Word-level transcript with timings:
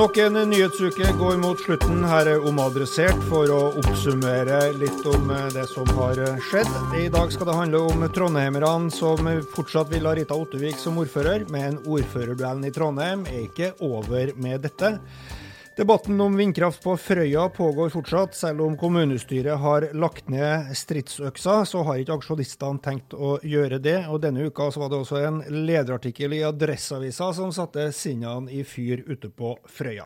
Nok 0.00 0.16
en 0.16 0.32
nyhetsuke 0.32 1.04
går 1.18 1.36
mot 1.36 1.60
slutten. 1.60 1.98
Her 2.08 2.28
er 2.30 2.44
omadressert 2.48 3.18
for 3.28 3.50
å 3.52 3.58
oppsummere 3.82 4.70
litt 4.80 5.02
om 5.04 5.28
eh, 5.28 5.42
det 5.52 5.66
som 5.68 5.90
har 5.98 6.16
eh, 6.24 6.38
skjedd. 6.46 6.70
I 6.96 7.10
dag 7.12 7.28
skal 7.34 7.50
det 7.50 7.56
handle 7.58 7.82
om 7.84 8.06
trondheimerne 8.08 8.88
som 8.96 9.28
fortsatt 9.52 9.92
vil 9.92 10.08
ha 10.08 10.14
Rita 10.16 10.38
Ottervik 10.40 10.80
som 10.80 10.96
ordfører, 11.04 11.44
men 11.52 11.76
ordførerduellen 11.84 12.64
i 12.64 12.72
Trondheim 12.72 13.28
er 13.28 13.44
ikke 13.44 13.74
over 13.84 14.32
med 14.40 14.64
dette. 14.64 14.94
Debatten 15.80 16.20
om 16.20 16.36
vindkraft 16.36 16.82
på 16.82 16.92
Frøya 17.00 17.48
pågår 17.48 17.88
fortsatt. 17.88 18.34
Selv 18.36 18.60
om 18.60 18.74
kommunestyret 18.76 19.56
har 19.62 19.86
lagt 19.96 20.26
ned 20.28 20.74
stridsøksa, 20.76 21.64
så 21.64 21.80
har 21.88 22.02
ikke 22.02 22.18
aksjonistene 22.18 22.82
tenkt 22.84 23.16
å 23.16 23.38
gjøre 23.40 23.78
det. 23.80 24.04
Og 24.12 24.20
Denne 24.20 24.44
uka 24.44 24.66
var 24.76 24.92
det 24.92 24.98
også 25.00 25.22
en 25.24 25.38
lederartikkel 25.48 26.36
i 26.36 26.42
Adresseavisa 26.44 27.30
som 27.32 27.48
satte 27.56 27.86
sinnene 27.96 28.52
i 28.52 28.60
fyr 28.60 29.00
ute 29.08 29.32
på 29.32 29.54
Frøya. 29.72 30.04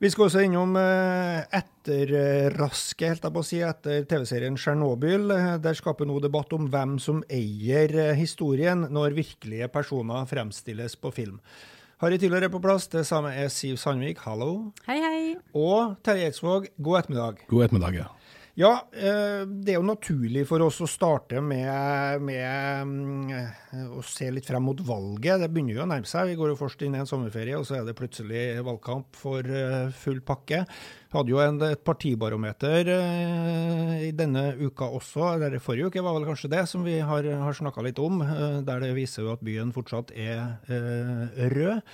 Vi 0.00 0.08
skal 0.08 0.24
også 0.30 0.46
innom 0.48 0.72
etterraske, 1.52 3.04
helt 3.12 3.28
jeg 3.28 3.36
på 3.36 3.44
å 3.44 3.48
si, 3.50 3.60
etter 3.60 4.08
TV-serien 4.08 4.56
Tsjernobyl. 4.56 5.28
Der 5.60 5.76
skaper 5.76 6.08
nå 6.08 6.16
debatt 6.24 6.56
om 6.56 6.72
hvem 6.72 6.96
som 6.96 7.20
eier 7.28 8.16
historien 8.16 8.88
når 8.88 9.20
virkelige 9.20 9.68
personer 9.76 10.24
fremstilles 10.32 10.96
på 10.96 11.12
film. 11.12 11.38
Harry 12.04 12.18
Tiller 12.20 12.44
er 12.44 12.50
på 12.52 12.60
plass. 12.60 12.84
Det 12.92 13.00
samme 13.08 13.30
er 13.32 13.46
Siv 13.48 13.78
Sandvik, 13.80 14.18
hallo. 14.26 14.74
Hei, 14.84 14.98
hei. 15.00 15.20
Og 15.56 15.94
Terje 16.04 16.26
Eidsvåg, 16.28 16.66
god 16.76 16.98
ettermiddag. 16.98 17.38
God 17.48 17.64
ettermiddag, 17.64 17.96
ja. 17.96 18.10
Ja, 18.60 18.72
det 18.92 19.72
er 19.72 19.78
jo 19.78 19.86
naturlig 19.88 20.44
for 20.46 20.62
oss 20.66 20.82
å 20.84 20.86
starte 20.86 21.40
med, 21.42 22.20
med 22.22 22.90
mm, 22.90 23.88
å 23.96 24.04
se 24.04 24.28
litt 24.30 24.44
frem 24.46 24.68
mot 24.68 24.84
valget. 24.84 25.40
Det 25.40 25.48
begynner 25.48 25.78
jo 25.78 25.86
å 25.86 25.88
nærme 25.94 26.06
seg. 26.06 26.28
Vi 26.28 26.36
går 26.42 26.52
jo 26.52 26.58
først 26.60 26.84
inn 26.84 26.94
i 26.94 27.00
en 27.00 27.08
sommerferie, 27.08 27.56
og 27.56 27.64
så 27.66 27.80
er 27.80 27.88
det 27.88 27.96
plutselig 27.96 28.44
valgkamp 28.68 29.16
for 29.24 29.56
full 30.04 30.20
pakke. 30.28 30.60
Hadde 31.14 31.30
jo 31.30 31.38
en, 31.42 31.60
et 31.62 31.84
partibarometer 31.86 32.88
i 34.02 34.10
denne 34.16 34.48
uka 34.58 34.88
også, 34.98 35.36
eller 35.36 35.62
forrige 35.62 35.92
uke 35.92 36.02
var 36.02 36.16
vel 36.16 36.26
kanskje 36.26 36.50
det, 36.50 36.64
som 36.70 36.82
vi 36.86 36.98
har, 36.98 37.28
har 37.44 37.54
snakka 37.54 37.84
litt 37.86 38.00
om. 38.02 38.18
Der 38.66 38.82
det 38.82 38.90
viser 38.96 39.22
jo 39.22 39.34
at 39.36 39.44
byen 39.46 39.70
fortsatt 39.74 40.10
er 40.18 40.58
rød. 41.54 41.84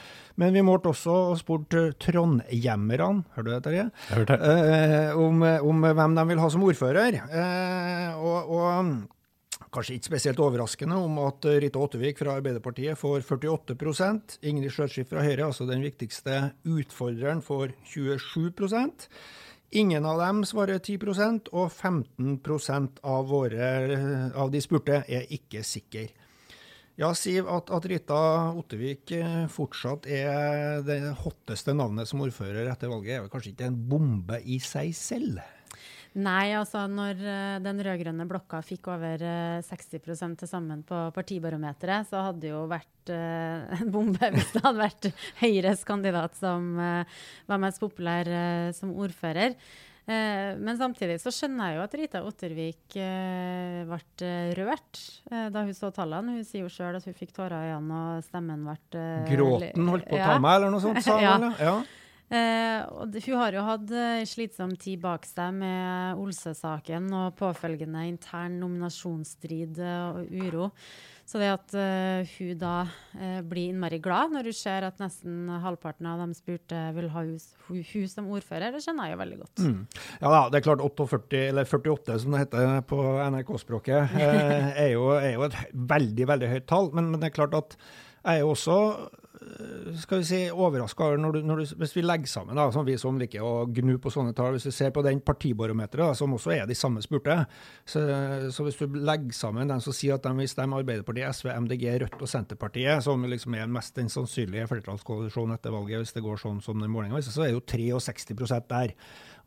Men 0.40 0.56
vi 0.56 0.64
målte 0.64 0.92
også 0.94 1.14
og 1.30 1.38
spurte 1.40 1.90
trondhjemmerne, 2.00 3.24
hører 3.36 3.46
du 3.46 3.50
det, 3.52 3.62
Terje? 3.66 3.86
Jeg 4.08 4.20
hørte 4.22 4.38
det. 4.40 4.52
Eh, 4.80 5.18
om, 5.20 5.42
om, 5.44 5.88
hvem 6.00 6.16
de 6.16 6.26
vil 6.30 6.40
ha 6.40 6.50
som 6.52 6.64
ordfører. 6.64 7.18
Eh, 7.28 8.20
og, 8.20 8.54
og, 8.56 8.92
kanskje 9.74 9.96
ikke 9.96 10.10
spesielt 10.10 10.40
overraskende 10.42 10.96
om 10.98 11.20
at 11.22 11.46
Rita 11.62 11.78
Ottevik 11.82 12.18
fra 12.18 12.38
Arbeiderpartiet 12.40 12.98
får 12.98 13.22
48% 13.26 14.40
Ingrid 14.50 14.74
Skjøtskip 14.74 15.12
fra 15.12 15.22
Høyre, 15.22 15.46
altså 15.46 15.66
den 15.68 15.84
viktigste 15.86 16.50
utfordreren, 16.66 17.44
får 17.44 17.76
27% 17.92 19.06
Ingen 19.70 20.02
av 20.06 20.18
dem 20.18 20.40
svarer 20.42 20.80
10% 20.82 21.52
og 21.54 21.68
15% 21.70 22.96
av, 23.06 23.28
våre, 23.30 23.68
av 24.34 24.50
de 24.50 24.62
spurte 24.64 25.04
er 25.06 25.28
ikke 25.30 25.62
sikre. 25.62 26.08
Ja, 26.98 27.12
Siv, 27.14 27.46
at, 27.46 27.70
at, 27.70 27.86
Rita 27.88 28.18
Ottevik 28.58 29.14
fortsatt 29.54 30.08
er 30.10 30.82
det 30.84 30.98
hotteste 31.22 31.72
navnet 31.78 32.10
som 32.10 32.26
ordfører 32.26 32.66
etter 32.66 32.90
valget, 32.90 33.14
er 33.14 33.22
vel 33.22 33.30
kanskje 33.32 33.54
ikke 33.54 33.70
en 33.70 33.78
bombe 33.94 34.40
i 34.42 34.58
seg 34.60 34.90
selv? 34.98 35.38
Nei, 36.18 36.50
altså 36.58 36.86
når 36.90 37.20
den 37.62 37.82
rød-grønne 37.86 38.24
blokka 38.26 38.58
fikk 38.66 38.88
over 38.90 39.22
60 39.62 40.00
til 40.40 40.48
sammen 40.50 40.80
på 40.86 41.04
partibarometeret, 41.14 42.08
så 42.10 42.24
hadde 42.26 42.42
det 42.42 42.50
jo 42.50 42.64
vært 42.70 43.12
uh, 43.14 43.76
en 43.78 43.92
bombe 43.94 44.32
hvis 44.34 44.50
det 44.56 44.64
hadde 44.64 44.82
vært 44.82 45.10
Høyres 45.38 45.84
kandidat 45.86 46.34
som 46.40 46.72
var 46.74 47.62
mest 47.62 47.78
populær 47.82 48.26
som 48.74 48.90
ordfører. 48.98 49.54
Eh, 50.10 50.56
men 50.58 50.78
samtidig 50.78 51.20
så 51.22 51.30
skjønner 51.34 51.70
jeg 51.70 51.76
jo 51.76 51.82
at 51.84 51.94
Rita 52.00 52.22
Ottervik 52.26 52.96
eh, 52.98 53.82
ble 53.86 54.30
rørt 54.58 55.02
eh, 55.30 55.46
da 55.52 55.62
hun 55.66 55.76
så 55.76 55.92
tallene. 55.94 56.38
Hun 56.38 56.46
sier 56.46 56.64
jo 56.64 56.72
sjøl 56.72 56.98
at 56.98 57.06
hun 57.06 57.16
fikk 57.16 57.34
tårer 57.36 57.68
i 57.68 57.72
øynene 57.76 58.00
og 58.16 58.26
stemmen 58.26 58.64
ble 58.66 59.04
Gråten 59.28 59.92
holdt 59.92 60.08
på 60.08 60.18
å 60.18 60.24
ta 60.24 60.38
meg, 60.42 60.56
eller 60.56 60.74
noe 60.74 60.82
sånt, 60.82 61.02
sa 61.04 61.18
hun? 61.20 61.24
ja. 61.26 61.52
ja. 61.60 61.76
Eh, 62.30 62.80
og 62.94 63.16
hun 63.26 63.38
har 63.40 63.56
jo 63.56 63.66
hatt 63.66 63.94
slitsom 64.30 64.76
tid 64.78 65.00
bak 65.02 65.26
seg 65.26 65.54
med 65.58 66.20
Olse-saken 66.22 67.08
og 67.10 67.38
påfølgende 67.40 68.06
intern 68.06 68.60
nominasjonsstrid 68.62 69.80
og 69.82 70.28
uro. 70.30 70.70
Så 71.30 71.38
det 71.38 71.50
at 71.52 71.74
uh, 71.78 72.26
hun 72.40 72.58
da 72.58 72.74
uh, 72.88 73.38
blir 73.46 73.70
innmari 73.70 74.00
glad 74.02 74.32
når 74.34 74.48
hun 74.50 74.56
ser 74.56 74.86
at 74.88 74.98
nesten 74.98 75.46
halvparten 75.62 76.08
av 76.10 76.24
dem 76.24 76.32
spurte 76.34 76.80
vil 76.96 77.06
ha 77.14 77.22
hun, 77.22 77.36
hun 77.68 78.08
som 78.10 78.30
ordfører, 78.34 78.74
det 78.74 78.82
kjenner 78.82 79.06
jeg 79.06 79.14
jo 79.14 79.20
veldig 79.20 79.38
godt. 79.44 79.62
Mm. 79.62 79.76
Ja 80.24 80.32
da, 80.34 80.40
det 80.50 80.58
er 80.58 80.66
klart 80.66 80.82
48, 80.82 81.42
eller 81.52 81.70
48 81.70 82.18
som 82.24 82.34
det 82.34 82.42
heter 82.42 82.82
på 82.90 82.98
NRK-språket, 83.36 84.16
eh, 84.18 84.72
er, 84.72 84.72
er, 84.88 84.90
jo, 85.36 85.46
et 85.46 85.58
veldig, 85.94 86.30
veldig 86.32 86.50
høyt 86.56 86.70
tall. 86.72 86.90
Men, 86.98 87.12
men 87.12 87.22
det 87.22 87.30
er 87.30 87.38
klart 87.38 87.54
at 87.60 87.78
jeg 88.20 88.36
er 88.36 88.44
jo 88.44 88.52
også 88.54 88.78
skal 90.00 90.20
vi 90.20 90.26
si, 90.28 90.38
overraska 90.52 91.06
over 91.06 91.62
hvis 91.78 91.94
vi 91.96 92.02
legger 92.04 92.28
sammen, 92.28 92.58
da, 92.58 92.66
som 92.72 92.84
vi 92.86 92.96
som 93.00 93.18
liker 93.18 93.44
å 93.44 93.64
gnu 93.72 93.94
på 94.02 94.12
sånne 94.12 94.34
tall, 94.36 94.54
hvis 94.56 94.68
vi 94.68 94.72
ser 94.74 94.92
på 94.94 95.02
den 95.04 95.22
partibarometeret, 95.24 96.18
som 96.18 96.34
også 96.36 96.52
er 96.54 96.68
de 96.68 96.76
samme 96.76 97.02
spurte, 97.04 97.36
så, 97.88 98.02
så, 98.52 98.66
hvis 98.66 98.78
du 98.80 98.98
legger 99.00 99.32
sammen 99.36 99.70
den 99.70 99.82
som 99.84 99.96
sier 99.96 100.18
at 100.18 100.26
de 100.26 100.34
vil 100.36 100.50
stemme 100.50 100.80
Arbeiderpartiet, 100.80 101.32
SV, 101.36 101.52
MDG, 101.64 101.86
Rødt 102.04 102.20
og 102.20 102.30
Senterpartiet, 102.30 103.04
som 103.06 103.24
liksom 103.32 103.56
er 103.56 103.72
mest 103.72 103.96
den 103.96 104.12
sannsynlige 104.12 104.68
flertallskoalisjonen 104.70 105.56
etter 105.56 105.74
valget, 105.74 106.04
hvis 106.04 106.16
det 106.16 106.24
går 106.26 106.40
sånn 106.44 106.60
som 106.64 106.80
den 106.82 106.92
målinga 106.92 107.18
viser, 107.18 107.34
så 107.34 107.46
er 107.46 107.54
det 107.54 107.88
jo 107.88 108.02
63% 108.04 108.70
der. 108.70 108.96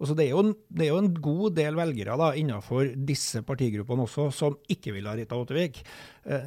Og 0.03 0.11
det, 0.17 0.27
er 0.27 0.33
jo, 0.33 0.43
det 0.67 0.87
er 0.87 0.91
jo 0.91 0.99
en 0.99 1.13
god 1.23 1.55
del 1.57 1.79
velgere 1.79 2.17
da, 2.19 2.33
innenfor 2.35 2.91
disse 3.07 3.43
partigruppene 3.47 4.03
også, 4.03 4.27
som 4.35 4.59
ikke 4.71 4.95
vil 4.97 5.07
ha 5.07 5.15
Rita 5.17 5.39
Ottervik. 5.39 5.79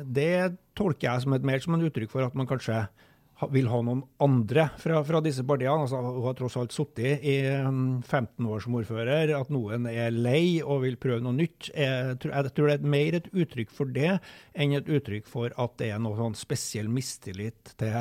Det 0.04 0.30
tolker 0.76 1.08
jeg 1.08 1.24
som 1.24 1.36
et, 1.36 1.46
mer 1.46 1.62
som 1.64 1.76
en 1.76 1.86
uttrykk 1.88 2.12
for 2.12 2.26
at 2.26 2.36
man 2.36 2.48
kanskje 2.50 2.84
vil 3.52 3.68
ha 3.68 3.80
noen 3.84 4.00
andre 4.22 4.68
fra, 4.80 5.02
fra 5.04 5.20
disse 5.24 5.44
partiene. 5.46 5.84
Altså, 5.84 6.00
hun 6.00 6.24
har 6.24 6.36
tross 6.38 6.56
alt 6.60 6.74
sittet 6.74 7.24
i 7.26 7.36
15 7.44 8.30
mm, 8.38 8.48
år 8.48 8.62
som 8.64 8.78
ordfører. 8.80 9.34
At 9.36 9.52
noen 9.52 9.88
er 9.90 10.14
lei 10.14 10.62
og 10.64 10.86
vil 10.86 10.96
prøve 11.00 11.24
noe 11.24 11.36
nytt. 11.36 11.70
Jeg 11.74 12.16
tror, 12.22 12.32
jeg 12.32 12.54
tror 12.56 12.70
det 12.72 12.78
er 12.78 12.94
mer 12.96 13.18
et 13.20 13.32
uttrykk 13.32 13.74
for 13.76 13.92
det 13.92 14.14
enn 14.56 14.76
et 14.78 14.88
uttrykk 14.88 15.28
for 15.28 15.52
at 15.52 15.76
det 15.82 15.92
er 15.92 16.00
noe 16.02 16.16
sånn 16.18 16.38
spesiell 16.38 16.88
mistillit 16.92 17.76
til 17.76 17.92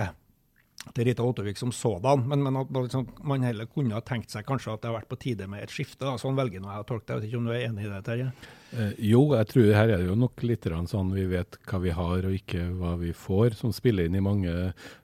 til 0.93 1.07
Rita 1.07 1.23
Ottervik 1.25 1.57
som 1.57 1.71
sådan, 1.73 2.25
men, 2.29 2.43
men 2.45 2.59
at 2.61 2.69
liksom, 2.71 3.07
man 3.25 3.43
heller 3.43 3.67
kunne 3.71 3.95
ha 3.97 4.03
tenkt 4.05 4.33
seg 4.33 4.45
kanskje 4.47 4.75
at 4.75 4.83
det 4.83 4.91
har 4.91 4.99
vært 4.99 5.09
på 5.11 5.19
tide 5.21 5.47
med 5.49 5.63
et 5.65 5.73
skifte. 5.73 6.03
Da. 6.05 6.15
Sånn 6.21 6.37
velger 6.37 6.61
nå 6.61 6.69
jeg 6.71 6.85
å 6.85 6.87
tolke 6.87 7.07
det. 7.07 7.15
Jeg 7.15 7.21
vet 7.23 7.29
ikke 7.29 7.41
om 7.41 7.49
du 7.49 7.53
er 7.55 7.65
enig 7.65 7.87
i 7.87 7.91
det, 7.91 8.01
Terje? 8.05 8.29
Eh, 8.75 8.95
jo, 9.09 9.21
jeg 9.35 9.49
tror 9.51 9.69
her 9.77 9.91
er 9.91 10.01
det 10.01 10.09
jo 10.09 10.17
nok 10.19 10.45
litt 10.45 10.69
sånn 10.91 11.13
vi 11.15 11.25
vet 11.31 11.59
hva 11.69 11.81
vi 11.83 11.93
har 11.95 12.29
og 12.29 12.37
ikke 12.37 12.65
hva 12.79 12.95
vi 13.01 13.11
får, 13.15 13.57
som 13.59 13.73
spiller 13.75 14.09
inn 14.09 14.17
i 14.19 14.23
mange 14.23 14.55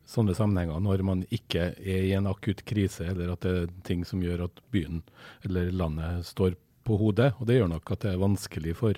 sånne 0.09 0.35
sammenhenger 0.37 0.81
når 0.83 1.05
man 1.07 1.23
ikke 1.31 1.71
er 1.79 2.07
i 2.09 2.15
en 2.17 2.27
akutt 2.29 2.65
krise, 2.67 3.07
eller 3.13 3.33
at 3.33 3.45
det 3.45 3.55
er 3.61 3.71
ting 3.87 4.03
som 4.07 4.23
gjør 4.23 4.47
at 4.49 4.63
byen 4.73 5.01
eller 5.47 5.71
landet 5.71 6.27
står 6.27 6.57
på 6.87 6.97
hodet. 6.99 7.31
Og 7.39 7.47
det 7.47 7.59
gjør 7.59 7.71
nok 7.75 7.93
at 7.93 8.05
det 8.05 8.13
er 8.13 8.23
vanskelig 8.23 8.75
for, 8.79 8.97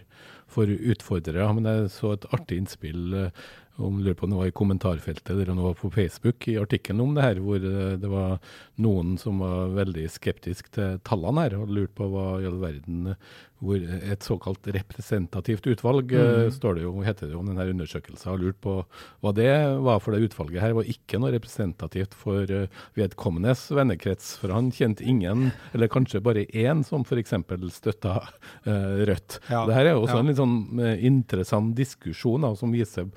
for 0.51 0.69
utfordrere. 0.69 1.50
Men 1.57 1.69
jeg 1.69 1.91
så 1.94 2.15
et 2.15 2.30
artig 2.35 2.62
innspill 2.63 3.18
eh, 3.19 3.44
om 3.75 4.00
lurer 4.00 4.14
på 4.14 4.28
om 4.28 4.34
det 4.34 4.38
var 4.38 4.50
i 4.52 4.56
kommentarfeltet 4.56 5.30
eller 5.30 5.50
om 5.50 5.58
det 5.58 5.64
var 5.64 5.80
på 5.80 5.90
Facebook 5.90 6.48
i 6.48 6.58
artikkelen 6.62 7.02
om 7.02 7.16
det 7.16 7.25
her, 7.25 7.40
hvor 7.42 7.58
eh, 7.58 7.96
det 7.98 8.12
var 8.12 8.36
noen 8.84 9.16
som 9.22 9.42
var 9.42 9.74
veldig 9.74 10.06
skeptisk 10.14 10.70
til 10.75 11.00
tallene 11.08 11.48
her, 11.48 11.58
og 11.58 11.74
lurte 11.74 11.98
på 11.98 12.10
hva 12.14 12.28
i 12.42 12.50
all 12.50 12.60
verden 12.62 13.16
hvor 13.63 13.80
et 13.80 14.25
såkalt 14.25 14.68
representativt 14.75 15.68
utvalg, 15.71 16.12
eh, 16.12 16.31
mm. 16.48 16.51
står 16.57 16.75
det 16.75 16.83
jo, 16.83 16.94
heter 17.06 17.30
det 17.30 17.36
jo 17.36 17.42
om 17.42 17.50
denne 17.50 17.65
undersøkelsen, 17.71 18.30
har 18.31 18.42
lurt 18.42 18.60
på 18.63 18.75
hva 19.24 19.33
det 19.36 19.51
var 19.86 20.01
for 20.04 20.15
det 20.15 20.27
utvalget 20.27 20.63
her. 20.63 20.75
var 20.75 20.89
ikke 20.89 21.19
noe 21.21 21.31
representativt 21.33 22.15
for 22.18 22.50
uh, 22.51 22.81
vedkommendes 23.00 23.65
vennekrets, 23.71 24.33
for 24.42 24.54
han 24.56 24.71
kjente 24.75 25.06
ingen, 25.07 25.51
eller 25.74 25.92
kanskje 25.92 26.24
bare 26.24 26.45
én, 26.50 26.83
som 26.83 27.06
f.eks. 27.07 27.36
støtta 27.77 28.18
uh, 28.19 29.00
Rødt. 29.07 29.39
Ja. 29.48 29.63
Dette 29.69 29.80
er 29.80 29.94
jo 29.94 30.04
også 30.04 30.18
ja. 30.18 30.24
en 30.24 30.31
litt 30.31 30.42
sånn 30.42 30.57
uh, 30.81 30.92
interessant 31.00 31.75
diskusjon 31.77 32.44
da, 32.44 32.54
som 32.59 32.74
viser 32.74 33.09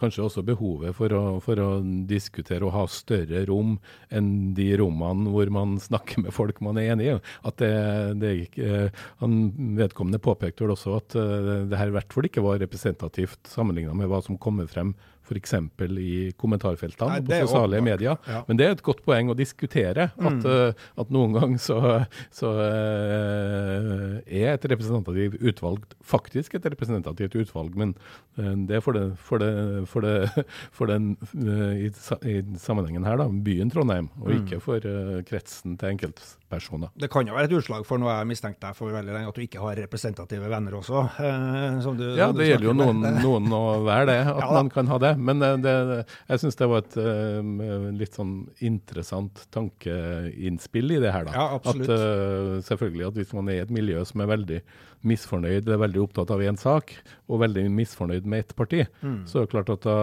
kanskje 0.00 0.24
også 0.24 0.42
behovet 0.42 0.96
for 0.96 1.12
å, 1.14 1.20
for 1.44 1.60
å, 1.62 1.68
diskutere 2.08 2.64
og 2.66 2.72
ha 2.74 2.80
større 2.90 3.44
rom 3.46 3.76
enn 4.10 4.54
de 4.56 4.70
rommene 4.80 5.30
hvor 5.30 5.50
man 5.52 5.76
snakker 5.78 6.24
med 6.24 6.34
folk 6.34 6.58
man 6.64 6.80
er 6.80 6.94
enig 6.94 7.10
i. 7.12 7.14
At 7.46 7.60
det, 7.62 7.70
det 8.18 8.32
ikke, 8.48 8.88
han 9.20 9.36
vedkommende 9.54 10.20
påpekte 10.22 10.64
vel 10.64 10.74
også 10.74 10.98
at 10.98 11.16
uh, 11.18 11.64
det 11.70 11.80
her 11.80 11.90
i 11.90 11.96
hvert 11.96 12.14
fall 12.14 12.28
ikke 12.28 12.44
var 12.44 12.60
representativt 12.62 13.50
sammenligna 13.50 13.94
med 13.96 14.10
hva 14.10 14.22
som 14.24 14.38
kommer 14.40 14.68
frem 14.70 14.94
f.eks. 15.24 15.54
i 16.04 16.16
kommentarfeltene 16.36 17.14
Nei, 17.14 17.20
på 17.24 17.38
sosiale 17.46 17.78
medier. 17.80 18.18
Ja. 18.28 18.42
Men 18.44 18.58
det 18.60 18.66
er 18.66 18.74
et 18.74 18.82
godt 18.84 19.00
poeng 19.06 19.30
å 19.32 19.36
diskutere. 19.38 20.10
Mm. 20.18 20.26
At, 20.28 20.44
uh, 20.44 20.84
at, 21.00 21.14
noen 21.14 21.32
gang 21.32 21.54
så, 21.62 21.78
så 22.34 22.50
uh, 22.58 24.18
er 24.28 24.50
et 24.52 24.68
representativt 24.68 25.40
utvalg 25.40 25.88
faktisk 26.04 26.58
et 26.58 26.68
representativt 26.68 27.38
utvalg, 27.40 27.72
men 27.78 27.96
det 28.34 28.80
er 28.80 28.82
for, 28.82 28.98
det, 28.98 29.14
for, 29.22 29.40
det, 29.40 29.86
for, 29.88 30.04
det, 30.04 30.44
for 30.74 30.90
den 30.90 31.12
i, 31.32 31.88
i, 31.88 32.36
sammenhengen 32.60 33.06
her, 33.06 33.16
da, 33.20 33.28
byen 33.46 33.70
Trondheim, 33.72 34.10
og 34.20 34.28
mm. 34.28 34.40
ikke 34.42 34.60
for 34.64 34.88
kretsen 35.28 35.78
til 35.78 35.94
enkeltpersoner. 36.54 36.88
Det 36.94 37.10
kan 37.12 37.26
jo 37.26 37.34
være 37.34 37.48
et 37.48 37.56
utslag 37.58 37.86
for 37.86 38.00
noe 38.00 38.12
jeg 38.14 38.28
mistenkte 38.30 38.66
deg 38.66 38.78
for 38.78 38.94
veldig 38.94 39.14
lenge, 39.14 39.30
at 39.30 39.38
du 39.38 39.44
ikke 39.44 39.62
har 39.62 39.78
representative 39.84 40.50
venner 40.50 40.76
også. 40.78 41.02
Du, 41.98 42.04
ja, 42.18 42.30
det 42.34 42.48
gjelder 42.48 42.68
jo 42.68 42.76
noen, 42.76 43.02
noen, 43.24 43.50
å 43.54 43.62
være 43.86 44.08
det, 44.10 44.18
at 44.32 44.42
ja, 44.42 44.50
man 44.54 44.70
kan 44.72 44.90
ha 44.92 45.00
det. 45.02 45.12
Men 45.18 45.42
eh, 45.44 45.58
det, 45.64 45.74
jeg 46.30 46.44
syns 46.44 46.58
det 46.60 46.70
var 46.70 46.84
et 46.84 46.96
uh, 47.00 47.90
litt 47.94 48.16
sånn 48.16 48.34
interessant 48.64 49.44
tankeinnspill 49.54 50.96
i 50.96 51.02
det 51.02 51.12
her. 51.14 51.28
da. 51.28 51.36
Ja, 51.36 51.46
absolutt. 51.58 51.90
At, 51.94 52.66
selvfølgelig 52.70 53.08
at 53.10 53.20
Hvis 53.20 53.36
man 53.36 53.50
er 53.50 53.60
i 53.60 53.64
et 53.64 53.74
miljø 53.74 54.02
som 54.08 54.24
er 54.24 54.34
veldig 54.34 54.64
misfornøyd, 55.04 55.68
er 55.68 55.80
veldig 55.82 56.00
opptatt 56.00 56.30
av 56.32 56.40
én 56.40 56.56
sak, 56.56 56.94
og 57.28 57.42
veldig 57.42 57.66
misfornøyd 57.76 58.28
med 58.28 58.44
ett 58.44 58.54
parti, 58.56 58.82
mm. 59.02 59.18
så 59.28 59.42
er 59.42 59.44
det 59.44 59.52
klart 59.52 59.72
at 59.74 59.84
da 59.84 59.96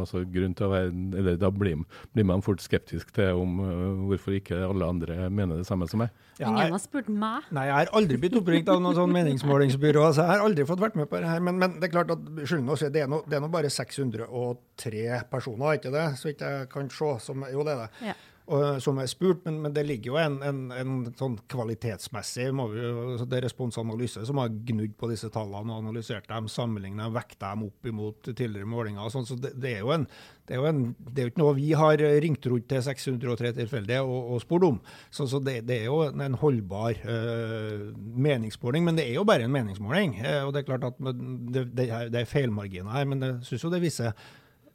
også 0.00 0.22
grunn 0.32 0.54
til 0.56 0.68
å 0.68 0.72
være, 0.72 0.92
eller 1.20 1.36
da 1.40 1.50
blir, 1.52 1.82
blir 2.16 2.28
man 2.28 2.44
fort 2.44 2.64
skeptisk 2.64 3.12
til 3.16 3.42
om 3.42 3.60
hvorfor 4.08 4.38
ikke 4.38 4.62
alle 4.64 4.88
andre 4.88 5.28
mener 5.28 5.60
det 5.60 5.68
samme 5.68 5.88
som 5.90 5.95
meg. 6.02 6.22
Ja, 6.36 6.50
Ingen 6.50 6.74
har 6.74 6.82
spurt 6.82 7.08
meg. 7.08 7.48
Nei, 7.56 7.64
jeg 7.70 7.76
har 7.78 7.90
aldri 7.96 8.18
blitt 8.20 8.36
oppringt 8.36 8.68
av 8.68 8.82
noen 8.84 8.96
sånn 8.98 9.14
meningsmålingsbyrå. 9.14 10.04
så 10.12 10.26
Jeg 10.26 10.34
har 10.34 10.44
aldri 10.44 10.66
fått 10.68 10.82
vært 10.84 10.98
med 11.00 11.08
på 11.08 11.22
det 11.22 11.30
her. 11.30 11.40
Men, 11.40 11.58
men 11.62 11.78
det 11.80 11.88
er 11.88 11.94
klart 11.94 12.12
at, 12.12 12.24
det 12.28 12.44
er, 12.44 13.08
no, 13.08 13.22
det 13.24 13.38
er 13.38 13.44
nå 13.44 13.48
bare 13.52 13.72
603 13.72 15.20
personer, 15.32 15.78
ikke 15.80 15.94
det? 15.94 16.06
Så 16.20 16.34
ikke 16.34 16.52
jeg 16.58 16.72
kan 16.74 16.92
se. 16.92 17.12
Som, 17.24 17.46
jo, 17.52 17.64
det 17.64 17.76
er 17.76 17.86
det. 17.86 18.08
Ja 18.12 18.16
og, 18.46 18.78
som 18.82 19.00
er 19.02 19.08
spurt, 19.10 19.40
men, 19.42 19.58
men, 19.64 19.72
det 19.74 19.82
ligger 19.88 20.12
jo 20.12 20.18
en, 20.20 20.36
en, 20.46 20.60
en 20.70 20.92
sånn 21.18 21.34
kvalitetsmessig 21.50 22.46
vi, 22.54 22.84
det 23.26 23.40
er 23.40 23.44
responsanalyse 23.48 24.22
som 24.28 24.38
har 24.38 24.52
gnudd 24.68 24.94
på 25.00 25.10
disse 25.10 25.30
tallene 25.34 25.74
og 25.74 25.82
analysert 25.82 26.28
dem, 26.30 26.46
sammenlignet 26.50 27.02
dem, 27.02 27.16
vekta 27.16 27.50
dem 27.56 27.66
opp 27.66 27.90
imot 27.90 28.30
tidligere 28.30 28.70
målinger. 28.70 29.10
Sånn, 29.10 29.26
så 29.26 29.38
det, 29.40 29.50
det, 29.58 29.74
er 29.74 29.82
jo 29.82 29.90
en, 29.96 30.06
det 30.46 30.54
er 30.54 30.62
jo 30.62 30.70
en, 30.70 30.80
det 31.02 31.24
er 31.24 31.32
ikke 31.32 31.42
noe 31.42 31.56
vi 31.58 31.72
har 31.74 32.06
ringt 32.22 32.46
rundt 32.46 32.68
til 32.70 32.86
603 32.86 33.52
tilfeldige 33.58 34.06
og, 34.06 34.32
og 34.36 34.42
spurt 34.44 34.70
om. 34.70 34.80
Så, 35.10 35.26
så 35.32 35.42
det, 35.42 35.58
det, 35.66 35.82
er 35.82 35.90
jo 35.90 36.00
en 36.06 36.38
holdbar 36.38 37.02
uh, 37.02 37.84
meningsmåling, 37.98 38.86
men 38.86 39.00
det 39.00 39.08
er 39.10 39.18
jo 39.18 39.26
bare 39.26 39.50
en 39.50 39.54
meningsmåling. 39.58 40.20
Uh, 40.22 40.46
og 40.46 40.54
Det 40.54 40.62
er 40.62 40.70
klart 40.70 40.90
at 40.92 41.02
det, 41.02 41.68
det 41.74 42.22
er 42.22 42.30
feilmarginer 42.30 42.94
her, 42.94 43.10
men 43.10 43.26
jeg 43.26 43.38
syns 43.50 43.66
jo 43.66 43.74
det 43.74 43.82
viser 43.82 44.14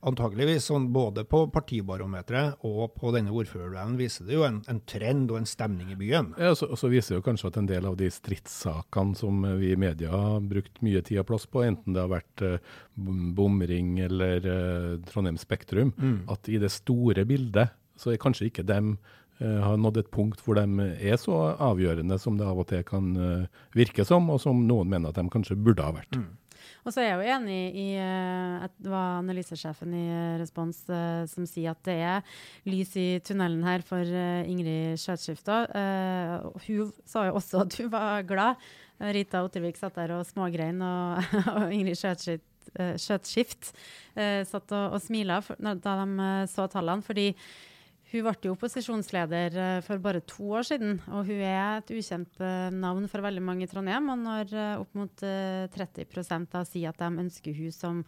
antageligvis 0.08 0.66
sånn 0.70 0.88
både 0.94 1.24
på 1.30 1.44
partibarometeret 1.54 2.64
og 2.68 2.96
på 2.98 3.12
denne 3.14 3.34
ordførerduellen 3.36 3.98
viser 4.00 4.26
det 4.28 4.38
jo 4.38 4.46
en, 4.48 4.60
en, 4.72 4.82
trend 4.90 5.32
og 5.32 5.42
en 5.42 5.50
stemning 5.50 5.92
i 5.94 5.98
byen. 6.00 6.32
Ja, 6.42 6.54
og 6.56 6.78
så 6.80 6.90
viser 6.92 7.16
det 7.16 7.22
jo 7.22 7.28
kanskje 7.28 7.52
at 7.52 7.60
en 7.62 7.70
del 7.70 7.88
av 7.90 7.98
de 8.00 8.10
stridssakene 8.14 9.18
som 9.20 9.46
vi 9.62 9.74
i 9.76 9.80
media 9.80 10.12
har 10.14 10.42
brukt 10.42 10.82
mye 10.86 11.04
tid 11.06 11.22
og 11.22 11.30
plass 11.30 11.46
på, 11.46 11.64
enten 11.68 11.96
det 11.96 12.02
har 12.02 12.12
vært 12.12 12.46
eh, 12.48 12.74
bomring 13.38 14.00
eller 14.08 14.50
eh, 14.50 14.92
Trondheim 15.12 15.40
Spektrum, 15.42 15.94
mm. 15.98 16.20
at 16.34 16.50
i 16.50 16.62
det 16.62 16.74
store 16.74 17.26
bildet 17.30 17.78
så 18.02 18.14
er 18.14 18.22
kanskje 18.22 18.48
ikke 18.50 18.66
dem 18.66 18.96
uh, 18.96 19.60
har 19.62 19.76
nådd 19.78 20.00
et 20.02 20.08
punkt 20.10 20.40
hvor 20.42 20.58
de 20.58 20.86
er 20.98 21.20
så 21.22 21.36
avgjørende 21.62 22.18
som 22.18 22.40
det 22.40 22.48
av 22.50 22.64
og 22.64 22.66
til 22.72 22.82
kan 22.88 23.12
virke 23.78 24.06
som, 24.08 24.32
og 24.34 24.42
som 24.42 24.64
noen 24.66 24.90
mener 24.90 25.12
at 25.12 25.20
de 25.20 25.30
kanskje 25.30 25.60
burde 25.60 25.86
ha 25.86 25.94
vært. 25.94 26.18
Mm. 26.18 26.32
Og 26.82 26.94
så 26.94 27.04
er 27.04 27.12
jeg 27.12 27.20
jo 27.20 27.34
enig 27.36 27.60
i 27.78 27.88
uh, 28.02 28.66
at 28.66 28.74
det 28.82 28.92
var 28.92 29.20
analysesjefen 29.20 29.94
i 29.94 30.06
uh, 30.10 30.38
Respons 30.42 30.82
uh, 30.90 31.24
som 31.30 31.46
sier 31.50 31.76
at 31.76 31.82
det 31.86 31.98
er 32.02 32.38
lys 32.70 32.96
i 32.98 33.08
tunnelen 33.26 33.64
her 33.68 33.86
for 33.86 34.02
Ingrid 34.02 34.98
Skjøtskifta. 35.02 35.64
hun 36.66 36.94
sa 37.06 37.28
jo 37.28 37.38
også 37.38 37.66
at 37.66 37.78
hun 37.80 37.92
var 37.94 38.26
glad. 38.28 38.70
Rita 39.02 39.42
Ottervik 39.42 39.80
satt 39.80 39.98
der 39.98 40.14
og 40.14 40.28
smågrein, 40.30 40.82
og, 40.86 41.24
og 41.58 41.74
Ingrid 41.74 41.98
Skjøtskift 41.98 43.72
satt 44.14 44.74
og, 44.78 44.94
og 44.94 45.02
smila 45.02 45.40
da 45.58 45.96
de 46.04 46.30
så 46.52 46.68
tallene. 46.70 47.02
fordi 47.02 47.32
hun 48.12 48.26
ble 48.26 48.34
jo 48.44 48.56
opposisjonsleder 48.58 49.56
eh, 49.56 49.78
for 49.86 50.02
bare 50.04 50.22
to 50.28 50.50
år 50.58 50.68
siden, 50.68 50.98
og 51.08 51.30
hun 51.30 51.40
er 51.40 51.80
et 51.80 51.94
ukjent 51.96 52.44
eh, 52.44 52.68
navn 52.76 53.08
for 53.12 53.24
veldig 53.24 53.44
mange 53.46 53.64
i 53.66 53.72
Trondheim. 53.72 54.10
Og 54.12 54.20
når 54.20 54.52
eh, 54.52 54.82
opp 54.82 54.98
mot 55.00 55.24
30% 55.24 56.52
da 56.52 56.66
sier 56.68 56.92
at 56.92 57.00
de 57.00 57.26
ønsker 57.26 57.56
hun 57.56 57.76
som 57.76 58.04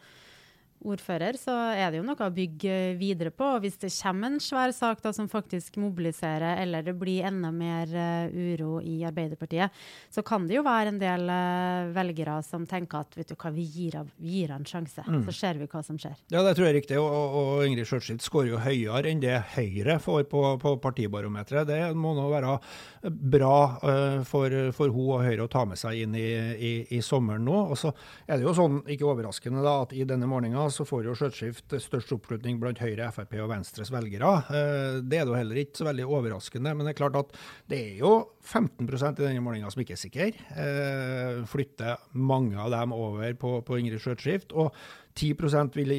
ordfører, 0.83 1.37
så 1.39 1.53
er 1.73 1.91
det 1.91 1.99
jo 1.99 2.05
noe 2.05 2.27
å 2.27 2.33
bygge 2.33 2.77
videre 2.99 3.31
på. 3.33 3.47
Og 3.55 3.63
hvis 3.63 3.77
det 3.81 3.91
kommer 3.95 4.31
en 4.31 4.41
svær 4.43 4.73
sak 4.75 5.01
da, 5.03 5.13
som 5.15 5.29
faktisk 5.31 5.77
mobiliserer, 5.81 6.59
eller 6.63 6.83
det 6.85 6.95
blir 6.99 7.27
enda 7.27 7.51
mer 7.55 7.91
uh, 7.93 8.33
uro 8.33 8.79
i 8.83 8.99
Arbeiderpartiet, 9.07 9.71
så 10.11 10.23
kan 10.25 10.47
det 10.49 10.57
jo 10.57 10.65
være 10.65 10.93
en 10.93 10.99
del 11.01 11.29
uh, 11.29 11.91
velgere 11.95 12.39
som 12.45 12.67
tenker 12.69 13.03
at 13.03 13.17
vet 13.17 13.31
du 13.31 13.37
hva, 13.37 13.53
vi 13.55 13.67
gir, 13.67 13.99
av, 14.01 14.09
vi 14.19 14.39
gir 14.41 14.53
en 14.55 14.67
sjanse. 14.67 15.05
Mm. 15.07 15.21
Så 15.27 15.35
ser 15.37 15.61
vi 15.61 15.69
hva 15.71 15.83
som 15.85 15.99
skjer. 15.99 16.17
Ja, 16.33 16.43
det 16.45 16.55
tror 16.57 16.67
jeg 16.67 16.75
er 16.75 16.79
riktig. 16.81 16.99
Og, 17.01 17.37
og 17.39 17.63
Ingrid 17.67 17.87
Sjøtskild 17.89 18.23
skårer 18.23 18.53
jo 18.53 18.63
høyere 18.63 19.11
enn 19.11 19.23
det 19.23 19.39
Høyre 19.53 19.99
får 20.03 20.27
på, 20.31 20.43
på 20.61 20.75
partibarometeret. 20.83 21.69
Det 21.69 21.81
må 21.97 22.13
nå 22.17 22.27
være 22.31 22.57
bra 23.03 23.55
uh, 23.79 24.19
for, 24.27 24.51
for 24.75 24.91
hun 24.93 25.15
og 25.19 25.25
Høyre 25.27 25.47
å 25.47 25.51
ta 25.51 25.63
med 25.69 25.79
seg 25.79 26.03
inn 26.03 26.19
i, 26.19 26.27
i, 26.53 26.73
i 26.97 27.01
sommeren 27.05 27.47
nå. 27.47 27.63
Og 27.73 27.79
så 27.79 27.93
er 28.27 28.39
det 28.39 28.47
jo 28.47 28.55
sånn, 28.57 28.81
ikke 28.89 29.07
overraskende, 29.07 29.63
da, 29.63 29.79
at 29.85 29.95
i 29.95 30.05
denne 30.07 30.27
morgenen 30.29 30.72
så 30.73 30.85
får 30.87 31.07
jo 31.07 31.15
Skjøtskift 31.17 31.75
størst 31.83 32.13
oppslutning 32.15 32.59
blant 32.61 32.81
Høyre, 32.83 33.09
Frp 33.15 33.35
og 33.43 33.51
Venstres 33.51 33.91
velgere. 33.93 34.31
Eh, 34.49 34.97
det 35.05 35.21
er 35.21 35.29
jo 35.29 35.37
heller 35.37 35.61
ikke 35.61 35.81
så 35.81 35.87
veldig 35.89 36.07
overraskende, 36.07 36.73
men 36.73 36.87
det 36.87 36.95
er 36.95 36.99
klart 36.99 37.19
at 37.19 37.37
det 37.71 37.79
er 37.79 38.01
jo 38.01 38.13
15% 38.43 39.21
i 39.21 39.27
denne 39.27 39.45
målinga 39.45 39.71
som 39.73 39.83
ikke 39.83 39.95
er 39.95 40.01
sikre. 40.01 40.31
Eh, 40.57 41.43
flytter 41.49 42.01
mange 42.17 42.59
av 42.59 42.73
dem 42.73 42.95
over 42.97 43.37
på, 43.39 43.55
på 43.65 43.79
Ingrid 43.79 44.03
Skjøtskift. 44.03 44.53
og 44.53 44.73
10% 45.13 45.75
vil 45.77 45.91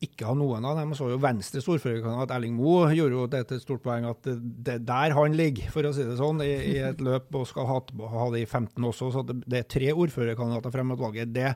ikke 0.00 0.28
ha 0.28 0.34
noen 0.36 0.64
av 0.64 0.78
dem. 0.80 0.94
Så 0.96 1.10
jo 1.10 1.18
Venstres 1.20 1.66
ordførerkandidat 1.68 2.32
Erling 2.36 2.56
Moe 2.56 2.88
gjorde 2.96 3.18
jo 3.18 3.26
det 3.32 3.42
til 3.48 3.60
et 3.60 3.64
stort 3.66 3.84
poeng 3.84 4.08
at 4.08 4.24
det 4.24 4.78
er 4.78 4.86
der 4.86 5.16
han 5.16 5.36
ligger, 5.36 5.68
for 5.74 5.86
å 5.86 5.92
si 5.96 6.06
det 6.06 6.16
sånn, 6.20 6.40
i, 6.44 6.54
i 6.72 6.78
et 6.88 7.02
løp, 7.04 7.28
og 7.36 7.48
skal 7.50 7.68
ha, 7.68 7.80
ha 8.14 8.30
det 8.32 8.46
i 8.46 8.48
15 8.48 8.88
også. 8.92 9.12
Så 9.12 9.26
det, 9.28 9.60
er 9.60 9.68
tre 9.68 9.92
ordførerkandidater 9.92 10.74
frem 10.74 10.92
mot 10.92 11.02
valget. 11.02 11.34
Det 11.36 11.52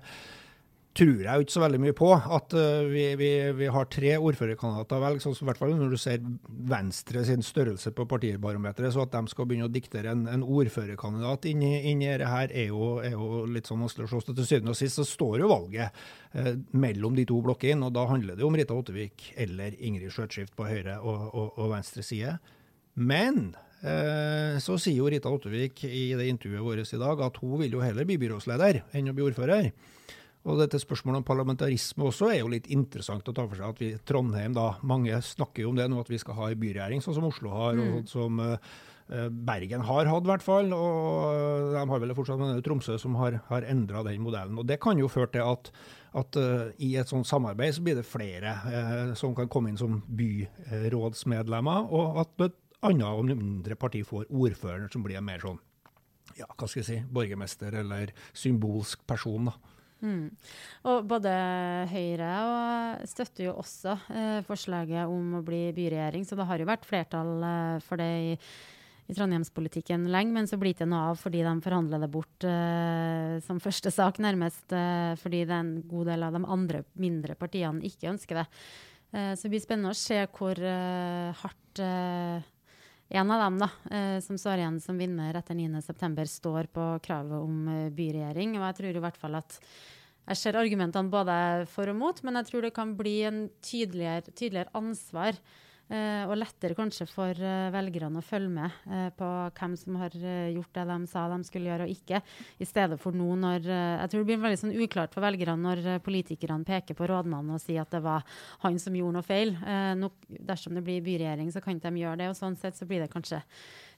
tror 1.00 1.22
jeg 1.24 1.32
jo 1.32 1.44
ikke 1.46 1.54
så 1.54 1.62
veldig 1.64 1.80
mye 1.82 1.96
på. 1.96 2.08
At 2.36 2.54
uh, 2.56 2.86
vi, 2.90 3.04
vi, 3.20 3.30
vi, 3.56 3.68
har 3.72 3.88
tre 3.92 4.14
ordførerkandidater 4.18 4.98
å 4.98 5.04
velge, 5.04 5.24
sånn 5.24 5.36
som 5.36 5.46
i 5.46 5.50
hvert 5.50 5.60
fall 5.62 5.74
når 5.76 5.94
du 5.94 6.00
ser 6.00 6.22
Venstre 6.70 7.24
sin 7.26 7.44
størrelse 7.46 7.92
på 7.96 8.06
partibarometeret. 8.10 8.94
Så 8.94 9.04
at 9.04 9.14
de 9.14 9.32
skal 9.32 9.48
begynne 9.48 9.68
å 9.68 9.72
diktere 9.72 10.12
en, 10.14 10.26
en 10.30 10.44
ordførerkandidat 10.44 11.48
inni, 11.50 11.72
inni 11.90 12.10
dette 12.10 12.30
her, 12.30 12.52
er 12.52 12.70
er 12.70 13.14
jo, 13.16 13.44
litt 13.50 13.68
sånn 13.68 13.82
vanskelig 13.84 14.08
å 14.08 14.20
se. 14.20 14.34
Til 14.34 14.48
syvende 14.48 14.74
og 14.74 14.78
sist 14.78 15.00
så 15.00 15.06
står 15.08 15.44
jo 15.44 15.50
valget 15.52 16.02
uh, 16.36 16.52
mellom 16.76 17.16
de 17.18 17.26
to 17.28 17.40
blokkene, 17.44 17.88
og 17.88 17.96
da 17.96 18.06
handler 18.10 18.38
det 18.38 18.46
om 18.46 18.56
Rita 18.58 18.76
Ottevik 18.76 19.32
eller 19.40 19.76
Ingrid 19.78 20.12
Skjøtskift 20.14 20.56
på 20.58 20.68
høyre 20.68 21.00
og, 21.00 21.30
og, 21.30 21.48
og 21.56 21.72
venstre 21.74 22.04
side. 22.06 22.36
Men 23.00 23.52
uh, 23.84 24.58
så 24.62 24.76
sier 24.80 25.00
jo 25.00 25.08
Rita 25.10 25.32
Ottevik 25.32 25.84
i 25.88 26.10
det 26.18 26.28
intervjuet 26.30 26.66
vårt 26.66 26.92
i 26.92 27.00
dag 27.00 27.24
at 27.26 27.40
hun 27.42 27.56
vil 27.62 27.78
jo 27.78 27.84
heller 27.84 28.08
bli 28.08 28.20
byrådsleder 28.20 28.84
enn 28.98 29.10
å 29.12 29.16
bli 29.16 29.26
ordfører. 29.30 29.72
Og 30.48 30.56
dette 30.56 30.78
spørsmålet 30.80 31.20
om 31.20 31.26
parlamentarisme 31.28 32.06
også 32.08 32.30
er 32.32 32.38
jo 32.40 32.52
litt 32.52 32.70
interessant 32.72 33.26
å 33.28 33.34
ta 33.36 33.44
for 33.44 33.58
seg. 33.58 33.74
At 33.74 33.82
vi 33.82 33.90
Trondheim, 34.08 34.54
da, 34.56 34.70
mange 34.88 35.18
snakker 35.24 35.66
jo 35.66 35.72
om 35.72 35.76
det 35.76 35.90
nå, 35.90 35.98
at 36.00 36.08
vi 36.08 36.20
skal 36.20 36.38
ha 36.38 36.48
en 36.48 36.62
byregjering, 36.62 37.02
sånn 37.04 37.18
som 37.18 37.26
Oslo 37.28 37.52
har, 37.52 37.76
mm. 37.76 37.90
og 37.98 38.08
som 38.08 38.40
uh, 38.40 38.54
Bergen 39.28 39.84
har 39.84 40.08
hatt, 40.08 40.24
i 40.24 40.30
hvert 40.30 40.46
fall. 40.46 40.72
Og 40.72 41.74
de 41.74 41.82
har 41.92 42.02
vel 42.04 42.14
fortsatt 42.16 42.40
med 42.40 42.62
Tromsø 42.64 42.96
som 43.02 43.18
har, 43.20 43.36
har 43.50 43.66
endra 43.68 44.04
den 44.06 44.24
modellen. 44.24 44.56
Og 44.62 44.68
det 44.70 44.78
kan 44.80 45.00
jo 45.00 45.10
føre 45.12 45.28
til 45.34 45.44
at, 45.44 45.68
at 46.22 46.38
uh, 46.40 46.70
i 46.80 46.94
et 47.00 47.12
sånt 47.12 47.28
samarbeid 47.28 47.76
så 47.76 47.84
blir 47.84 48.00
det 48.00 48.08
flere 48.08 48.54
uh, 48.64 49.12
som 49.18 49.36
kan 49.36 49.50
komme 49.52 49.74
inn 49.74 49.80
som 49.80 50.00
byrådsmedlemmer, 50.08 51.92
og 51.92 52.22
at 52.24 52.46
et 52.48 52.56
annet 52.88 53.10
og 53.12 53.28
mindre 53.28 53.76
parti 53.76 54.00
får 54.08 54.30
ordføreren 54.32 54.88
som 54.88 55.04
blir 55.04 55.20
en 55.20 55.28
mer 55.28 55.44
sånn, 55.44 55.60
ja, 56.38 56.48
hva 56.48 56.64
skal 56.64 56.80
jeg 56.80 56.88
si, 56.88 56.98
borgermester 57.12 57.76
eller 57.82 58.14
symbolsk 58.32 59.04
person. 59.04 59.50
da. 59.50 59.76
Mm. 60.00 60.32
Og 60.88 61.06
både 61.08 61.30
Høyre 61.90 62.32
og 62.48 63.08
støtter 63.10 63.50
jo 63.50 63.56
også 63.60 63.96
eh, 64.14 64.40
forslaget 64.46 65.10
om 65.10 65.38
å 65.38 65.44
bli 65.44 65.68
byregjering, 65.76 66.24
så 66.24 66.38
det 66.38 66.46
har 66.48 66.62
jo 66.62 66.68
vært 66.70 66.86
flertall 66.88 67.32
eh, 67.44 67.80
for 67.84 68.00
det 68.00 68.10
i, 68.30 68.36
i 69.10 69.16
Trondheimspolitikken 69.16 70.06
lenge, 70.12 70.32
men 70.36 70.48
så 70.48 70.56
blir 70.60 70.76
det 70.78 70.88
noe 70.88 71.10
av 71.12 71.20
fordi 71.20 71.42
de 71.44 71.54
forhandler 71.64 72.04
det 72.04 72.10
bort 72.12 72.48
eh, 72.48 73.36
som 73.44 73.60
første 73.62 73.92
sak, 73.92 74.22
nærmest. 74.24 74.66
Eh, 74.72 75.16
fordi 75.20 75.44
det 75.44 75.56
er 75.56 75.66
en 75.66 75.74
god 75.90 76.14
del 76.14 76.28
av 76.28 76.38
de 76.38 76.44
andre 76.56 76.84
mindre 77.00 77.36
partiene 77.38 77.84
ikke 77.90 78.14
ønsker 78.14 78.42
det. 78.42 78.46
Eh, 79.12 79.34
så 79.34 79.46
det 79.46 79.52
blir 79.56 79.66
spennende 79.66 79.92
å 79.92 80.00
se 80.00 80.22
hvor 80.32 80.64
eh, 80.64 81.44
hardt 81.44 81.84
en 83.10 83.30
av 83.34 83.40
dem 83.42 83.56
da, 83.58 83.68
som 84.22 84.38
står 84.38 84.60
igjen 84.62 84.76
som 84.82 84.98
vinner 85.00 85.34
etter 85.34 85.56
9.9, 85.58 86.26
står 86.30 86.68
på 86.70 86.84
kravet 87.02 87.42
om 87.42 87.64
byregjering. 87.96 88.54
Og 88.58 88.66
jeg 88.68 88.78
tror 88.78 88.98
i 89.00 89.02
hvert 89.02 89.18
fall 89.18 89.38
at 89.40 89.56
jeg 90.30 90.38
ser 90.38 90.58
argumentene 90.60 91.10
både 91.10 91.34
for 91.72 91.90
og 91.90 91.98
mot, 91.98 92.20
men 92.22 92.38
jeg 92.38 92.46
tror 92.46 92.66
det 92.66 92.74
kan 92.76 92.92
bli 92.98 93.16
en 93.26 93.40
tydeligere, 93.66 94.30
tydeligere 94.30 94.70
ansvar. 94.78 95.38
Uh, 95.90 96.22
og 96.30 96.36
lettere 96.38 96.76
kanskje 96.78 97.02
for 97.10 97.34
uh, 97.34 97.66
velgerne 97.74 98.20
å 98.20 98.22
følge 98.22 98.52
med 98.54 98.74
uh, 98.86 99.08
på 99.10 99.26
hvem 99.56 99.72
som 99.74 99.96
har 99.98 100.14
gjort 100.14 100.76
det 100.76 100.84
de 100.86 100.98
sa 101.10 101.24
de 101.32 101.38
skulle 101.48 101.66
gjøre 101.66 101.88
og 101.88 101.90
ikke, 101.90 102.20
i 102.62 102.68
stedet 102.68 102.98
for 103.02 103.16
nå 103.16 103.26
når 103.40 103.66
Jeg 103.66 104.12
tror 104.12 104.22
det 104.22 104.28
blir 104.28 104.40
veldig 104.44 104.60
sånn 104.60 104.76
uklart 104.84 105.16
for 105.16 105.24
velgerne 105.24 105.58
når 105.64 106.00
politikerne 106.04 106.66
peker 106.68 106.94
på 106.94 107.08
rådmannen 107.10 107.56
og 107.56 107.62
sier 107.62 107.82
at 107.82 107.90
det 107.90 108.04
var 108.04 108.22
han 108.62 108.78
som 108.78 108.94
gjorde 108.94 109.16
noe 109.18 109.26
feil. 109.26 109.52
No, 109.98 110.12
dersom 110.28 110.76
det 110.76 110.84
blir 110.86 111.02
byregjering, 111.04 111.50
så 111.50 111.62
kan 111.64 111.80
de 111.82 111.92
gjøre 112.02 112.20
det. 112.20 112.30
og 112.30 112.38
Sånn 112.38 112.58
sett 112.60 112.78
så 112.78 112.86
blir 112.88 113.02
det 113.02 113.10
kanskje 113.12 113.42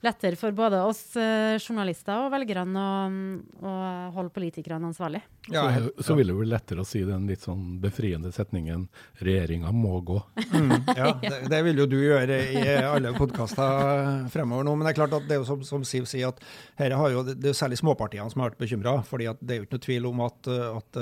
lettere 0.02 0.36
for 0.36 0.54
både 0.56 0.80
oss 0.82 1.16
eh, 1.16 1.58
journalister 1.62 2.24
og 2.24 2.32
velgerne 2.32 2.82
å, 2.82 2.94
å 3.62 3.74
holde 4.16 4.32
politikerne 4.34 4.90
ansvarlig. 4.90 5.20
Ja, 5.50 5.64
så, 5.74 5.92
så, 6.02 6.16
vil 6.18 6.30
det 6.30 6.36
bli 6.38 6.48
lettere 6.50 6.82
å 6.82 6.86
si 6.86 7.02
den 7.06 7.28
litt 7.30 7.44
sånn 7.46 7.78
befriende 7.82 8.32
setningen 8.34 8.88
'regjeringa 9.18 9.70
må 9.74 10.00
gå'. 10.06 10.18
Mm, 10.50 10.72
ja, 10.96 11.12
det, 11.22 11.38
det, 11.50 11.60
vil 11.68 11.84
jo 11.84 11.86
du 11.90 11.98
gjøre 12.00 12.38
i 12.50 12.64
alle 12.82 13.14
podkaster 13.14 14.26
fremover 14.32 14.66
nå. 14.66 14.74
Men 14.74 14.88
det 14.88 14.94
er 14.94 14.98
klart 15.00 15.16
at 15.18 15.28
det 15.28 15.38
er 15.38 15.42
jo 15.42 15.48
som, 15.48 15.62
som 15.66 15.86
Siv 15.86 16.06
sier, 16.10 16.32
at 16.32 16.42
her 16.80 16.96
har 16.98 17.14
jo, 17.14 17.22
det 17.28 17.52
er 17.52 17.58
særlig 17.58 17.78
småpartiene 17.82 18.30
som 18.32 18.42
har 18.42 18.52
vært 18.52 18.62
bekymra. 18.62 18.98
fordi 19.06 19.30
at 19.30 19.40
det 19.42 19.54
er 19.54 19.62
jo 19.62 19.68
ikke 19.68 19.78
noe 19.78 19.86
tvil 19.86 20.10
om 20.10 20.26
at, 20.26 20.50
at 20.50 21.00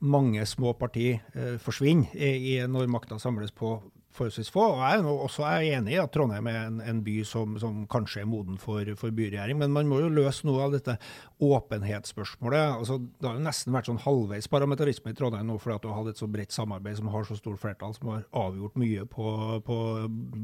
mange 0.00 0.44
små 0.48 0.72
partier 0.76 1.20
uh, 1.36 1.56
forsvinner 1.62 2.12
i, 2.16 2.32
i, 2.52 2.54
når 2.68 2.90
makta 2.90 3.20
samles 3.22 3.52
på 3.54 3.76
forholdsvis 4.16 4.50
få. 4.52 4.64
Og 4.74 4.82
jeg 4.82 5.00
er 5.00 5.08
også 5.10 5.46
enig 5.48 5.94
i 5.96 6.00
at 6.00 6.12
Trondheim 6.14 6.48
er 6.50 6.58
en, 6.66 6.80
en 6.84 7.00
by 7.04 7.16
som, 7.28 7.56
som, 7.60 7.82
kanskje 7.92 8.22
er 8.22 8.28
moden 8.28 8.58
for, 8.60 8.86
for 8.98 9.14
byregjering, 9.14 9.58
men 9.60 9.72
man 9.74 9.88
må 9.90 10.00
jo 10.02 10.12
løse 10.12 10.46
noe 10.48 10.66
av 10.66 10.74
dette 10.76 10.96
åpenhetsspørsmålet. 11.42 12.76
Altså, 12.78 12.98
det 13.18 13.28
har 13.28 13.38
jo 13.38 13.44
nesten 13.46 13.74
vært 13.74 13.90
sånn 13.90 14.00
halvveis 14.04 14.48
parlamentarisme 14.52 15.12
i 15.12 15.18
Trondheim 15.18 15.48
nå 15.48 15.58
fordi 15.62 15.76
at 15.76 15.84
du 15.84 15.90
har 15.90 16.00
hatt 16.00 16.12
et 16.12 16.22
så 16.22 16.28
bredt 16.30 16.54
samarbeid 16.54 17.00
som 17.00 17.10
har 17.12 17.26
så 17.28 17.36
stort 17.38 17.60
flertall, 17.62 17.94
som 17.96 18.12
har 18.14 18.26
avgjort 18.44 18.78
mye 18.80 19.06
på, 19.10 19.34
på 19.66 19.78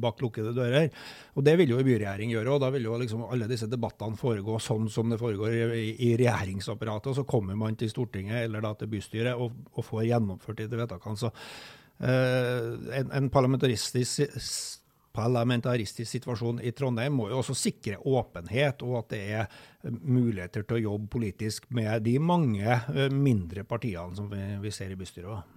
bak 0.03 0.25
lukkede 0.25 0.55
dører. 0.57 0.91
Og 1.37 1.47
Det 1.47 1.57
vil 1.61 1.75
jo 1.75 1.81
en 1.81 1.89
byregjering 1.89 2.35
gjøre, 2.35 2.55
og 2.55 2.63
da 2.65 2.73
vil 2.75 2.89
jo 2.89 2.99
liksom 3.01 3.27
alle 3.29 3.51
disse 3.51 3.69
debattene 3.71 4.19
foregå 4.19 4.59
sånn 4.63 4.89
som 4.93 5.13
det 5.13 5.21
foregår 5.21 5.75
i, 5.77 5.89
i 6.09 6.13
regjeringsapparatet. 6.21 7.13
og 7.13 7.21
Så 7.21 7.29
kommer 7.29 7.59
man 7.59 7.77
til 7.79 7.93
Stortinget 7.93 8.45
eller 8.45 8.65
da 8.65 8.75
til 8.79 8.91
bystyret 8.93 9.39
og, 9.39 9.55
og 9.75 9.87
får 9.87 10.09
gjennomført 10.11 10.63
disse 10.63 10.81
vedtakene. 10.81 11.21
Så 11.21 11.33
en, 11.99 13.09
en 13.11 13.31
parlamentaristisk, 13.33 14.21
parlamentaristisk 15.19 16.11
situasjon 16.11 16.63
i 16.63 16.73
Trondheim 16.77 17.17
må 17.19 17.29
jo 17.33 17.41
også 17.41 17.57
sikre 17.59 17.99
åpenhet, 18.07 18.83
og 18.87 19.01
at 19.03 19.13
det 19.15 19.23
er 19.41 19.47
muligheter 19.89 20.67
til 20.67 20.79
å 20.79 20.85
jobbe 20.93 21.13
politisk 21.19 21.69
med 21.75 22.05
de 22.07 22.19
mange 22.23 22.67
eh, 22.67 23.09
mindre 23.13 23.65
partiene 23.69 24.19
som 24.19 24.29
vi, 24.31 24.43
vi 24.63 24.75
ser 24.75 24.95
i 24.95 24.99
bystyret. 24.99 25.55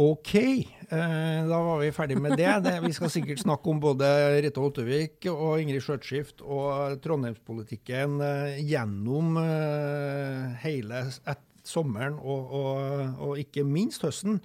OK, 0.00 0.34
eh, 0.38 1.40
da 1.44 1.58
var 1.60 1.82
vi 1.82 1.90
ferdig 1.92 2.16
med 2.22 2.38
det. 2.38 2.48
Vi 2.86 2.92
skal 2.96 3.10
sikkert 3.12 3.42
snakke 3.42 3.68
om 3.68 3.82
både 3.82 4.06
Rita 4.40 4.62
Ottervik 4.64 5.26
og 5.28 5.60
Ingrid 5.60 5.84
Skjøtskift 5.84 6.40
og 6.40 6.94
trondheimspolitikken 7.04 8.16
eh, 8.24 8.62
gjennom 8.70 9.36
eh, 9.42 10.56
hele 10.62 11.04
et, 11.10 11.44
sommeren 11.68 12.18
og, 12.20 12.54
og, 12.60 13.18
og, 13.18 13.34
ikke 13.40 13.66
minst 13.66 14.04
høsten, 14.06 14.40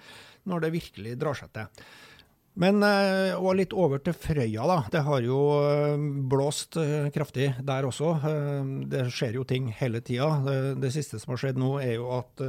når 0.46 0.66
det 0.66 0.76
virkelig 0.76 1.16
drar 1.22 1.38
seg 1.38 1.54
til. 1.56 1.86
Men 2.56 2.80
eh, 2.88 3.36
og 3.36 3.58
litt 3.60 3.76
over 3.76 4.00
til 4.04 4.16
Frøya, 4.16 4.64
da. 4.70 4.78
Det 4.92 5.02
har 5.04 5.26
jo 5.26 5.40
eh, 5.60 6.06
blåst 6.32 6.78
eh, 6.80 7.10
kraftig 7.16 7.50
der 7.68 7.88
også. 7.90 8.14
Det 8.92 9.10
skjer 9.12 9.42
jo 9.42 9.44
ting 9.48 9.68
hele 9.76 10.00
tida. 10.06 10.30
Det, 10.80 10.94
siste 10.96 11.20
som 11.20 11.36
har 11.36 11.44
skjedd 11.44 11.60
nå, 11.60 11.76
er 11.84 11.98
jo 11.98 12.08
at 12.16 12.44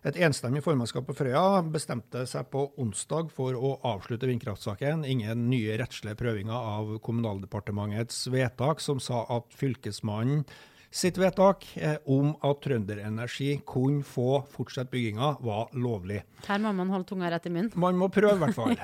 et 0.00 0.16
enstemmig 0.24 0.62
formannskap 0.64 1.04
på 1.08 1.16
Frøya 1.18 1.60
bestemte 1.66 2.22
seg 2.30 2.46
på 2.52 2.68
onsdag 2.80 3.34
for 3.34 3.58
å 3.58 3.74
avslutte 3.90 4.30
vindkraftsaken. 4.30 5.02
Ingen 5.04 5.48
nye 5.50 5.76
rettslige 5.80 6.16
prøvinger 6.22 6.54
av 6.56 6.94
Kommunaldepartementets 7.04 8.22
vedtak, 8.32 8.80
som 8.80 9.02
sa 9.02 9.26
at 9.34 9.50
Fylkesmannen 9.58 10.46
sitt 10.90 11.18
vedtak 11.18 11.66
eh, 11.78 11.98
om 12.10 12.32
at 12.46 12.62
Trønderenergi 12.64 13.60
kunne 13.68 14.02
få 14.06 14.40
fortsette 14.50 14.90
bygginga, 14.92 15.36
var 15.46 15.70
lovlig. 15.78 16.24
Her 16.46 16.62
må 16.62 16.72
man 16.76 16.90
holde 16.90 17.06
tunga 17.10 17.30
rett 17.30 17.46
i 17.46 17.52
munnen. 17.54 17.74
Man 17.78 17.98
må 17.98 18.10
prøve, 18.12 18.34
i 18.34 18.42
hvert 18.42 18.56
fall. 18.56 18.74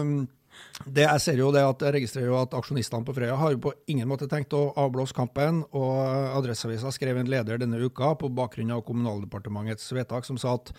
um, 0.00 0.16
det 0.98 1.06
jeg 1.06 1.22
ser 1.22 1.40
jo 1.40 1.52
det 1.54 1.62
at 1.66 1.86
jeg 1.86 1.96
registrerer 1.98 2.30
jo 2.30 2.40
at 2.40 2.56
aksjonistene 2.58 3.06
på 3.06 3.14
Frøya 3.16 3.38
har 3.38 3.54
jo 3.54 3.62
på 3.68 3.74
ingen 3.90 4.10
måte 4.10 4.28
tenkt 4.30 4.54
å 4.56 4.66
avblåse 4.80 5.16
kampen. 5.16 5.62
og 5.70 6.34
Adresseavisa 6.40 6.92
skrev 6.94 7.22
en 7.22 7.30
leder 7.30 7.62
denne 7.62 7.80
uka 7.82 8.14
på 8.18 8.32
bakgrunn 8.34 8.74
av 8.74 8.84
Kommunaldepartementets 8.88 9.90
vedtak 9.94 10.26
som 10.26 10.40
sa 10.40 10.56
at 10.58 10.74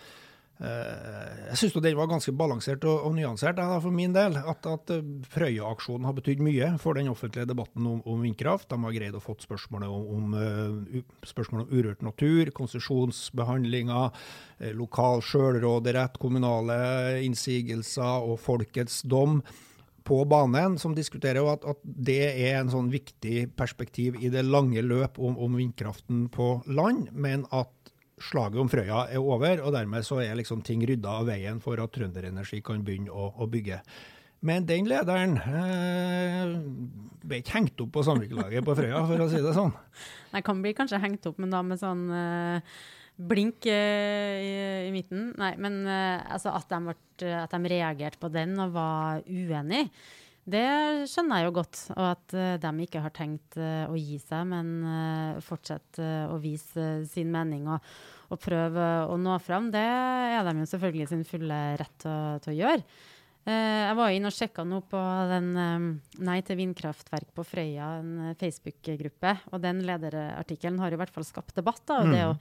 jeg 0.56 1.58
syns 1.60 1.74
den 1.84 1.98
var 1.98 2.08
ganske 2.08 2.32
balansert 2.32 2.84
og, 2.88 3.02
og 3.04 3.12
nyansert 3.16 3.58
da, 3.58 3.76
for 3.82 3.92
min 3.92 4.14
del. 4.16 4.38
At, 4.40 4.64
at 4.70 4.92
eh, 4.94 5.04
Frøya-aksjonen 5.34 6.08
har 6.08 6.16
betydd 6.16 6.40
mye 6.44 6.70
for 6.80 6.96
den 6.96 7.10
offentlige 7.12 7.48
debatten 7.50 7.84
om, 7.90 8.00
om 8.08 8.24
vindkraft. 8.24 8.70
De 8.70 8.78
har 8.80 8.96
greid 8.96 9.18
å 9.18 9.22
få 9.22 9.36
spørsmålet 9.42 9.92
om, 9.92 10.06
om, 10.16 10.38
spørsmålet 11.26 11.46
spørsmål 11.46 11.66
om 11.66 11.76
urørt 11.76 12.02
natur, 12.06 12.50
konsesjonsbehandlinga, 12.56 14.08
lokal 14.78 15.22
sjølråderett, 15.24 16.16
kommunale 16.22 16.76
innsigelser 17.26 18.24
og 18.24 18.40
folkets 18.40 19.02
dom 19.04 19.42
på 20.06 20.20
banen, 20.30 20.78
som 20.78 20.94
diskuterer 20.94 21.44
at, 21.50 21.64
at, 21.66 21.80
det 21.82 22.22
er 22.30 22.60
en 22.60 22.70
sånn 22.70 22.90
viktig 22.92 23.50
perspektiv 23.58 24.18
i 24.22 24.30
det 24.32 24.44
lange 24.46 24.82
løp 24.84 25.18
om, 25.18 25.34
om 25.42 25.56
vindkraften 25.58 26.28
på 26.32 26.60
land, 26.70 27.10
men 27.12 27.44
at 27.50 27.72
slaget 28.22 28.60
om 28.60 28.68
Frøya 28.72 29.06
er 29.12 29.22
over, 29.22 29.62
og 29.62 29.74
dermed 29.76 30.04
så 30.06 30.20
er 30.24 30.36
liksom 30.38 30.62
ting 30.64 30.84
rydda 30.88 31.18
av 31.20 31.28
veien 31.28 31.60
for 31.64 31.80
at 31.82 31.92
Trønderenergi 31.94 32.62
kan 32.64 32.84
begynne 32.84 33.12
å, 33.12 33.30
å 33.36 33.48
bygge. 33.50 33.80
Men 34.46 34.66
den 34.68 34.88
lederen 34.88 35.38
eh, 35.40 36.52
ble 37.26 37.40
ikke 37.40 37.56
hengt 37.56 37.80
opp 37.82 37.94
på 37.96 38.04
samvirkelaget 38.06 38.66
på 38.66 38.76
Frøya, 38.78 39.00
for 39.08 39.24
å 39.24 39.30
si 39.32 39.40
det 39.42 39.54
sånn. 39.56 39.72
Nei, 40.34 40.44
kan 40.44 40.60
bli 40.64 40.74
kanskje 40.76 41.00
hengt 41.02 41.26
opp, 41.28 41.40
men 41.42 41.52
da 41.52 41.62
med 41.66 41.80
sånn 41.80 42.04
eh, 42.12 42.76
blink 43.16 43.66
eh, 43.70 44.36
i, 44.36 44.52
i, 44.86 44.92
midten. 44.94 45.32
Nei, 45.40 45.54
men 45.60 45.80
eh, 45.88 46.20
altså 46.36 46.52
at 46.56 46.68
de, 46.72 46.82
ble, 46.90 47.32
at 47.40 47.56
de 47.56 47.72
reagerte 47.72 48.20
på 48.22 48.30
den 48.32 48.54
og 48.62 48.76
var 48.76 49.24
uenig. 49.24 49.86
Det 50.46 50.66
skjønner 51.10 51.40
jeg 51.40 51.48
jo 51.48 51.54
godt, 51.56 51.78
og 51.96 52.04
at 52.06 52.34
uh, 52.38 52.52
de 52.62 52.84
ikke 52.84 53.02
har 53.02 53.12
tenkt 53.14 53.56
uh, 53.58 53.90
å 53.90 53.96
gi 53.98 54.20
seg, 54.22 54.44
men 54.46 54.68
uh, 54.86 55.40
fortsette 55.42 56.06
å 56.30 56.38
vise 56.38 56.86
sin 57.10 57.32
mening. 57.34 57.66
Og, 57.66 57.90
og, 58.30 58.38
prøve 58.42 58.86
å 59.10 59.16
nå 59.18 59.34
fram, 59.42 59.72
det 59.74 59.82
er 59.82 60.46
de 60.46 60.54
jo 60.60 60.68
selvfølgelig 60.70 61.10
sin 61.10 61.26
fulle 61.26 61.60
rett 61.80 61.98
til, 61.98 62.52
å 62.52 62.56
gjøre. 62.60 62.86
Eh, 63.46 63.82
jeg 63.86 63.94
var 63.94 64.10
inne 64.10 64.30
og 64.30 64.34
sjekka 64.34 64.64
nå 64.66 64.80
på 64.90 65.00
den 65.30 65.52
Nei 66.26 66.40
til 66.42 66.58
vindkraftverk 66.58 67.28
på 67.34 67.44
Frøya, 67.46 67.90
en 68.00 68.32
Facebook-gruppe. 68.38 69.36
Og 69.54 69.62
den 69.62 69.84
lederartikkelen 69.86 70.80
har 70.82 70.94
i 70.94 70.98
hvert 70.98 71.14
fall 71.14 71.26
skapt 71.26 71.54
debatt. 71.58 71.82
Da, 71.86 72.00
og 72.02 72.10
mm. 72.10 72.14
det, 72.16 72.24
å, 72.26 72.32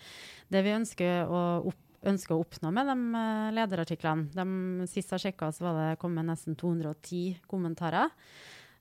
det, 0.53 0.63
vi 0.65 0.73
ønsker 0.77 1.29
å, 1.29 1.43
opp, 1.69 1.84
ønsker 2.09 2.35
å, 2.35 2.43
oppnå 2.43 2.71
med 2.73 2.89
de 2.91 2.95
uh, 3.15 3.53
lederartiklene 3.55 4.29
de, 4.35 4.87
Sist 4.89 5.13
jeg 5.15 5.23
sjekka, 5.27 5.51
så 5.53 5.67
var 5.67 5.79
det 5.79 5.99
kommet 6.01 6.27
nesten 6.27 6.57
210 6.59 7.41
kommentarer. 7.49 8.13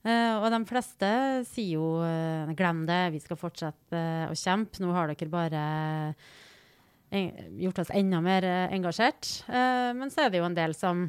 Uh, 0.05 0.37
og 0.37 0.51
de 0.53 0.61
fleste 0.69 1.11
sier 1.49 1.79
jo 1.79 1.85
uh, 2.05 2.51
'glem 2.53 2.83
det, 2.85 3.01
vi 3.15 3.21
skal 3.23 3.39
fortsette 3.41 3.97
uh, 3.97 4.29
å 4.29 4.37
kjempe'. 4.37 4.83
Nå 4.83 4.93
har 4.93 5.09
dere 5.09 5.31
bare 5.33 5.67
gjort 7.15 7.79
oss 7.79 7.91
enda 7.95 8.17
mer 8.19 8.43
engasjert. 8.73 9.45
men 9.47 10.09
så 10.11 10.25
er 10.25 10.31
det 10.33 10.39
jo 10.41 10.47
en 10.49 10.57
del 10.57 10.73
som 10.75 11.05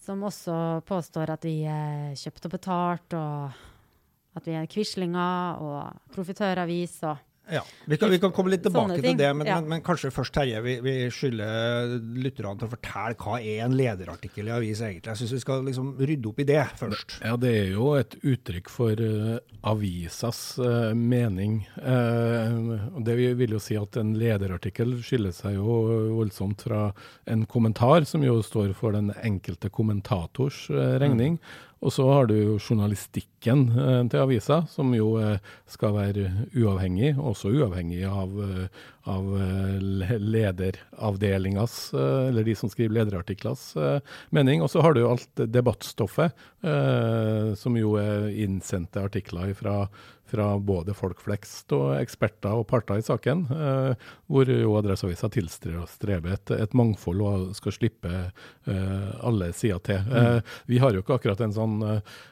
som 0.00 0.22
også 0.24 0.54
påstår 0.88 1.34
at 1.34 1.44
vi 1.44 1.60
er 1.68 2.14
kjøpt 2.16 2.46
og 2.48 2.54
betalt, 2.54 3.16
og 3.18 4.38
at 4.38 4.46
vi 4.48 4.54
er 4.56 4.70
quislinger 4.70 5.60
og 5.60 6.14
profitøravis 6.14 6.96
og 7.10 7.20
ja, 7.52 7.62
vi 7.84 7.98
kan, 8.00 8.10
vi 8.10 8.18
kan, 8.22 8.32
komme 8.34 8.52
litt 8.52 8.62
tilbake 8.64 8.98
til 9.00 9.16
det, 9.18 9.30
men, 9.36 9.48
ja. 9.48 9.58
men, 9.60 9.68
men, 9.74 9.84
kanskje 9.84 10.12
først, 10.14 10.34
Terje, 10.34 10.60
vi, 10.64 10.76
vi 10.84 10.94
skylder 11.14 11.96
lytterne 12.22 12.56
til 12.60 12.68
å 12.68 12.72
fortelle 12.74 13.16
hva 13.20 13.38
er 13.40 13.64
en 13.66 13.76
lederartikkel 13.78 14.50
i 14.50 14.54
avis 14.54 14.82
egentlig. 14.84 15.10
Jeg 15.10 15.22
syns 15.22 15.34
vi 15.36 15.42
skal 15.44 15.64
liksom 15.66 15.92
rydde 15.98 16.30
opp 16.30 16.42
i 16.42 16.48
det 16.48 16.60
først. 16.80 17.16
Ja, 17.24 17.36
Det 17.40 17.54
er 17.62 17.72
jo 17.74 17.92
et 17.98 18.16
uttrykk 18.20 18.70
for 18.72 19.00
uh, 19.02 19.38
avisas 19.66 20.42
uh, 20.62 20.92
mening. 20.94 21.62
Uh, 21.78 23.00
det 23.06 23.16
vil 23.40 23.56
jo 23.56 23.62
si 23.62 23.78
at 23.78 23.98
En 24.00 24.12
lederartikkel 24.16 24.94
skiller 25.04 25.34
seg 25.34 25.56
jo 25.58 25.80
voldsomt 26.14 26.62
fra 26.64 26.90
en 27.30 27.42
kommentar, 27.50 28.06
som 28.08 28.22
jo 28.24 28.38
står 28.44 28.72
for 28.78 28.94
den 28.96 29.10
enkelte 29.18 29.68
kommentators 29.72 30.68
regning. 30.70 31.36
Mm. 31.40 31.69
Og 31.80 31.92
så 31.96 32.04
har 32.12 32.26
du 32.28 32.34
jo 32.36 32.58
journalistikken 32.60 33.62
eh, 33.72 34.00
til 34.12 34.20
avisa, 34.20 34.60
som 34.68 34.92
jo 34.92 35.14
eh, 35.20 35.40
skal 35.70 35.94
være 35.96 36.26
uavhengig, 36.52 37.14
også 37.16 37.54
uavhengig 37.56 38.02
av, 38.04 38.34
eh, 38.44 38.66
av 39.08 39.30
lederavdelingas, 39.80 41.78
eller 41.96 42.44
de 42.44 42.54
som 42.58 42.68
skriver 42.70 42.98
lederartiklers, 42.98 43.62
mening. 44.28 44.60
Og 44.60 44.68
så 44.70 44.84
har 44.84 44.92
du 44.94 45.00
jo 45.00 45.08
alt 45.14 45.40
debattstoffet, 45.40 46.36
som 47.56 47.78
jo 47.80 47.94
er 47.98 48.28
innsendte 48.44 49.00
artikler 49.02 49.54
fra 49.56 49.88
fra 50.30 50.58
både 50.58 50.94
folk 50.94 51.20
flest 51.24 51.72
og 51.74 51.94
eksperter 51.98 52.54
og 52.54 52.66
parter 52.70 53.00
i 53.00 53.04
saken, 53.04 53.44
eh, 53.50 54.08
hvor 54.30 54.50
jo 54.50 54.76
Adresseavisa 54.78 55.30
tilstreber 55.32 56.36
et, 56.36 56.52
et, 56.54 56.76
mangfold 56.76 57.24
og 57.26 57.46
skal 57.58 57.74
slippe 57.74 58.10
eh, 58.10 59.10
alle 59.26 59.50
sider 59.56 59.82
til. 59.86 60.02
Mm. 60.06 60.16
Eh, 60.20 60.56
vi 60.70 60.80
har 60.82 60.94
jo 60.94 61.02
ikke 61.02 61.18
akkurat 61.18 61.46
en 61.46 61.56
sånn 61.56 61.78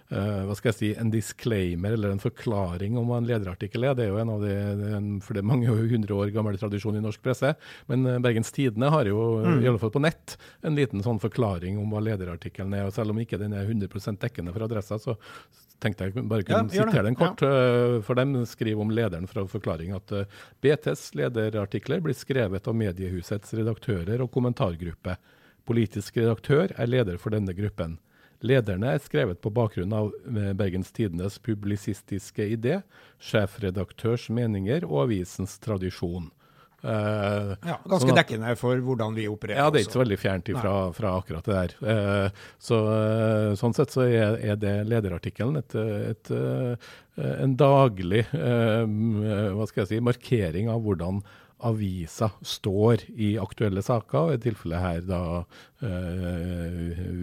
hva 0.09 0.55
skal 0.57 0.71
jeg 0.71 0.77
si, 0.79 0.89
en 0.97 1.11
disclaimer 1.13 1.93
eller 1.93 2.15
en 2.15 2.23
forklaring 2.23 2.95
om 2.97 3.11
hva 3.11 3.19
en 3.21 3.27
lederartikkel 3.29 3.83
er. 3.85 3.97
Det 3.99 4.07
er 4.07 4.15
jo 4.15 4.21
en 4.23 4.31
av 4.33 4.41
de, 4.41 4.55
en, 4.97 5.11
for 5.21 5.37
det 5.37 5.43
er 5.43 5.51
mange 5.51 5.75
hundre 5.93 6.17
år 6.17 6.33
gammel 6.33 6.57
tradisjon 6.57 6.97
i 6.97 7.03
norsk 7.05 7.21
presse. 7.21 7.51
Men 7.93 8.07
Bergens 8.25 8.49
Tidende 8.57 8.89
har 8.95 9.11
jo, 9.11 9.19
mm. 9.45 9.59
i 9.61 9.69
alle 9.69 9.83
fall 9.83 9.93
på 9.93 10.01
nett, 10.01 10.39
en 10.65 10.79
liten 10.79 11.05
sånn 11.05 11.21
forklaring 11.21 11.77
om 11.83 11.93
hva 11.93 12.01
lederartikkelen 12.07 12.73
er. 12.79 12.89
og 12.89 12.97
Selv 12.97 13.13
om 13.13 13.21
ikke 13.21 13.37
den 13.43 13.53
er 13.53 13.69
100% 13.69 14.23
dekkende 14.25 14.57
for 14.57 14.65
adressa, 14.65 14.97
så 14.97 15.19
tenkte 15.83 16.09
jeg 16.09 16.27
bare 16.29 16.45
kunne 16.47 16.67
ja, 16.75 16.87
sitere 16.87 17.07
den 17.07 17.19
kort. 17.19 17.43
Ja 17.45 17.79
for 18.05 18.19
dem 18.19 18.35
skriver 18.47 18.83
om 18.83 18.91
lederen 18.91 19.29
fra 19.31 19.45
Forklaring 19.49 19.95
at 19.97 20.13
eh, 20.13 20.27
BTs 20.65 21.15
lederartikler 21.19 22.03
blir 22.05 22.17
skrevet 22.17 22.69
av 22.69 22.77
mediehusets 22.77 23.55
redaktører 23.59 24.23
og 24.25 24.33
kommentargruppe. 24.35 25.17
Politisk 25.69 26.17
redaktør 26.21 26.73
er 26.77 26.91
leder 26.91 27.21
for 27.21 27.35
denne 27.35 27.55
gruppen. 27.57 27.99
Lederne 28.41 28.93
er 28.95 29.03
skrevet 29.03 29.41
på 29.43 29.51
bakgrunn 29.51 29.95
av 29.95 30.13
eh, 30.31 30.53
Bergens 30.57 30.93
Tidendes 30.95 31.39
publisistiske 31.43 32.47
idé, 32.55 32.81
sjefredaktørs 33.19 34.29
meninger 34.31 34.87
og 34.89 35.09
avisens 35.09 35.59
tradisjon. 35.63 36.31
Uh, 36.79 37.57
ja, 37.67 37.75
ganske 37.83 38.05
sånn 38.05 38.13
at, 38.13 38.21
dekkende 38.21 38.53
for 38.59 38.79
hvordan 38.87 39.17
vi 39.17 39.25
opererer. 39.27 39.59
Ja, 39.59 39.71
det 39.75 39.81
er 39.81 39.87
ikke 39.89 39.97
så 39.97 40.03
veldig 40.05 40.19
fjernt 40.23 40.51
fra, 40.55 40.75
fra, 40.95 41.15
akkurat 41.19 41.49
det 41.49 41.57
der. 41.57 41.75
Uh, 41.83 42.45
så, 42.63 42.79
uh, 42.87 43.51
sånn 43.59 43.75
sett 43.75 43.95
så 43.95 44.05
er, 44.07 44.39
er 44.39 44.61
det 44.63 44.75
lederartikkelen 44.87 45.59
et, 45.59 45.75
et, 45.75 46.31
en 47.19 47.55
daglig 47.59 48.23
hva 48.31 49.67
skal 49.67 49.83
jeg 49.83 49.91
si, 49.91 49.99
markering 50.07 50.71
av 50.71 50.85
hvordan 50.85 51.19
avisa 51.67 52.29
står 52.47 53.09
i 53.19 53.33
aktuelle 53.43 53.83
saker, 53.83 54.29
og 54.29 54.37
i 54.37 54.43
tilfellet 54.45 54.85
her 54.85 55.01
da 55.09 55.23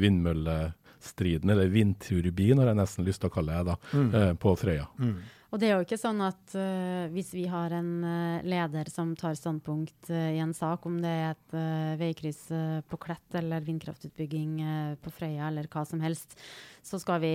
vindmøllestriden, 0.04 1.54
eller 1.56 1.72
vindturbin 1.72 2.60
har 2.60 2.74
jeg 2.74 2.82
nesten 2.82 3.08
lyst 3.08 3.24
til 3.24 3.32
å 3.32 3.36
kalle 3.38 3.56
det, 3.56 3.72
da, 3.72 3.78
mm. 3.96 4.41
på 4.44 4.58
Frøya. 4.60 4.89
Mm. 5.00 5.15
Og 5.56 5.60
det 5.62 5.70
er 5.70 5.78
jo 5.78 5.86
ikke 5.86 5.96
sånn 5.96 6.20
at 6.20 6.52
uh, 6.60 7.08
hvis 7.13 7.30
vi 7.32 7.46
har 7.48 7.72
en 7.78 7.91
uh, 8.04 8.44
leder 8.44 8.89
som 8.91 9.13
tar 9.15 9.38
standpunkt 9.39 10.10
uh, 10.12 10.34
i 10.36 10.41
en 10.44 10.52
sak, 10.52 10.84
om 10.84 10.98
det 11.00 11.13
er 11.13 11.30
et 11.32 11.56
veikryss 12.02 12.41
på 12.89 13.00
Klett 13.00 13.38
eller 13.39 13.63
vindkraftutbygging 13.63 14.58
på 15.00 15.13
Frøya 15.15 15.48
eller 15.48 15.70
hva 15.72 15.86
som 15.88 16.04
helst, 16.04 16.36
så 16.84 17.00
skal 17.00 17.24
vi 17.24 17.32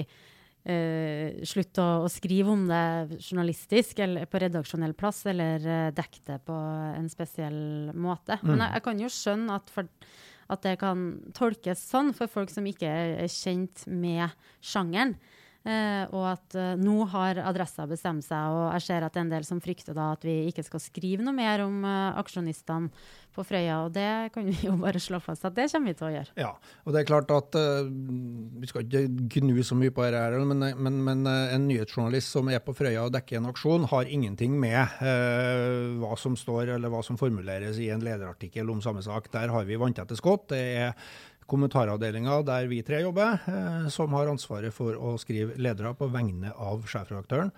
slutte 0.60 1.80
å, 1.80 2.02
å, 2.04 2.08
skrive 2.12 2.52
om 2.52 2.66
det 2.68 3.16
journalistisk 3.16 4.02
eller 4.04 4.26
på 4.28 4.42
redaksjonell 4.42 4.92
plass, 4.92 5.22
eller 5.30 5.64
dekke 5.96 6.20
det 6.26 6.36
på 6.44 6.56
en 6.98 7.08
spesiell 7.08 7.88
måte. 7.96 8.36
Mm. 8.42 8.50
Men 8.50 8.66
jeg, 8.66 8.74
jeg, 8.74 8.84
kan 8.84 9.00
jo 9.00 9.10
skjønne 9.14 9.56
at, 9.56 9.72
for, 9.72 9.88
at 10.52 10.66
det 10.66 10.74
kan 10.82 11.06
tolkes 11.38 11.86
sånn 11.94 12.12
for 12.18 12.28
folk 12.28 12.52
som 12.52 12.68
ikke 12.68 12.92
er 12.92 13.32
kjent 13.32 13.86
med 13.88 14.36
sjangeren. 14.60 15.16
Uh, 15.60 16.08
og 16.16 16.22
at 16.24 16.54
eh, 16.56 16.78
nå 16.80 17.02
har 17.12 17.36
adressa 17.44 17.84
bestemt 17.84 18.24
seg, 18.24 18.48
og 18.48 18.70
jeg 18.78 18.84
ser 18.86 19.04
at 19.04 19.12
det 19.12 19.20
er 19.20 19.26
en 19.26 19.32
del 19.34 19.44
som 19.44 19.58
frykter 19.60 19.92
da 19.92 20.14
at 20.14 20.22
vi 20.24 20.46
ikke 20.48 20.64
skal 20.64 20.80
skrive 20.80 21.26
noe 21.26 21.36
mer 21.36 21.60
om 21.66 21.82
eh, 21.84 22.16
aksjonistene 22.16 22.88
på 23.36 23.44
Frøya. 23.44 23.82
Og 23.84 23.92
det 23.92 24.32
kan 24.32 24.48
vi 24.48 24.54
jo 24.64 24.72
bare 24.80 25.02
slå 25.02 25.20
fast 25.20 25.44
at 25.44 25.58
det 25.58 25.68
kommer 25.68 25.92
vi 25.92 25.98
til 25.98 26.08
å 26.08 26.12
gjøre. 26.14 26.34
Ja, 26.40 26.54
og 26.56 26.96
det 26.96 27.02
er 27.02 27.10
klart 27.10 27.34
at 27.36 27.54
vi 27.60 28.70
skal 28.70 28.86
ikke 28.88 29.04
gnu 29.36 29.60
så 29.66 29.76
mye 29.76 29.92
på 29.92 30.06
dette, 30.08 30.40
men, 30.48 30.64
men, 30.80 30.98
men, 31.06 31.28
en 31.28 31.68
nyhetsjournalist 31.68 32.32
som 32.38 32.48
er 32.48 32.64
på 32.64 32.74
Frøya 32.74 33.04
og 33.04 33.14
dekker 33.14 33.38
en 33.38 33.52
aksjon, 33.52 33.84
har 33.92 34.08
ingenting 34.08 34.56
med 34.60 34.98
hva 36.00 36.16
som 36.18 36.40
står 36.40 36.74
eller 36.78 36.90
hva 36.90 37.04
som 37.06 37.20
formuleres 37.20 37.78
i 37.84 37.92
en 37.92 38.02
lederartikkel 38.02 38.72
om 38.72 38.80
samme 38.82 39.04
sak. 39.04 39.28
Der 39.36 39.52
har 39.52 39.68
vi 39.68 39.78
vanntette 39.78 40.16
skott. 40.18 40.48
Det 40.54 40.64
er 40.80 40.96
kommentaravdelinga 41.50 42.40
der 42.46 42.68
vi 42.70 42.80
tre 42.86 43.02
jobber, 43.04 43.40
eh, 43.50 43.88
som 43.92 44.14
har 44.14 44.30
ansvaret 44.30 44.74
for 44.74 44.96
å 44.96 45.16
skrive 45.20 45.58
ledere 45.58 45.92
på 45.98 46.08
vegne 46.12 46.54
av 46.54 46.86
sjefredaktøren. 46.86 47.50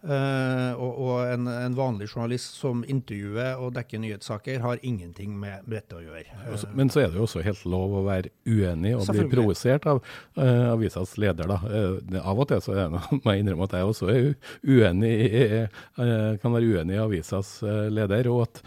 Uh, 0.00 0.72
og, 0.80 0.92
og 0.96 1.16
en, 1.28 1.48
en, 1.52 1.74
vanlig 1.76 2.06
journalist 2.08 2.54
som 2.56 2.80
intervjuer 2.88 3.60
og 3.60 3.74
dekker 3.76 4.00
nyhetssaker, 4.00 4.62
har 4.64 4.80
ingenting 4.80 5.34
med 5.36 5.66
dette 5.68 5.98
å 5.98 6.00
gjøre. 6.00 6.24
Uh, 6.46 6.62
Men 6.72 6.88
så 6.88 7.02
er 7.02 7.10
det 7.12 7.20
jo 7.20 7.26
også 7.26 7.42
helt 7.44 7.66
lov 7.68 7.98
å 7.98 8.04
være 8.06 8.32
uenig 8.48 8.94
og 8.96 9.10
bli 9.12 9.26
provosert 9.28 9.84
av 9.90 10.00
uh, 10.00 10.70
avisas 10.72 11.12
leder. 11.20 11.52
da. 11.52 11.58
av 12.22 12.40
og 12.40 12.48
til 12.48 12.62
så 12.64 12.78
jeg, 12.78 12.94
må 13.12 13.34
jeg 13.34 13.44
innrømme 13.44 13.68
at 13.68 13.76
jeg 13.76 13.90
også 13.90 14.08
er 14.14 14.30
uenig, 14.64 15.12
kan 16.40 16.54
være 16.54 16.72
uenig 16.72 16.96
i 16.96 17.02
avisas 17.02 17.52
leder. 17.92 18.28
og 18.32 18.46
at 18.46 18.62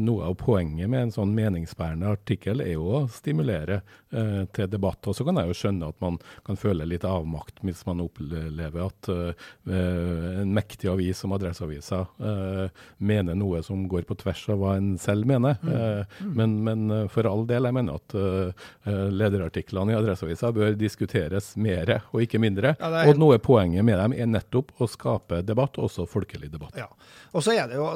noe 0.00 0.24
av 0.26 0.34
poenget 0.40 0.88
med 0.90 1.08
en 1.08 1.14
sånn 1.14 1.34
meningsbærende 1.36 2.08
artikkel 2.16 2.62
er 2.64 2.72
jo 2.78 2.88
å 2.96 3.02
stimulere 3.12 3.82
til 4.08 4.70
debatt. 4.72 5.04
Og 5.04 5.16
så 5.16 5.26
kan 5.26 5.36
jeg 5.40 5.50
jo 5.50 5.58
skjønne 5.58 5.90
at 5.92 6.00
man 6.02 6.16
kan 6.46 6.58
føle 6.58 6.88
litt 6.88 7.04
avmakt 7.06 7.60
hvis 7.66 7.84
man 7.88 8.02
opplever 8.04 8.88
at 8.88 9.10
en 9.12 10.54
mektig 10.54 10.77
viktig 10.78 10.90
avis 10.90 11.18
som 11.18 11.32
Adresseavisa 11.32 12.00
uh, 12.00 12.68
mener 12.98 13.34
noe 13.34 13.62
som 13.62 13.88
går 13.88 14.02
på 14.06 14.14
tvers 14.14 14.48
av 14.48 14.58
hva 14.60 14.76
en 14.78 14.96
selv 14.98 15.26
mener. 15.26 15.56
Mm. 15.62 15.74
Uh, 15.74 16.04
men, 16.38 16.64
men, 16.64 16.90
eh, 16.90 17.08
for 17.08 17.26
all 17.26 17.46
del, 17.46 17.66
jeg 17.66 17.74
mener 17.74 17.98
at 17.98 18.14
uh, 18.14 19.10
lederartiklene 19.10 19.92
i 19.92 19.96
Adresseavisa 19.98 20.52
bør 20.54 20.76
diskuteres 20.78 21.56
mer 21.56 22.02
og 22.12 22.22
ikke 22.22 22.38
mindre. 22.38 22.76
Ja, 22.78 22.90
helt... 23.02 23.16
Og 23.16 23.18
noe 23.18 23.38
poenget 23.42 23.84
med 23.84 23.98
dem 23.98 24.14
er 24.14 24.30
nettopp 24.30 24.70
å 24.78 24.88
skape 24.88 25.42
debatt, 25.42 25.78
også 25.78 26.06
folkelig 26.06 26.50
debatt. 26.52 26.76
Ja. 26.78 26.86
Og 27.34 27.42
så 27.44 27.52
er 27.58 27.68
det 27.68 27.76
jo, 27.76 27.88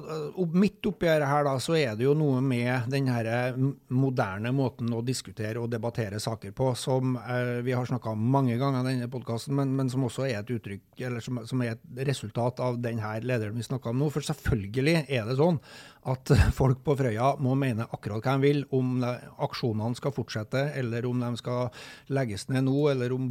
Midt 0.53 0.85
oppi 0.87 1.09
her 1.09 1.47
da, 1.47 1.55
så 1.63 1.77
er 1.79 1.95
det 1.97 2.05
jo 2.05 2.13
noe 2.19 2.43
med 2.45 2.91
den 2.93 3.09
her 3.09 3.55
moderne 3.89 4.53
måten 4.55 4.91
å 4.93 5.01
diskutere 5.07 5.61
og 5.63 5.71
debattere 5.73 6.21
saker 6.21 6.53
på, 6.57 6.73
som 6.77 7.17
vi 7.65 7.73
har 7.73 7.87
snakka 7.89 8.13
om 8.13 8.27
mange 8.35 8.59
ganger 8.61 8.85
i 8.85 8.93
denne 8.93 9.09
podkasten, 9.13 9.55
men, 9.57 9.73
men, 9.79 9.91
som 9.93 10.05
også 10.05 10.27
er 10.29 10.43
et 10.43 10.53
uttrykk, 10.53 10.85
eller 11.07 11.25
som, 11.25 11.41
som 11.49 11.65
er 11.65 11.77
et 11.77 12.05
resultat 12.09 12.61
av 12.63 12.72
av 12.73 12.81
denne 12.83 13.13
lederen 13.25 13.59
vi 13.59 13.67
snakka 13.67 13.93
om 13.93 14.01
nå. 14.03 14.09
For 14.13 14.25
selvfølgelig 14.27 14.97
er 15.07 15.29
det 15.29 15.39
sånn 15.41 15.61
at 16.09 16.33
folk 16.61 16.83
på 16.85 16.97
Frøya 16.99 17.35
må 17.43 17.55
mene 17.59 17.87
akkurat 17.93 18.25
hva 18.25 18.39
de 18.39 18.49
vil, 18.49 18.65
om 18.75 19.05
aksjonene 19.05 19.99
skal 19.99 20.17
fortsette, 20.17 20.71
eller 20.81 21.07
om 21.09 21.23
de 21.23 21.37
skal 21.41 21.71
legges 22.13 22.49
ned 22.51 22.67
nå, 22.69 22.81
eller 22.95 23.15
om 23.17 23.31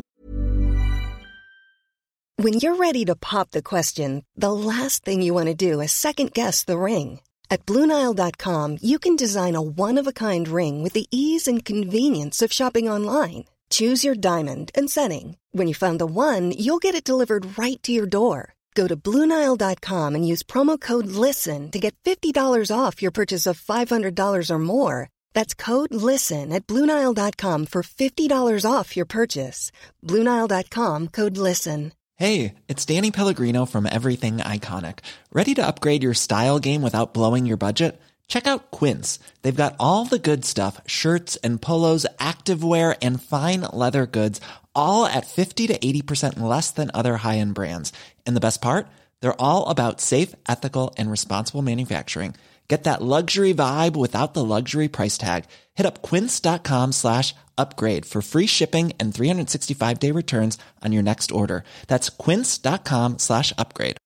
When 2.41 2.55
you're 2.55 2.75
ready 2.75 3.05
to 3.05 3.15
pop 3.15 3.51
the 3.51 3.61
question, 3.61 4.23
the 4.35 4.51
last 4.51 5.05
thing 5.05 5.21
you 5.21 5.31
want 5.31 5.49
to 5.49 5.53
do 5.53 5.79
is 5.79 5.91
second 5.91 6.33
guess 6.33 6.63
the 6.63 6.79
ring. 6.79 7.19
At 7.51 7.65
Bluenile.com, 7.67 8.77
you 8.81 8.97
can 8.97 9.15
design 9.15 9.55
a 9.55 9.61
one 9.61 9.99
of 9.99 10.07
a 10.07 10.13
kind 10.13 10.47
ring 10.47 10.81
with 10.81 10.93
the 10.93 11.05
ease 11.11 11.47
and 11.47 11.63
convenience 11.63 12.41
of 12.41 12.51
shopping 12.51 12.89
online. 12.89 13.43
Choose 13.69 14.03
your 14.03 14.15
diamond 14.15 14.71
and 14.73 14.89
setting. 14.89 15.37
When 15.51 15.67
you 15.67 15.75
find 15.75 15.99
the 15.99 16.05
one, 16.05 16.51
you'll 16.51 16.79
get 16.79 16.95
it 16.95 17.03
delivered 17.03 17.57
right 17.59 17.81
to 17.83 17.91
your 17.91 18.07
door. 18.07 18.55
Go 18.73 18.87
to 18.87 18.95
Bluenile.com 18.95 20.15
and 20.15 20.27
use 20.27 20.43
promo 20.43 20.79
code 20.79 21.07
LISTEN 21.07 21.71
to 21.71 21.79
get 21.79 21.95
$50 22.03 22.33
off 22.73 23.01
your 23.01 23.11
purchase 23.11 23.45
of 23.45 23.61
$500 23.61 24.49
or 24.49 24.59
more. 24.59 25.09
That's 25.33 25.53
code 25.53 25.93
LISTEN 25.93 26.53
at 26.53 26.67
Bluenile.com 26.67 27.65
for 27.65 27.83
$50 27.83 28.71
off 28.71 28.95
your 28.95 29.05
purchase. 29.05 29.71
Bluenile.com 30.05 31.09
code 31.09 31.37
LISTEN. 31.37 31.91
Hey, 32.15 32.53
it's 32.67 32.85
Danny 32.85 33.09
Pellegrino 33.09 33.65
from 33.65 33.87
Everything 33.87 34.37
Iconic. 34.37 34.99
Ready 35.33 35.55
to 35.55 35.65
upgrade 35.65 36.03
your 36.03 36.13
style 36.13 36.59
game 36.59 36.83
without 36.83 37.15
blowing 37.15 37.47
your 37.47 37.57
budget? 37.57 37.99
Check 38.27 38.47
out 38.47 38.69
Quince. 38.71 39.19
They've 39.41 39.63
got 39.63 39.75
all 39.77 40.05
the 40.05 40.19
good 40.19 40.45
stuff 40.45 40.79
shirts 40.85 41.35
and 41.43 41.61
polos, 41.61 42.05
activewear, 42.19 42.95
and 43.01 43.21
fine 43.21 43.61
leather 43.73 44.05
goods, 44.05 44.39
all 44.75 45.05
at 45.05 45.27
50 45.27 45.67
to 45.67 45.77
80% 45.79 46.39
less 46.39 46.71
than 46.71 46.91
other 46.93 47.17
high 47.17 47.37
end 47.37 47.55
brands. 47.55 47.93
And 48.25 48.35
the 48.35 48.45
best 48.47 48.61
part? 48.61 48.87
They're 49.21 49.41
all 49.41 49.69
about 49.69 50.01
safe, 50.01 50.35
ethical, 50.47 50.93
and 50.97 51.09
responsible 51.09 51.61
manufacturing. 51.61 52.35
Get 52.67 52.85
that 52.85 53.01
luxury 53.01 53.53
vibe 53.53 53.97
without 53.97 54.33
the 54.33 54.45
luxury 54.45 54.87
price 54.87 55.17
tag. 55.17 55.43
Hit 55.73 55.85
up 55.85 56.01
quince.com 56.01 56.93
slash 56.93 57.35
upgrade 57.57 58.05
for 58.05 58.21
free 58.21 58.45
shipping 58.47 58.93
and 58.97 59.13
365 59.13 59.99
day 59.99 60.11
returns 60.11 60.57
on 60.81 60.93
your 60.93 61.03
next 61.03 61.31
order. 61.31 61.65
That's 61.87 62.09
quince.com 62.09 63.19
slash 63.19 63.51
upgrade. 63.57 63.97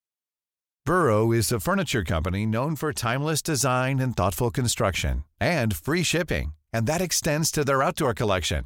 Burrow 0.85 1.31
is 1.31 1.51
a 1.51 1.59
furniture 1.59 2.03
company 2.03 2.45
known 2.45 2.75
for 2.75 2.93
timeless 2.93 3.41
design 3.41 3.99
and 3.99 4.15
thoughtful 4.15 4.51
construction 4.51 5.23
and 5.39 5.75
free 5.75 6.03
shipping, 6.03 6.53
and 6.71 6.85
that 6.87 7.01
extends 7.01 7.51
to 7.51 7.63
their 7.63 7.81
outdoor 7.81 8.13
collection. 8.13 8.65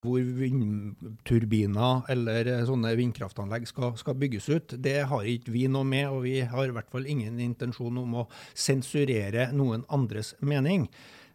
Hvor 0.00 0.24
vindturbiner 0.38 2.06
eller 2.08 2.48
sånne 2.64 2.94
vindkraftanlegg 2.96 3.66
skal, 3.68 3.92
skal 4.00 4.16
bygges 4.16 4.48
ut, 4.48 4.74
det 4.80 5.02
har 5.10 5.26
ikke 5.28 5.52
vi 5.52 5.66
noe 5.68 5.84
med. 5.84 6.08
Og 6.08 6.22
vi 6.24 6.38
har 6.40 6.70
i 6.70 6.74
hvert 6.76 6.88
fall 6.92 7.08
ingen 7.10 7.40
intensjon 7.44 8.00
om 8.00 8.22
å 8.22 8.28
sensurere 8.56 9.50
noen 9.52 9.84
andres 9.92 10.32
mening. 10.40 10.88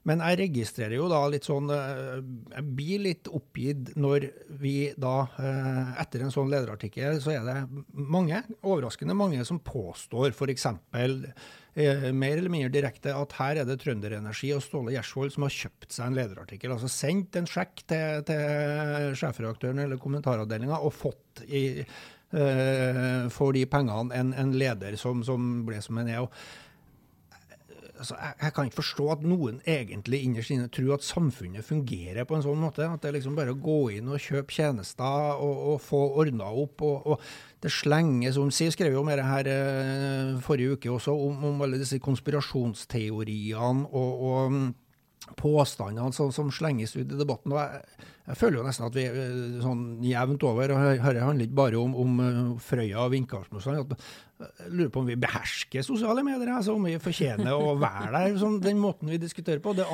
Men 0.06 0.22
jeg 0.22 0.38
registrerer 0.44 1.00
jo 1.00 1.08
da 1.10 1.24
litt 1.34 1.48
sånn 1.48 1.72
eh, 1.74 2.18
Jeg 2.54 2.66
blir 2.78 3.04
litt 3.08 3.30
oppgitt 3.34 3.96
når 3.98 4.28
vi 4.62 4.76
da, 5.02 5.16
eh, 5.42 5.94
etter 6.04 6.26
en 6.26 6.34
sånn 6.34 6.52
lederartikkel, 6.54 7.18
så 7.24 7.34
er 7.34 7.48
det 7.48 7.58
mange, 7.94 8.44
overraskende 8.62 9.18
mange, 9.18 9.42
som 9.50 9.62
påstår 9.66 10.30
f.eks. 10.30 10.68
Eh, 11.76 12.12
mer 12.16 12.38
eller 12.38 12.52
mindre 12.52 12.72
direkte 12.72 13.12
at 13.12 13.34
her 13.36 13.60
er 13.60 13.68
det 13.68 13.82
Trønderenergi 13.82 14.54
og 14.56 14.62
Ståle 14.64 14.94
Gjersvold 14.94 15.34
som 15.34 15.44
har 15.44 15.56
kjøpt 15.58 15.92
seg 15.92 16.08
en 16.08 16.16
lederartikkel. 16.16 16.72
Altså 16.72 16.88
sendt 16.92 17.36
en 17.36 17.50
sjekk 17.52 17.84
til, 17.92 18.22
til 18.30 19.18
sjefredaktøren 19.20 19.82
eller 19.84 20.00
kommentaravdelinga 20.00 20.80
og 20.80 20.96
fått 20.96 21.44
i, 21.44 21.66
eh, 21.84 23.26
for 23.36 23.58
de 23.58 23.66
pengene 23.68 24.16
en, 24.16 24.32
en 24.40 24.56
leder 24.56 24.96
som, 25.02 25.26
som 25.28 25.66
ble 25.68 25.82
som 25.84 26.00
en 26.00 26.14
er. 26.16 26.30
Altså, 28.00 28.16
jeg, 28.20 28.36
jeg, 28.42 28.54
kan 28.56 28.70
ikke 28.70 28.80
forstå 28.82 29.08
at 29.14 29.26
noen 29.28 29.58
egentlig 29.70 30.22
innerst 30.26 30.54
inne 30.54 30.70
tror 30.74 30.96
at 30.98 31.06
samfunnet 31.08 31.66
fungerer 31.66 32.28
på 32.28 32.38
en 32.38 32.46
sånn 32.46 32.62
måte. 32.62 32.88
At 32.88 33.04
det 33.04 33.12
er 33.12 33.18
liksom 33.18 33.36
bare 33.38 33.56
å 33.56 33.60
gå 33.60 33.80
inn 33.98 34.12
og 34.12 34.22
kjøpe 34.22 34.56
tjenester 34.56 35.42
og, 35.42 35.60
og 35.74 35.84
få 35.84 36.02
ordna 36.22 36.50
opp. 36.52 36.86
Og, 36.86 37.12
og, 37.14 37.28
det 37.66 37.72
slenges 37.74 38.38
om 38.38 38.52
Si 38.54 38.68
skrev 38.70 38.94
jo 38.94 39.02
om 39.02 39.10
det 39.10 39.26
her 39.26 39.48
eh, 39.50 40.36
forrige 40.46 40.76
uke 40.78 40.92
også, 40.94 41.16
om, 41.18 41.48
om, 41.50 41.64
alle 41.66 41.80
disse 41.82 41.98
konspirasjonsteoriene 42.04 43.88
og, 43.90 44.26
og 44.30 45.36
påstandene 45.40 46.14
som, 46.14 46.30
som, 46.36 46.52
slenges 46.54 46.94
ut 46.96 47.08
i 47.08 47.18
debatten. 47.18 47.56
og 47.56 47.58
jeg, 47.58 48.04
jeg 48.28 48.38
føler 48.38 48.60
jo 48.60 48.68
nesten 48.68 48.86
at 48.88 48.98
vi 48.98 49.06
eh, 49.10 49.58
sånn 49.64 49.84
jevnt 50.06 50.46
over 50.46 50.76
og 50.76 50.86
Dette 50.86 51.26
handler 51.26 51.48
ikke 51.48 51.60
bare 51.64 51.82
om, 51.82 51.98
om 52.04 52.22
eh, 52.22 52.40
Frøya 52.62 53.08
og 53.08 53.14
vindkastmotstand. 53.16 53.96
Jeg 53.96 54.04
lurer 54.68 54.90
på 54.92 55.00
om 55.00 55.08
vi 55.08 55.16
behersker 55.20 55.84
sosiale 55.86 56.24
medier, 56.26 56.50
altså 56.52 56.76
om 56.76 56.84
vi 56.88 56.98
fortjener 57.00 57.54
å 57.56 57.76
være 57.80 58.12
der. 58.12 58.38
Sånn, 58.42 58.58
den 58.64 58.80
måten 58.82 59.10
vi 59.12 59.20
diskuterer 59.22 59.62
på. 59.64 59.72
Det 59.78 59.86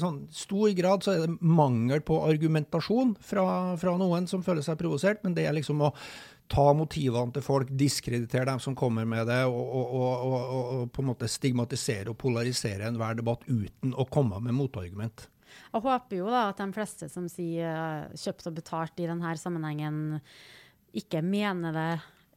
sånn, 0.00 0.22
stor 0.32 0.72
grad 0.76 1.04
så 1.04 1.14
er 1.14 1.24
det 1.26 1.38
mangel 1.44 2.00
på 2.06 2.16
argumentasjon 2.24 3.14
fra, 3.20 3.44
fra 3.80 3.96
noen 4.00 4.28
som 4.30 4.44
føler 4.46 4.64
seg 4.64 4.78
provosert, 4.80 5.20
men 5.24 5.36
det 5.36 5.44
er 5.48 5.56
liksom 5.58 5.84
å 5.84 5.90
ta 6.50 6.64
motivene 6.74 7.30
til 7.34 7.44
folk, 7.46 7.68
diskreditere 7.78 8.48
dem 8.48 8.62
som 8.62 8.74
kommer 8.78 9.06
med 9.06 9.28
det, 9.30 9.42
og, 9.46 9.60
og, 9.60 9.98
og, 10.00 10.54
og, 10.60 10.86
på 10.94 11.04
en 11.04 11.10
måte 11.12 11.28
stigmatisere 11.30 12.10
og 12.10 12.18
polarisere 12.18 12.88
enhver 12.88 13.20
debatt 13.20 13.44
uten 13.46 13.92
å 13.94 14.08
komme 14.10 14.40
med 14.42 14.56
motargument. 14.58 15.28
Jeg 15.70 15.82
håper 15.84 16.16
jo 16.18 16.30
da 16.30 16.48
at 16.48 16.58
de 16.58 16.66
fleste 16.74 17.06
som 17.10 17.28
sier 17.30 18.08
kjøpt 18.18 18.48
og 18.50 18.56
betalt 18.56 19.02
i 19.02 19.06
denne 19.10 19.34
sammenhengen, 19.38 20.18
ikke 20.96 21.22
mener 21.22 21.74
det 21.74 21.90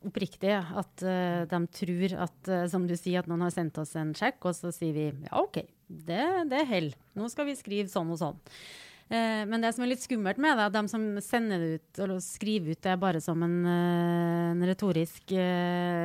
oppriktig 0.08 0.54
at 0.54 1.04
uh, 1.06 1.44
de 1.50 1.60
tror 1.78 2.16
at, 2.26 2.40
uh, 2.50 2.64
som 2.72 2.88
du 2.88 2.96
sier, 2.98 3.22
at 3.22 3.30
noen 3.30 3.46
har 3.46 3.54
sendt 3.54 3.78
oss 3.82 3.96
en 4.00 4.14
sjekk, 4.18 4.42
og 4.50 4.56
så 4.58 4.72
sier 4.76 4.96
vi 4.96 5.06
ja, 5.10 5.34
OK, 5.40 5.62
det, 5.88 6.24
det 6.52 6.62
er 6.62 6.70
hell. 6.70 6.90
Nå 7.18 7.30
skal 7.32 7.48
vi 7.50 7.58
skrive 7.60 7.92
sånn 7.92 8.12
og 8.14 8.20
sånn. 8.22 8.40
Uh, 9.12 9.44
men 9.50 9.64
det 9.64 9.74
som 9.76 9.86
er 9.86 9.94
litt 9.94 10.04
skummelt 10.04 10.42
med 10.42 10.58
det, 10.58 10.66
er 10.66 10.72
at 10.72 10.78
de 10.78 10.84
som 10.92 11.06
sender 11.24 11.64
det 11.64 11.72
ut, 11.76 12.02
eller 12.06 12.24
skriver 12.26 12.76
ut 12.76 12.84
det 12.88 12.98
bare 13.02 13.24
som 13.24 13.46
en, 13.46 13.60
en 13.68 14.66
retorisk 14.68 15.36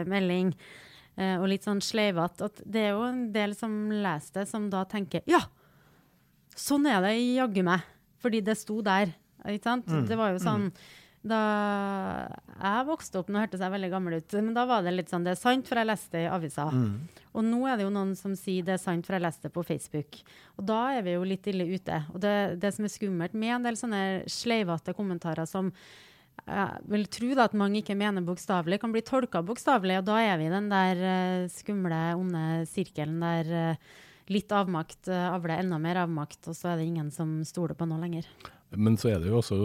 melding, 0.09 0.53
og 1.19 1.49
litt 1.51 1.65
sånn 1.67 1.81
sleivete, 1.83 2.47
at 2.47 2.61
det 2.63 2.83
er 2.87 2.93
jo 2.95 3.03
en 3.09 3.25
del 3.35 3.57
som 3.59 3.73
leser 3.91 4.37
det, 4.37 4.45
som 4.47 4.69
da 4.71 4.85
tenker 4.87 5.25
ja, 5.27 5.41
sånn 6.55 6.87
er 6.87 7.03
det 7.03 7.17
jaggu 7.19 7.65
meg. 7.67 7.83
Fordi 8.23 8.39
det 8.47 8.55
sto 8.59 8.77
der. 8.87 9.11
Ikke 9.47 9.67
sant? 9.67 9.91
Mm. 9.91 10.07
Det 10.07 10.19
var 10.19 10.31
jo 10.35 10.39
sånn 10.43 10.69
mm 10.69 10.79
da 11.31 11.43
jeg 12.59 12.89
vokste 12.89 13.21
opp, 13.21 13.31
nå 13.31 13.43
hørtes 13.43 13.63
jeg 13.63 13.75
veldig 13.75 13.91
gammel 13.93 14.19
ut, 14.19 14.37
men 14.41 14.57
da 14.57 14.65
var 14.69 14.83
det 14.85 14.95
litt 14.97 15.13
sånn 15.13 15.27
Det 15.27 15.35
er 15.35 15.41
sant, 15.41 15.69
for 15.69 15.81
jeg 15.81 15.89
leste 15.89 16.25
i 16.25 16.27
avisa. 16.31 16.67
Mm. 16.73 16.97
Og 17.39 17.47
nå 17.47 17.61
er 17.69 17.79
det 17.79 17.87
jo 17.87 17.95
noen 17.95 18.17
som 18.19 18.35
sier 18.39 18.67
det 18.67 18.75
er 18.79 18.83
sant, 18.83 19.07
for 19.07 19.17
jeg 19.17 19.25
leste 19.25 19.47
det 19.49 19.55
på 19.55 19.65
Facebook. 19.67 20.21
Og 20.59 20.67
da 20.69 20.81
er 20.97 21.07
vi 21.07 21.15
jo 21.15 21.29
litt 21.29 21.47
ille 21.51 21.69
ute. 21.71 22.03
Og 22.15 22.21
det, 22.25 22.35
det 22.63 22.73
som 22.75 22.89
er 22.89 22.93
skummelt 22.93 23.37
med 23.39 23.59
en 23.59 23.69
del 23.69 23.79
sånne 23.79 24.03
sleivete 24.33 24.97
kommentarer 24.97 25.49
som 25.49 25.71
jeg 26.49 26.83
vil 26.89 27.07
tro 27.13 27.31
da 27.37 27.47
at 27.49 27.57
mange 27.59 27.83
ikke 27.83 27.97
mener 27.99 28.25
bokstavelig, 28.25 28.79
kan 28.81 28.93
bli 28.95 29.03
tolka 29.05 29.43
bokstavelig. 29.45 30.01
Og 30.01 30.07
da 30.09 30.19
er 30.25 30.39
vi 30.41 30.49
i 30.49 30.53
den 30.53 30.69
der 30.73 31.03
uh, 31.03 31.49
skumle, 31.53 32.03
onde 32.19 32.45
sirkelen 32.71 33.19
der 33.23 33.51
uh, 33.75 33.97
litt 34.33 34.53
avmakt 34.55 35.11
uh, 35.13 35.29
avler 35.35 35.59
enda 35.59 35.81
mer 35.83 36.03
avmakt, 36.05 36.41
og 36.49 36.57
så 36.57 36.73
er 36.73 36.81
det 36.81 36.89
ingen 36.89 37.11
som 37.15 37.41
stoler 37.49 37.77
på 37.79 37.89
noe 37.91 38.01
lenger. 38.01 38.29
Men 38.77 38.99
så 39.01 39.15
er 39.15 39.23
det 39.23 39.31
jo 39.31 39.39
også 39.39 39.57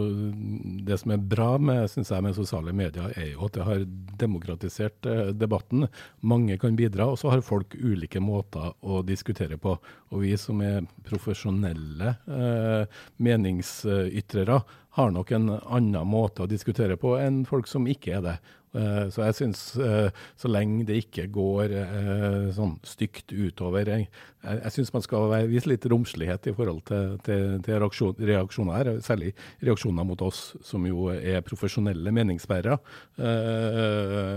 Det 0.86 0.96
som 1.00 1.12
er 1.12 1.24
bra 1.34 1.50
med, 1.60 1.84
synes 1.92 2.10
jeg, 2.10 2.24
med 2.24 2.36
sosiale 2.36 2.72
medier, 2.76 3.12
er 3.20 3.34
jo 3.34 3.44
at 3.48 3.56
det 3.56 3.66
har 3.66 3.84
demokratisert 4.20 5.08
eh, 5.10 5.32
debatten. 5.36 5.86
Mange 6.24 6.56
kan 6.60 6.76
bidra, 6.78 7.10
og 7.12 7.18
så 7.20 7.34
har 7.34 7.44
folk 7.44 7.76
ulike 7.76 8.22
måter 8.24 8.72
å 8.80 9.02
diskutere 9.04 9.58
på. 9.60 9.76
Og 10.14 10.24
vi 10.24 10.32
som 10.40 10.62
er 10.64 10.88
profesjonelle 11.04 12.14
eh, 12.24 13.04
meningsytrere, 13.20 14.62
har 14.94 15.10
nok 15.10 15.32
en 15.34 15.48
annen 15.58 16.06
måte 16.06 16.44
å 16.44 16.50
diskutere 16.50 16.96
på 17.00 17.16
enn 17.18 17.42
folk 17.48 17.66
som 17.66 17.88
ikke 17.90 18.20
er 18.20 18.22
det. 18.24 18.36
Eh, 18.74 19.04
så 19.14 19.22
jeg 19.28 19.36
syns 19.38 19.60
eh, 19.78 20.08
så 20.40 20.50
lenge 20.50 20.86
det 20.88 20.96
ikke 21.04 21.28
går 21.34 21.74
eh, 21.78 22.48
sånn 22.56 22.74
stygt 22.86 23.30
utover 23.30 23.86
Jeg, 23.92 24.08
jeg, 24.42 24.72
syns 24.74 24.90
man 24.94 25.04
skal 25.04 25.34
vise 25.50 25.70
litt 25.70 25.86
romslighet 25.90 26.48
i 26.50 26.54
forhold 26.56 26.82
til, 26.90 27.14
til, 27.26 27.60
til 27.64 27.78
reaksjon, 27.78 28.18
reaksjoner 28.18 28.80
her, 28.80 28.90
særlig 29.04 29.30
reaksjoner 29.62 30.08
mot 30.08 30.26
oss 30.26 30.42
som 30.66 30.86
jo 30.88 31.06
er 31.14 31.44
profesjonelle 31.46 32.12
meningsbærere. 32.14 32.78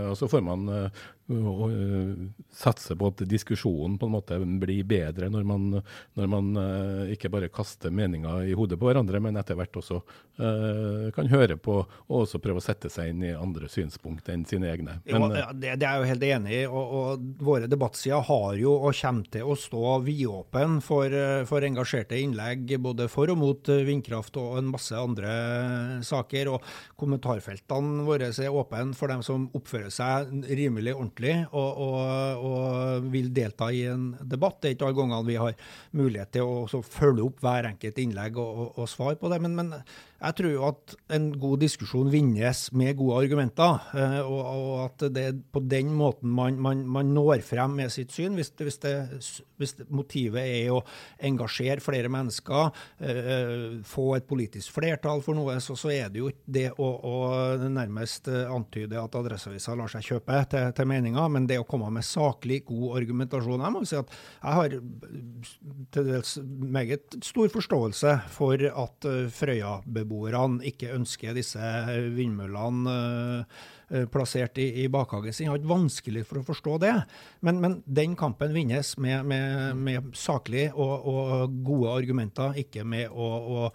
og 0.07 0.15
så 0.19 0.29
får 0.29 0.45
man 0.45 0.69
og, 1.27 1.63
uh, 1.71 2.27
satse 2.55 2.95
på 2.95 3.09
at 3.11 3.23
diskusjonen 3.27 3.97
på 3.99 4.07
en 4.07 4.13
måte 4.13 4.37
blir 4.61 4.85
bedre 4.87 5.27
når 5.31 5.47
man, 5.47 5.65
når 6.15 6.29
man 6.31 6.49
uh, 6.55 7.11
ikke 7.11 7.31
bare 7.33 7.49
kaster 7.51 7.91
meninger 7.91 8.47
i 8.47 8.55
hodet 8.55 8.79
på 8.79 8.87
hverandre, 8.87 9.19
men 9.23 9.35
etter 9.39 9.57
hvert 9.59 9.75
også 9.75 9.99
uh, 9.99 11.09
kan 11.15 11.27
høre 11.31 11.57
på 11.59 11.75
og 11.81 12.15
også 12.21 12.39
prøve 12.43 12.61
å 12.61 12.63
sette 12.63 12.91
seg 12.93 13.11
inn 13.11 13.25
i 13.27 13.33
andre 13.35 13.67
synspunkt 13.71 14.29
enn 14.31 14.45
sine 14.47 14.69
egne. 14.71 14.99
Men, 15.03 15.27
jo, 15.27 15.49
det, 15.51 15.75
det, 15.81 15.87
er 15.89 15.97
jeg 15.97 16.05
jo 16.05 16.11
helt 16.13 16.25
enig 16.29 16.55
i. 16.61 16.63
og, 16.67 16.95
og 17.01 17.43
Våre 17.43 17.67
debattsider 17.69 18.23
har 18.29 18.57
jo 18.61 18.77
og 18.77 18.95
kommer 18.95 19.31
til 19.33 19.51
å 19.51 19.57
stå 19.59 19.97
vidåpen 20.05 20.79
for, 20.85 21.11
for 21.49 21.65
engasjerte 21.67 22.17
innlegg 22.19 22.71
både 22.83 23.09
for 23.11 23.33
og 23.33 23.39
mot 23.41 23.67
vindkraft 23.67 24.37
og 24.39 24.61
en 24.61 24.71
masse 24.71 24.95
andre 24.95 25.35
saker. 26.07 26.53
og 26.55 26.71
Kommentarfeltene 26.99 28.07
våre 28.07 28.31
er 28.31 28.53
åpne 28.53 28.95
for 28.97 29.11
dem 29.11 29.23
som 29.25 29.49
oppfører 29.57 29.91
seg 29.93 30.31
rimelig 30.47 30.95
ordentlig 30.95 31.16
ordentlig 31.17 31.47
og, 31.51 31.77
og, 31.77 32.43
og, 32.45 33.07
vil 33.11 33.31
delta 33.33 33.71
i 33.71 33.85
en 33.89 34.15
debatt. 34.21 34.61
Det 34.61 34.69
er 34.69 34.75
ikke 34.75 34.85
alle 34.87 34.97
gangene 34.97 35.27
vi 35.27 35.37
har 35.37 35.55
mulighet 35.91 36.31
til 36.33 36.43
å 36.77 36.81
følge 36.83 37.25
opp 37.25 37.41
hver 37.41 37.71
enkelt 37.71 37.97
innlegg 37.97 38.37
og, 38.37 38.77
og 38.77 38.87
svare 38.89 39.17
på 39.17 39.29
det. 39.29 39.41
Men, 39.41 39.55
men, 39.55 39.73
jeg 40.17 40.37
tror 40.39 40.49
jo 40.49 40.63
at 40.65 40.93
en 41.13 41.27
god 41.37 41.59
diskusjon 41.61 42.07
vinnes 42.09 42.61
med 42.73 42.95
gode 42.97 43.19
argumenter, 43.21 43.83
eh, 43.93 44.15
og, 44.25 44.87
at 44.87 45.03
det 45.13 45.25
er 45.29 45.35
på 45.53 45.61
den 45.61 45.91
måten 45.93 46.31
man, 46.33 46.57
man, 46.61 46.81
man 46.89 47.11
når 47.13 47.43
frem 47.45 47.75
med 47.77 47.93
sitt 47.93 48.15
syn. 48.15 48.33
Hvis, 48.37 48.49
hvis, 48.57 48.79
det, 48.81 48.93
hvis, 49.61 49.75
motivet 49.93 50.41
er 50.41 50.73
å 50.73 50.81
engasjere 51.29 51.83
flere 51.85 52.09
mennesker, 52.09 52.71
eh, 52.97 53.77
få 53.85 54.07
et 54.17 54.25
politisk 54.29 54.73
flertall 54.79 55.21
for 55.25 55.37
noe, 55.37 55.59
så, 55.61 55.77
så 55.77 55.93
er 55.93 56.09
det 56.09 56.23
jo 56.23 56.31
ikke 56.33 56.55
det 56.57 56.65
å, 56.73 56.89
å, 56.89 57.15
nærmest 57.67 58.31
antyde 58.31 58.97
at 58.97 59.19
Adresseavisa 59.21 59.77
lar 59.77 59.93
seg 59.93 60.05
kjøpe 60.15 60.41
til, 60.49 60.73
til 60.73 60.89
meninga, 60.89 61.27
men 61.29 61.45
det 61.49 61.59
å 61.61 61.67
komme 61.67 61.91
med 61.93 62.07
saklig, 62.07 62.63
god 62.71 63.03
argumentasjon. 63.03 63.67
Jeg 63.67 63.75
må 63.75 63.85
si 63.85 64.01
at 64.01 64.17
jeg 64.17 64.57
har 64.61 64.77
til 65.93 66.09
dels 66.09 66.35
meget 66.41 67.21
stor 67.21 67.53
forståelse 67.53 68.17
for 68.33 68.65
at 68.73 69.11
Frøya-beboere 69.37 70.06
beboerne 70.07 70.63
ikke 70.67 70.93
ønsker 70.95 71.35
disse 71.35 71.59
vindmøllene 72.15 72.95
uh, 73.43 74.05
plassert 74.11 74.57
i, 74.61 74.69
i 74.83 74.87
bakhagen 74.91 75.35
sin. 75.35 75.47
Jeg 75.47 75.53
har 75.53 75.61
ikke 75.61 75.73
vanskelig 75.75 76.25
for 76.27 76.41
å 76.41 76.47
forstå 76.47 76.79
det. 76.83 76.95
Men, 77.45 77.61
men 77.63 77.77
den 77.85 78.15
kampen 78.19 78.55
vinnes 78.55 78.95
med, 79.03 79.27
med, 79.27 79.77
med 79.79 80.11
saklig 80.17 80.69
og, 80.73 81.07
og, 81.07 81.55
gode 81.67 81.93
argumenter, 82.01 82.57
ikke 82.63 82.83
med 82.87 83.11
å, 83.11 83.27
å 83.27 83.69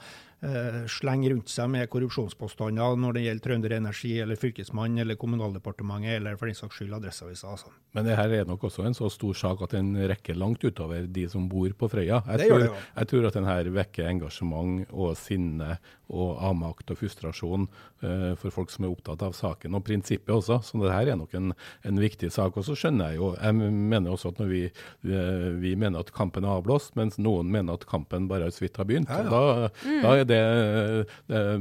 uh, 0.44 0.83
slenge 0.90 1.31
rundt 1.33 1.52
seg 1.52 1.70
med 1.72 1.88
korrupsjonspåstander 1.92 2.98
når 3.00 3.16
det 3.16 3.24
gjelder 3.26 3.46
Trønder 3.46 3.76
Energi 3.78 4.12
eller 4.22 4.40
Fylkesmannen 4.40 5.02
eller 5.05 5.18
Kommunaldepartementet 5.20 6.18
eller 6.18 6.37
for 6.40 6.50
den 6.50 6.59
saks 6.59 6.81
skyld 6.81 6.94
Adresseavisa. 6.98 7.55
Altså. 7.55 7.72
Men 7.96 8.09
det 8.09 8.16
her 8.18 8.37
er 8.40 8.48
nok 8.48 8.64
også 8.68 8.87
en 8.88 8.96
så 8.96 9.11
stor 9.12 9.37
sak 9.37 9.64
at 9.66 9.74
den 9.76 9.94
rekker 10.11 10.38
langt 10.38 10.64
utover 10.64 11.07
de 11.07 11.26
som 11.28 11.48
bor 11.50 11.72
på 11.76 11.90
Frøya. 11.92 12.22
Jeg, 12.26 12.42
det 12.42 12.48
tror, 12.50 12.62
det 12.62 12.70
ja. 12.70 12.85
jeg 13.00 13.12
tror 13.12 13.26
at 13.28 13.40
den 13.40 13.50
her 13.50 13.72
vekker 13.81 14.09
engasjement 14.12 14.87
og 14.92 15.16
sinne 15.20 15.76
og 16.12 16.42
avmakt 16.44 16.90
og 16.92 16.98
frustrasjon 17.00 17.62
uh, 18.05 18.33
for 18.37 18.52
folk 18.52 18.72
som 18.72 18.85
er 18.85 18.92
opptatt 18.92 19.22
av 19.24 19.33
saken, 19.33 19.72
og 19.78 19.85
prinsippet 19.87 20.35
også. 20.35 20.59
Så 20.66 20.81
det 20.83 20.92
her 20.92 21.09
er 21.09 21.16
nok 21.16 21.33
en, 21.38 21.55
en 21.88 22.00
viktig 22.02 22.28
sak. 22.35 22.59
Og 22.61 22.66
så 22.66 22.76
skjønner 22.76 23.14
jeg 23.14 23.20
jo, 23.22 23.31
jeg 23.38 23.57
mener 23.70 24.12
også 24.12 24.35
at 24.35 24.42
når 24.42 24.50
vi, 24.50 24.62
uh, 25.09 25.48
vi 25.62 25.72
mener 25.81 26.05
at 26.05 26.12
kampen 26.12 26.44
er 26.44 26.59
avblåst, 26.59 26.92
mens 27.00 27.16
noen 27.16 27.48
mener 27.55 27.81
at 27.81 27.87
kampen 27.88 28.28
bare 28.28 28.50
så 28.52 28.66
vidt 28.66 28.76
har 28.81 28.88
begynt, 28.90 29.09
Ja, 29.12 29.22
ja. 29.24 29.31
Da, 29.33 29.70
Mm. 29.83 30.02
da 30.02 30.11
er 30.20 30.26
det 30.28 30.31
uh, 30.38 31.56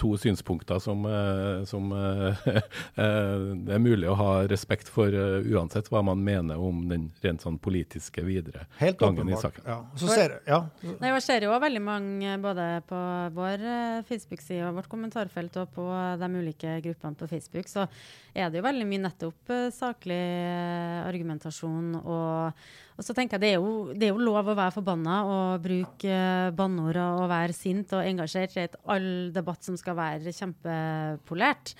to 0.00 0.12
synspunkter 0.20 0.80
som, 0.82 1.06
uh, 1.06 1.64
som 1.68 1.92
uh, 1.92 2.46
det 3.66 3.76
er 3.76 3.82
mulig 3.82 4.10
å 4.10 4.16
ha 4.18 4.30
respekt 4.50 4.90
for 4.92 5.12
uansett 5.12 5.88
hva 5.92 6.02
man 6.06 6.22
mener 6.24 6.60
om 6.60 6.84
den 6.90 7.10
rent 7.24 7.44
sånn 7.44 7.58
politiske 7.62 8.24
videre 8.26 8.66
Helt 8.80 8.98
gangen 9.00 9.28
i 9.28 9.38
saken. 9.38 9.64
Ja. 9.66 9.78
Så 9.98 10.10
ser, 10.10 10.38
ja. 10.48 10.62
Nei, 11.00 11.12
jeg 11.12 11.24
ser 11.24 11.46
jo 11.46 11.52
veldig 11.62 11.82
mange 11.84 12.36
både 12.42 12.66
på 12.88 12.98
vår 13.36 13.64
eh, 13.66 14.02
Facebook-side 14.08 14.66
og 14.66 14.80
vårt 14.80 14.90
kommentarfelt 14.92 15.56
og 15.62 15.72
på 15.76 15.86
de 16.20 16.30
ulike 16.34 16.78
gruppene 16.84 17.18
på 17.18 17.28
Facebook, 17.30 17.70
så 17.70 17.86
er 18.34 18.50
det 18.50 18.60
jo 18.60 18.66
veldig 18.66 18.88
mye 18.88 19.04
nettopp 19.06 19.52
eh, 19.52 19.68
saklig 19.74 20.20
eh, 20.22 21.02
argumentasjon. 21.06 21.94
Og, 22.02 22.64
og 22.92 23.06
så 23.06 23.14
tenker 23.16 23.38
jeg 23.38 23.42
det 23.42 23.50
er, 23.54 23.58
jo, 23.62 23.96
det 23.96 24.08
er 24.08 24.12
jo 24.12 24.22
lov 24.22 24.52
å 24.52 24.56
være 24.56 24.74
forbanna 24.74 25.18
og 25.24 25.64
bruke 25.64 26.12
eh, 26.12 26.52
banneord 26.56 27.00
og, 27.02 27.26
være 27.32 27.56
sint 27.56 27.92
og 27.96 28.04
engasjert. 28.04 28.56
i 28.56 28.66
et 28.66 28.78
all 28.84 29.10
debatt 29.34 29.64
som 29.64 29.78
skal 29.80 29.96
være 29.98 30.34
kjempepolert. 30.36 31.74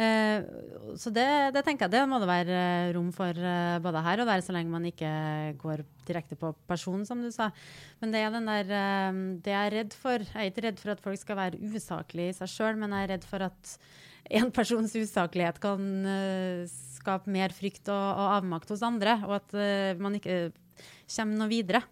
Eh, 0.00 0.44
så 0.96 1.12
det, 1.12 1.26
det 1.52 1.62
tenker 1.66 1.86
jeg 1.86 1.94
det 1.94 2.04
må 2.08 2.20
det 2.22 2.30
være 2.30 2.60
rom 2.96 3.10
for 3.14 3.36
eh, 3.36 3.80
både 3.82 4.04
her 4.06 4.22
og 4.22 4.30
der, 4.30 4.44
så 4.44 4.54
lenge 4.54 4.72
man 4.72 4.86
ikke 4.88 5.10
går 5.60 5.84
direkte 6.08 6.38
på 6.38 6.54
personen, 6.70 7.04
som 7.08 7.20
du 7.22 7.28
sa. 7.34 7.50
Men 8.00 8.14
det 8.14 8.22
er 8.22 8.32
den 8.32 8.48
der 8.48 8.72
eh, 8.78 9.20
Det 9.44 9.52
jeg 9.52 9.66
er 9.66 9.76
redd 9.80 9.98
for 9.98 10.22
Jeg 10.22 10.38
er 10.38 10.52
ikke 10.52 10.66
redd 10.68 10.80
for 10.80 10.94
at 10.94 11.04
folk 11.04 11.20
skal 11.20 11.38
være 11.42 11.60
usaklige 11.60 12.32
i 12.32 12.38
seg 12.40 12.54
sjøl, 12.54 12.80
men 12.80 12.94
jeg 12.94 13.08
er 13.08 13.14
redd 13.16 13.28
for 13.28 13.50
at 13.50 13.76
en 14.30 14.50
persons 14.54 14.94
usaklighet 14.96 15.60
kan 15.62 15.86
eh, 16.06 16.66
skape 16.68 17.30
mer 17.32 17.54
frykt 17.54 17.88
og, 17.90 18.02
og 18.22 18.34
avmakt 18.38 18.70
hos 18.72 18.84
andre, 18.86 19.18
og 19.26 19.38
at 19.40 19.56
eh, 19.58 20.00
man 20.00 20.18
ikke 20.18 20.44
kommer 21.12 21.42
noe 21.42 21.50
videre. 21.50 21.82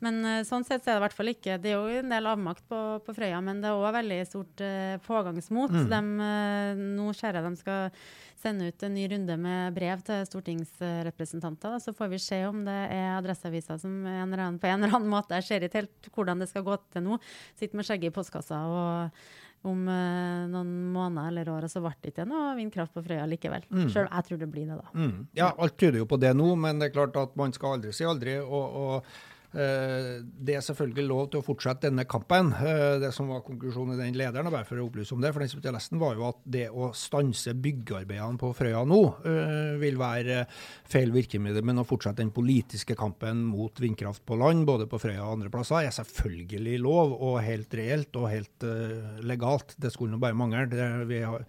Men 0.00 0.22
eh, 0.24 0.40
sånn 0.48 0.64
sett 0.64 0.84
så 0.84 0.92
er 0.92 0.96
det 0.96 1.00
i 1.00 1.04
hvert 1.04 1.16
fall 1.16 1.30
ikke 1.32 1.58
Det 1.60 1.72
er 1.72 1.76
jo 1.76 2.00
en 2.00 2.12
del 2.12 2.28
avmakt 2.30 2.64
på, 2.68 2.78
på 3.04 3.14
Frøya, 3.16 3.40
men 3.44 3.60
det 3.60 3.68
er 3.68 3.76
òg 3.76 3.92
veldig 3.98 4.18
stort 4.28 4.62
uh, 4.64 4.96
pågangsmot. 5.04 5.76
Mm. 5.76 5.86
De, 5.92 6.00
uh, 6.24 6.82
nå 6.96 7.10
ser 7.16 7.36
jeg 7.36 7.46
de 7.46 7.60
skal 7.60 8.00
sende 8.40 8.70
ut 8.70 8.84
en 8.86 8.94
ny 8.96 9.04
runde 9.12 9.36
med 9.36 9.76
brev 9.76 10.00
til 10.06 10.24
stortingsrepresentanter. 10.24 11.76
Så 11.84 11.92
får 11.96 12.14
vi 12.14 12.22
se 12.24 12.40
om 12.48 12.62
det 12.64 12.78
er 12.96 13.18
Adresseavisa 13.18 13.76
som 13.82 14.00
en 14.08 14.32
annen, 14.32 14.56
på 14.62 14.70
en 14.70 14.80
eller 14.80 14.96
annen 14.96 15.12
måte 15.12 15.36
Jeg 15.36 15.48
ser 15.50 15.68
ikke 15.68 15.82
helt 15.82 16.10
hvordan 16.14 16.40
det 16.40 16.48
skal 16.48 16.64
gå 16.64 16.80
til 16.94 17.04
nå. 17.04 17.20
Sitter 17.60 17.76
med 17.76 17.88
skjegget 17.88 18.14
i 18.14 18.16
postkassa 18.16 18.64
og 18.70 19.20
om 19.62 19.88
eh, 19.92 20.44
noen 20.48 20.70
måneder 20.94 21.28
eller 21.28 21.50
år, 21.52 21.66
og 21.66 21.72
så 21.72 21.82
ble 21.84 21.92
det 22.00 22.14
ikke 22.14 22.28
noe 22.28 22.54
vindkraft 22.56 22.94
på 22.96 23.02
Frøya 23.04 23.26
likevel. 23.28 23.66
Mm. 23.68 23.88
Sjøl 23.92 24.06
jeg 24.06 24.28
tror 24.28 24.40
det 24.40 24.48
blir 24.54 24.70
det, 24.70 24.78
da. 24.78 24.92
Mm. 24.94 25.26
Ja, 25.36 25.50
alt 25.52 25.76
tyder 25.80 26.00
jo 26.00 26.08
på 26.08 26.20
det 26.20 26.32
nå, 26.36 26.48
men 26.60 26.80
det 26.80 26.90
er 26.90 26.96
klart 26.96 27.18
at 27.20 27.36
man 27.36 27.52
skal 27.56 27.76
aldri 27.76 27.92
si 27.96 28.08
aldri. 28.08 28.38
og, 28.40 28.80
og 28.84 29.10
det 29.50 30.54
er 30.54 30.62
selvfølgelig 30.62 31.06
lov 31.08 31.24
til 31.32 31.40
å 31.40 31.46
fortsette 31.46 31.88
denne 31.88 32.04
kampen. 32.08 32.52
Eh, 32.54 33.00
det 33.02 33.10
som 33.16 33.30
var 33.32 33.42
konklusjonen 33.46 33.96
i 33.96 34.02
den 34.04 34.18
lederen, 34.18 34.46
og 34.46 34.54
bare 34.54 34.68
for 34.68 34.78
å 34.78 34.86
opplyse 34.86 35.16
om 35.16 35.22
det, 35.24 35.32
for 35.34 35.42
den 35.42 35.50
som 35.50 36.02
har 36.02 36.10
var 36.10 36.18
jo 36.18 36.26
at 36.28 36.40
det 36.56 36.66
å 36.70 36.90
stanse 36.96 37.54
byggearbeidene 37.58 38.40
på 38.40 38.50
Frøya 38.56 38.82
nå 38.88 39.00
eh, 39.26 39.74
vil 39.80 39.98
være 40.00 40.44
feil 40.90 41.12
virkemiddel. 41.14 41.64
Men 41.66 41.82
å 41.82 41.86
fortsette 41.88 42.22
den 42.22 42.32
politiske 42.34 42.96
kampen 42.98 43.42
mot 43.48 43.82
vindkraft 43.82 44.24
på 44.28 44.38
land, 44.40 44.66
både 44.68 44.88
på 44.90 45.00
Frøya 45.02 45.24
og 45.24 45.38
andre 45.38 45.52
plasser, 45.52 45.86
er 45.86 45.96
selvfølgelig 45.96 46.78
lov 46.84 47.14
og 47.16 47.40
helt 47.44 47.74
reelt 47.78 48.16
og 48.20 48.30
helt 48.32 48.66
eh, 48.66 49.20
legalt. 49.26 49.76
Det 49.80 49.92
skulle 49.94 50.14
nå 50.14 50.22
bare 50.22 50.38
mangle. 50.38 50.66
Vi 51.10 51.22
har, 51.24 51.44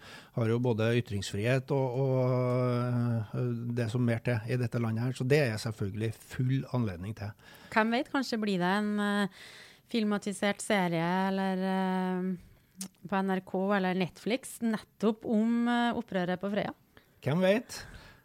jo 0.52 0.60
både 0.62 0.92
ytringsfrihet 1.00 1.72
og, 1.74 1.98
og 2.02 2.20
eh, 3.38 3.50
det 3.78 3.90
som 3.92 4.04
mer 4.04 4.22
til 4.24 4.52
i 4.52 4.60
dette 4.60 4.80
landet 4.82 5.08
her, 5.08 5.18
så 5.18 5.26
det 5.28 5.42
er 5.46 5.60
selvfølgelig 5.60 6.14
full 6.34 6.62
anledning 6.76 7.16
til. 7.18 7.34
Hvem 7.72 7.94
vet, 7.96 8.10
kanskje 8.12 8.40
blir 8.42 8.60
det 8.60 8.70
en 8.82 8.90
uh, 9.00 9.42
filmatisert 9.92 10.60
serie 10.64 11.08
eller 11.30 11.62
uh, 11.64 12.88
på 13.08 13.22
NRK 13.24 13.54
eller 13.78 13.98
Netflix 13.98 14.58
nettopp 14.64 15.24
om 15.28 15.68
uh, 15.70 15.98
opprøret 15.98 16.40
på 16.42 16.52
Frøya. 16.52 16.74
Hvem 17.22 17.44
vet? 17.44 17.80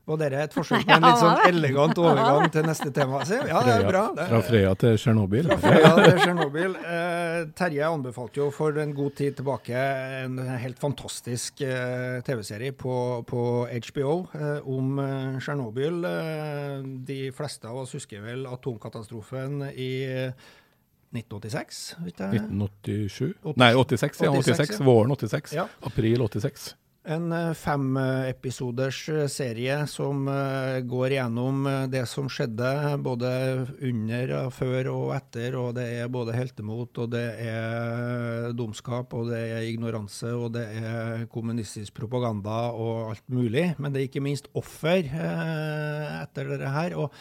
Og 0.08 0.16
dere 0.22 0.38
er 0.40 0.46
et 0.48 0.54
forsøk 0.56 0.86
på 0.88 0.94
en 0.96 1.04
litt 1.04 1.20
sånn 1.20 1.42
elegant 1.50 1.98
overgang 2.00 2.46
til 2.54 2.64
neste 2.64 2.92
tema. 2.96 3.20
Ja, 3.28 3.60
det 3.66 3.74
er 3.74 3.88
bra. 3.90 4.04
Det 4.16 4.28
Fra 4.30 4.40
Frøya 4.48 4.70
til 4.80 4.96
Tsjernobyl. 5.02 5.50
Fra 5.52 5.58
Frøya 5.66 5.90
til 5.98 6.22
Tsjernobyl. 6.22 6.78
Eh, 6.80 7.40
Terje 7.60 7.90
anbefalte 7.92 8.40
jo 8.40 8.48
for 8.56 8.80
en 8.80 8.94
god 8.96 9.18
tid 9.20 9.36
tilbake 9.42 9.82
en 10.22 10.40
helt 10.64 10.80
fantastisk 10.80 11.60
eh, 11.68 12.22
TV-serie 12.24 12.72
på, 12.80 12.96
på 13.28 13.44
HBO 13.90 14.16
eh, 14.32 14.72
om 14.78 14.96
eh, 15.04 15.38
Tsjernobyl. 15.44 16.00
Eh, 16.14 16.88
de 17.12 17.20
fleste 17.36 17.68
av 17.68 17.84
oss 17.84 17.98
husker 18.00 18.24
vel 18.24 18.48
atomkatastrofen 18.48 19.68
i 19.76 19.92
eh, 20.08 20.50
1986? 21.16 21.84
vet 22.08 22.20
jeg. 22.24 22.42
1987? 22.48 23.36
Nei, 23.60 23.74
86. 23.76 24.24
Ja, 24.24 24.32
86, 24.40 24.80
ja. 24.80 24.86
Våren 24.88 25.12
86. 25.20 25.56
Ja. 25.60 25.68
April 25.88 26.24
86. 26.32 26.76
En 27.08 27.32
eh, 27.32 27.54
femepisoders 27.56 28.98
eh, 29.10 29.28
serie 29.32 29.78
som 29.88 30.26
eh, 30.28 30.82
går 30.84 31.14
gjennom 31.16 31.64
det 31.88 32.04
som 32.12 32.28
skjedde 32.28 32.98
både 33.00 33.30
under, 33.88 34.34
før 34.52 34.90
og 34.92 35.14
etter. 35.16 35.56
og 35.56 35.78
Det 35.78 35.86
er 36.02 36.12
både 36.12 36.36
heltemot, 36.36 37.00
og 37.00 37.14
det 37.16 37.26
er 37.48 38.52
dumskap, 38.60 39.16
og 39.16 39.32
det 39.32 39.40
er 39.56 39.70
ignoranse, 39.70 40.34
og 40.36 40.52
det 40.58 40.66
er 40.82 41.26
kommunistisk 41.32 41.96
propaganda 41.96 42.74
og 42.76 43.14
alt 43.14 43.28
mulig. 43.32 43.70
Men 43.80 43.96
det 43.96 44.02
er 44.02 44.10
ikke 44.10 44.26
minst 44.28 44.52
offer 44.52 45.08
etter 45.08 46.52
dette 46.52 46.76
her. 46.76 46.98
og 47.00 47.16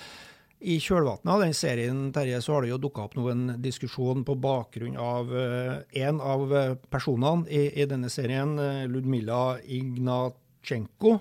i 0.60 0.78
kjølvannet 0.80 1.28
av 1.28 1.42
den 1.44 1.54
serien 1.54 1.98
Terje, 2.16 2.40
så 2.42 2.56
har 2.56 2.64
det 2.64 2.72
jo 2.72 2.80
dukka 2.80 3.04
opp 3.06 3.16
noen 3.18 3.56
diskusjon 3.62 4.24
på 4.26 4.38
bakgrunn 4.40 4.96
av 5.00 5.32
uh, 5.32 5.76
en 5.92 6.20
av 6.20 6.54
eh, 6.56 6.74
personene 6.90 7.44
i, 7.52 7.68
i 7.82 7.86
denne 7.88 8.10
serien, 8.12 8.56
Ludmilla 8.88 9.06
Ludmila 9.16 9.58
Ignatjenko. 9.62 11.18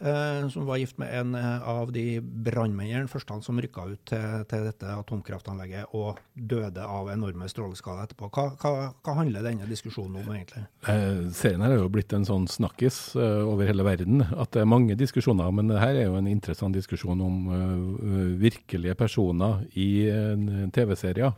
Eh, 0.00 0.48
som 0.48 0.66
var 0.66 0.76
gift 0.76 0.98
med 0.98 1.20
en 1.20 1.34
eh, 1.34 1.68
av 1.68 1.92
de 1.92 2.18
brannmennene, 2.20 3.06
første 3.08 3.36
som 3.46 3.60
rykka 3.62 3.84
ut 3.92 4.00
til, 4.10 4.42
til, 4.50 4.64
dette 4.66 4.90
atomkraftanlegget 4.90 5.94
og 5.94 6.18
døde 6.34 6.82
av 6.82 7.12
enorme 7.12 7.46
stråleskader 7.50 8.08
etterpå. 8.08 8.28
Hva, 8.34 8.48
hva, 8.58 8.72
hva, 8.90 9.14
handler 9.20 9.46
denne 9.46 9.68
diskusjonen 9.70 10.18
om, 10.18 10.32
egentlig? 10.34 10.64
Eh, 10.90 11.22
serien 11.36 11.62
her 11.62 11.76
er 11.76 11.84
jo 11.84 11.92
blitt 11.94 12.12
en 12.16 12.26
sånn 12.26 12.48
snakkis 12.50 12.98
eh, 13.14 13.44
over 13.46 13.70
hele 13.70 13.86
verden. 13.86 14.26
At 14.34 14.50
det 14.56 14.64
er 14.64 14.72
mange 14.72 14.98
diskusjoner, 14.98 15.54
men 15.54 15.70
det 15.70 15.78
her 15.78 15.94
er 15.94 16.08
jo 16.08 16.18
en 16.18 16.30
interessant 16.30 16.74
diskusjon 16.74 17.20
om 17.22 17.38
uh, 17.48 18.34
virkelige 18.40 18.96
personer 18.98 19.62
i 19.78 19.88
uh, 20.10 20.66
TV-serier. 20.74 21.32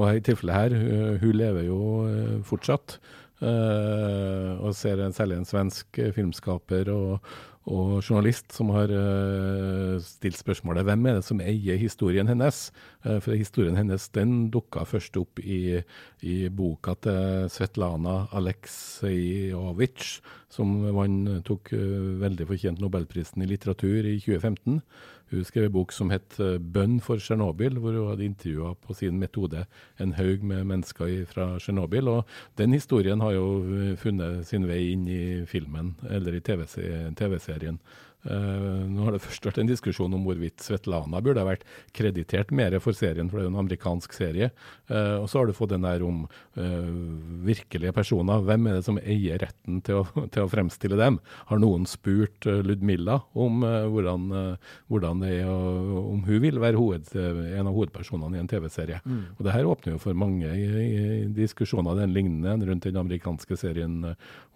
Og 0.00 0.16
i 0.16 0.24
tilfellet 0.24 0.56
her, 0.56 0.74
uh, 0.74 1.14
hun 1.20 1.36
lever 1.36 1.68
jo 1.68 1.80
fortsatt. 2.48 2.98
og 3.38 4.74
ser 4.74 4.98
særlig 5.14 5.36
en 5.38 5.44
svensk 5.46 5.98
filmskaper 6.16 6.88
og, 6.90 7.28
og 7.68 8.00
journalist 8.00 8.54
som 8.56 8.70
har 8.72 8.90
uh, 8.92 9.98
stilt 10.04 10.38
spørsmålet 10.40 10.86
hvem 10.88 11.06
er 11.08 11.18
det 11.18 11.26
som 11.26 11.42
eier 11.44 11.78
historien 11.80 12.28
hennes. 12.30 12.68
Uh, 13.04 13.18
for 13.20 13.36
historien 13.36 13.76
hennes 13.76 14.08
den 14.16 14.48
dukka 14.54 14.86
først 14.88 15.18
opp 15.20 15.42
i, 15.42 15.80
i 16.24 16.36
boka 16.48 16.96
til 17.04 17.50
Svetlana 17.52 18.22
Aleksejevitsj, 18.38 20.18
som 20.52 20.72
man 20.96 21.42
tok 21.46 21.74
uh, 21.76 22.16
veldig 22.24 22.48
fortjent 22.48 22.82
nobelprisen 22.82 23.44
i 23.44 23.50
litteratur 23.52 24.00
i 24.00 24.16
2015. 24.22 24.80
Hun 25.30 25.44
skrev 25.44 25.68
en 25.68 25.72
bok 25.72 25.92
som 25.92 26.10
het 26.10 26.38
eh, 26.40 26.58
'Bønn 26.58 27.00
for 27.04 27.20
Tsjernobyl', 27.20 27.78
hvor 27.78 27.92
hun 27.92 28.08
hadde 28.08 28.24
intervjua 28.24 28.74
på 28.74 28.94
sin 28.94 29.18
metode 29.18 29.66
en 30.00 30.12
haug 30.12 30.42
med 30.42 30.64
mennesker 30.64 31.24
fra 31.28 31.58
Tsjernobyl. 31.58 32.08
Og 32.08 32.24
den 32.58 32.72
historien 32.72 33.20
har 33.20 33.32
jo 33.32 33.46
eh, 33.76 33.96
funnet 33.96 34.46
sin 34.46 34.68
vei 34.68 34.92
inn 34.92 35.08
i 35.08 35.44
filmen, 35.46 35.96
eller 36.10 36.34
i 36.34 36.40
TV-serien. 36.40 37.78
Uh, 38.26 38.82
nå 38.90 39.04
har 39.06 39.14
det 39.14 39.22
først 39.22 39.44
vært 39.46 39.60
en 39.62 39.68
diskusjon 39.68 40.14
om 40.16 40.24
hvorvidt 40.26 40.58
Svetlana 40.64 41.20
burde 41.22 41.38
ha 41.38 41.46
vært 41.46 41.62
kreditert 41.94 42.50
mer 42.50 42.74
for 42.82 42.96
serien, 42.96 43.30
for 43.30 43.38
det 43.38 43.44
er 43.44 43.46
jo 43.46 43.52
en 43.52 43.60
amerikansk 43.62 44.16
serie. 44.16 44.50
Uh, 44.90 45.22
og 45.22 45.28
så 45.30 45.38
har 45.38 45.48
du 45.48 45.54
fått 45.54 45.70
den 45.70 45.86
der 45.86 46.02
om 46.02 46.24
uh, 46.58 46.90
virkelige 47.46 47.94
personer. 47.94 48.42
Hvem 48.44 48.66
er 48.66 48.78
det 48.78 48.84
som 48.88 48.98
eier 48.98 49.38
retten 49.44 49.80
til 49.86 50.02
å, 50.02 50.04
til 50.34 50.44
å 50.44 50.50
fremstille 50.50 50.98
dem? 50.98 51.20
Har 51.52 51.62
noen 51.62 51.86
spurt 51.88 52.48
Ludmilla 52.48 53.20
om 53.38 53.62
hvordan, 53.62 54.28
hvordan, 54.90 55.22
det 55.22 55.32
er, 55.38 55.48
og 55.48 56.10
om 56.14 56.22
hun 56.26 56.42
vil 56.42 56.60
være 56.62 56.78
hoved, 56.78 57.08
en 57.14 57.70
av 57.70 57.74
hovedpersonene 57.76 58.38
i 58.38 58.42
en 58.42 58.50
TV-serie? 58.50 59.00
Mm. 59.04 59.22
Og 59.36 59.46
Det 59.46 59.54
her 59.54 59.68
åpner 59.70 59.94
jo 59.94 60.02
for 60.02 60.18
mange 60.18 60.50
i, 60.50 60.66
i 60.66 61.04
diskusjoner 61.36 61.98
den 61.98 62.14
lignende 62.16 62.68
rundt 62.68 62.86
den 62.86 63.00
amerikanske 63.00 63.58
serien 63.58 64.00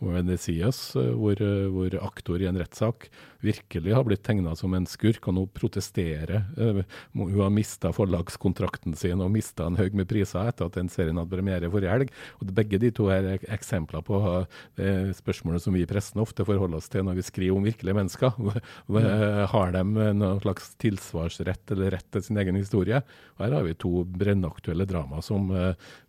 When 0.03 0.27
They 0.29 0.41
See 0.41 0.63
Us, 0.67 0.93
hvor, 0.95 1.39
hvor 1.73 1.99
aktor 2.03 2.43
i 2.43 2.49
en 2.51 2.59
rettssak 2.61 3.09
virkelig 3.43 3.95
har 3.95 4.05
blitt 4.07 4.23
tegna 4.27 4.55
som 4.59 4.75
en 4.75 4.87
skurk, 4.89 5.27
og 5.29 5.37
nå 5.37 5.45
protesterer. 5.55 6.45
Uh, 6.57 6.83
hun 7.17 7.41
har 7.41 7.53
mista 7.55 7.93
forlagskontrakten 7.95 8.97
sin 8.99 9.23
og 9.23 9.33
mista 9.35 9.67
en 9.67 9.79
haug 9.81 9.97
med 9.99 10.09
priser 10.11 10.49
etter 10.51 10.69
at 10.69 10.79
den 10.79 10.91
serien 10.93 11.19
hadde 11.19 11.33
premiere 11.33 11.71
forrige 11.73 11.93
helg. 11.93 12.13
Og 12.41 12.53
begge 12.55 12.81
de 12.83 12.93
to 12.95 13.09
er 13.13 13.35
eksempler 13.53 14.05
på 14.07 14.21
uh, 14.23 15.13
spørsmålet 15.19 15.65
som 15.65 15.77
vi 15.77 15.85
i 15.85 15.91
pressen 15.91 16.23
ofte 16.23 16.47
forholder 16.47 16.81
oss 16.81 16.91
til 16.93 17.07
når 17.07 17.19
vi 17.19 17.27
skriver 17.27 17.59
om 17.59 17.67
virkelige 17.67 17.99
mennesker. 17.99 18.39
Har 19.53 19.75
de 19.75 19.83
noen 19.85 20.41
slags 20.43 20.73
tilsvarsrett 20.83 21.75
eller 21.75 21.97
rett 21.97 22.09
til 22.15 22.25
sin 22.25 22.39
egen 22.41 22.59
historie? 22.59 23.03
Og 23.37 23.45
her 23.45 23.57
har 23.57 23.65
vi 23.67 23.75
to 23.79 24.03
brennaktuelle 24.07 24.87
drama 24.89 25.21
som, 25.25 25.49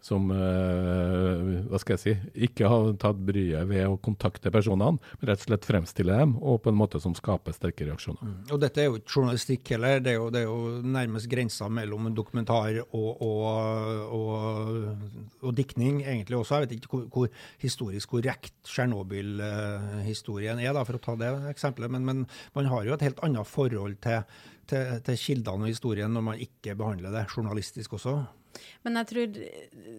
som 0.03 0.29
hva 0.31 1.79
skal 1.81 1.95
jeg 1.95 2.01
si, 2.03 2.13
ikke 2.47 2.69
har 2.69 2.91
tatt 3.01 3.19
bryet 3.25 3.67
ved 3.69 3.87
å 3.87 3.97
kontakte 4.03 4.51
personene, 4.53 4.99
men 5.19 5.29
rett 5.29 5.43
og 5.43 5.49
slett 5.49 5.67
fremstille 5.67 6.17
dem, 6.19 6.35
og 6.41 6.61
på 6.63 6.71
en 6.71 6.79
måte 6.79 7.01
som 7.03 7.15
skape 7.23 7.53
sterke 7.55 7.85
reaksjoner. 7.87 8.19
Mm. 8.19 8.39
Og 8.51 8.59
Dette 8.61 8.81
er 8.83 8.89
jo 8.89 8.97
ikke 8.99 9.15
journalistikk 9.15 9.71
heller, 9.73 10.01
det 10.03 10.11
er 10.13 10.17
jo, 10.17 10.27
det 10.33 10.41
er 10.41 10.49
jo 10.49 10.81
nærmest 10.83 11.29
grensa 11.31 11.69
mellom 11.71 12.09
dokumentar 12.15 12.81
og, 12.83 13.21
og, 13.23 13.47
og, 14.17 14.35
og, 15.39 15.49
diktning 15.55 16.01
egentlig 16.03 16.37
også. 16.39 16.59
Jeg 16.59 16.67
vet 16.67 16.75
ikke 16.77 16.91
hvor, 16.91 17.05
hvor 17.13 17.27
historisk 17.63 18.15
korrekt 18.17 18.55
Tsjernobyl-historien 18.67 20.59
er, 20.59 20.73
da, 20.75 20.83
for 20.87 20.99
å 20.99 21.03
ta 21.03 21.17
det 21.19 21.31
eksempelet, 21.53 21.93
men, 21.95 22.03
men, 22.07 22.23
man 22.57 22.71
har 22.73 22.87
jo 22.87 22.97
et 22.97 23.07
helt 23.07 23.23
annet 23.25 23.47
forhold 23.47 23.97
til, 24.03 24.37
til, 24.69 24.95
til 25.07 25.19
kildene 25.23 25.67
og 25.67 25.71
historien 25.71 26.11
når 26.13 26.29
man 26.31 26.43
ikke 26.43 26.75
behandler 26.79 27.15
det 27.15 27.27
journalistisk 27.31 27.99
også. 27.99 28.19
Men 28.85 28.99
jeg 28.99 29.07
tror, 29.09 29.37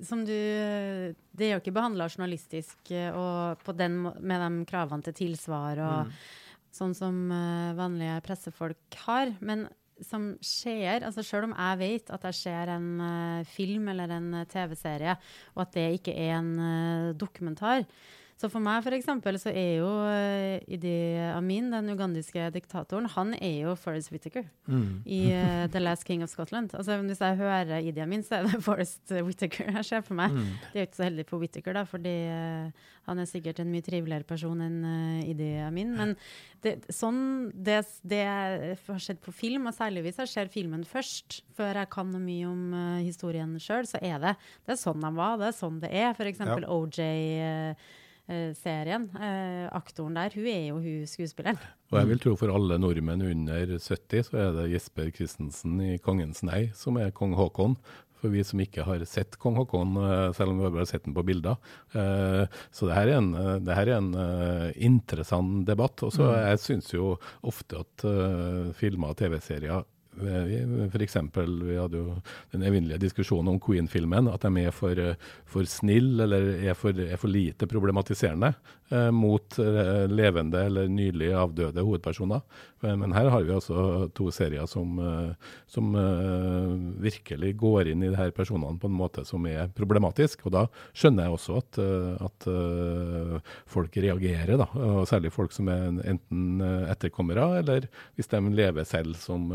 som 0.06 0.20
du 0.22 0.30
Det 0.30 1.42
er 1.42 1.56
jo 1.56 1.58
ikke 1.58 1.72
behandla 1.74 2.06
journalistisk 2.06 2.92
eh, 2.94 3.10
og 3.10 3.72
den, 3.74 3.96
med 4.04 4.44
de 4.44 4.66
kravene 4.68 5.02
til 5.08 5.16
tilsvar 5.24 5.80
og 5.82 6.12
mm 6.12 6.42
sånn 6.74 6.94
som 6.96 7.16
uh, 7.32 7.72
vanlige 7.78 8.18
pressefolk 8.26 8.98
har. 9.06 9.32
Men 9.44 9.66
som 10.02 10.32
skjer, 10.42 11.04
altså 11.06 11.22
Selv 11.22 11.46
om 11.46 11.54
jeg 11.54 11.78
vet 11.78 12.10
at 12.10 12.24
jeg 12.26 12.40
ser 12.40 12.72
en 12.74 12.88
uh, 12.98 13.46
film 13.46 13.88
eller 13.92 14.16
en 14.16 14.28
uh, 14.40 14.46
TV-serie, 14.50 15.16
og 15.54 15.64
at 15.66 15.74
det 15.76 15.86
ikke 16.00 16.16
er 16.18 16.36
en 16.40 17.14
dokumentar, 17.18 17.86
så 18.40 18.50
for 18.50 18.62
meg 18.64 18.82
for 18.84 18.94
eksempel, 18.96 19.38
så 19.40 19.52
er 19.54 19.80
jo 19.80 19.88
uh, 19.88 20.56
Idi 20.70 20.94
Amin, 21.32 21.70
den 21.72 21.92
ugandiske 21.94 22.48
diktatoren, 22.54 23.06
han 23.14 23.34
er 23.38 23.60
jo 23.64 23.74
Forest 23.78 24.12
Whittaker 24.12 24.46
mm. 24.66 25.04
i 25.06 25.20
uh, 25.32 25.64
The 25.72 25.82
Last 25.82 26.06
King 26.08 26.24
of 26.26 26.32
Scotland. 26.32 26.74
Altså 26.74 26.98
Hvis 27.02 27.22
jeg 27.22 27.38
hører 27.40 27.78
Idi 27.80 28.02
Amin, 28.02 28.24
så 28.26 28.40
er 28.40 28.48
det 28.48 28.62
Forest 28.68 29.14
Whittaker 29.14 29.70
jeg 29.78 29.88
ser 29.90 30.04
for 30.06 30.18
meg. 30.18 30.34
Mm. 30.34 30.50
Det 30.72 30.80
er 30.80 30.84
jo 30.84 30.88
ikke 30.90 31.00
så 31.00 31.08
heldig 31.08 31.26
for 31.30 31.44
Whittaker, 31.44 31.78
da, 31.78 31.84
fordi 31.88 32.16
uh, 32.30 32.90
han 33.04 33.20
er 33.20 33.28
sikkert 33.28 33.60
en 33.60 33.70
mye 33.72 33.84
triveligere 33.84 34.24
person 34.28 34.60
enn 34.64 34.78
Idi 35.28 35.50
Amin. 35.60 35.92
Men 35.96 36.14
det, 36.64 36.78
sånn, 36.92 37.52
det, 37.52 37.82
det 38.08 38.22
har 38.24 39.00
skjedd 39.02 39.20
på 39.24 39.34
film, 39.36 39.68
og 39.68 39.76
særlig 39.76 40.06
hvis 40.06 40.22
jeg 40.22 40.32
ser 40.32 40.52
filmen 40.52 40.86
først, 40.88 41.42
før 41.54 41.82
jeg 41.82 41.92
kan 41.92 42.08
noe 42.08 42.24
mye 42.24 42.48
om 42.48 42.62
historien 43.04 43.52
sjøl, 43.60 43.84
så 43.86 44.00
er 44.00 44.16
det, 44.22 44.32
det 44.64 44.72
er 44.74 44.80
sånn 44.80 45.04
de 45.04 45.12
var, 45.14 45.36
det 45.42 45.50
er 45.50 45.58
sånn 45.58 45.82
det 45.84 45.92
er. 45.92 46.16
Eksempel 46.24 46.64
ja. 46.64 46.72
OJ 46.72 47.04
Eh, 47.44 47.92
serien. 48.56 49.10
Eh, 49.20 49.66
aktoren 49.76 50.16
der, 50.16 50.32
hun 50.34 50.48
er 50.48 50.62
jo 50.70 50.78
hun 50.80 51.04
skuespilleren. 51.08 51.60
Og 51.92 51.98
jeg 52.00 52.08
vil 52.08 52.22
tro 52.22 52.32
for 52.40 52.52
alle 52.54 52.78
nordmenn 52.80 53.22
under 53.26 53.76
70, 53.76 54.30
så 54.30 54.40
er 54.40 54.56
det 54.56 54.70
Jesper 54.72 55.10
Christensen 55.14 55.76
i 55.80 55.98
'Kongens 55.98 56.42
nei' 56.42 56.72
som 56.74 56.96
er 56.96 57.12
kong 57.12 57.36
Haakon. 57.36 57.76
For 58.20 58.32
vi 58.32 58.40
som 58.40 58.60
ikke 58.60 58.86
har 58.86 59.04
sett 59.04 59.36
kong 59.36 59.56
Haakon, 59.56 59.96
eh, 60.00 60.32
selv 60.32 60.50
om 60.50 60.58
vi 60.58 60.64
har 60.64 60.72
bare 60.72 60.86
sett 60.88 61.04
den 61.04 61.12
på 61.12 61.24
bilder. 61.24 61.56
Så 62.72 62.88
det 62.88 62.94
her 62.96 63.08
er 63.08 63.18
en, 63.18 63.34
her 63.68 63.88
er 63.88 63.98
en 63.98 64.72
interessant 64.74 65.66
debatt. 65.66 66.02
Og 66.02 66.10
så 66.10 66.24
mm. 66.24 66.48
jeg 66.48 66.58
syns 66.58 66.94
jo 66.94 67.18
ofte 67.42 67.84
at 67.84 68.74
filmer 68.74 69.12
og 69.12 69.16
TV-serier 69.20 69.84
F.eks. 70.14 71.16
vi 71.34 71.76
hadde 71.78 71.98
jo 71.98 72.16
den 72.54 72.62
evinnelige 72.66 73.02
diskusjonen 73.08 73.54
om 73.54 73.60
Queen-filmen, 73.62 74.28
at 74.30 74.44
de 74.46 74.64
er 74.64 74.74
for, 74.74 74.98
for 75.50 75.66
snille 75.68 76.26
eller 76.26 76.52
er 76.70 76.78
for, 76.78 76.94
er 76.94 77.18
for, 77.20 77.32
lite 77.34 77.66
problematiserende 77.66 78.52
eh, 78.94 79.10
mot 79.10 79.58
eh, 79.58 80.04
levende 80.10 80.62
eller 80.68 80.90
nylig 80.92 81.32
avdøde 81.34 81.82
hovedpersoner. 81.82 82.44
Men 82.84 83.14
her 83.16 83.30
har 83.32 83.44
vi 83.46 83.54
altså 83.54 84.10
to 84.12 84.28
serier 84.34 84.68
som, 84.68 84.98
eh, 85.00 85.52
som 85.72 85.94
uh, 85.96 86.74
virkelig 87.00 87.54
går 87.56 87.88
inn 87.88 88.02
i 88.04 88.10
de 88.12 88.18
her 88.18 88.28
personene 88.36 88.76
på 88.80 88.90
en 88.90 88.98
måte 88.98 89.24
som 89.24 89.46
er 89.48 89.70
problematisk. 89.72 90.44
Og 90.44 90.52
da 90.52 90.66
skjønner 90.92 91.24
jeg 91.24 91.38
også 91.38 91.56
at, 91.62 91.78
at 92.28 92.48
folk 93.72 93.96
reagerer, 93.96 94.58
da. 94.60 94.68
Og 94.74 95.08
særlig 95.08 95.32
folk 95.32 95.54
som 95.56 95.70
er 95.72 95.96
enten 96.12 96.60
etterkommere, 96.92 97.46
eller 97.62 97.88
hvis 98.18 98.28
de 98.34 98.42
lever 98.52 98.84
selv 98.88 99.16
som 99.20 99.48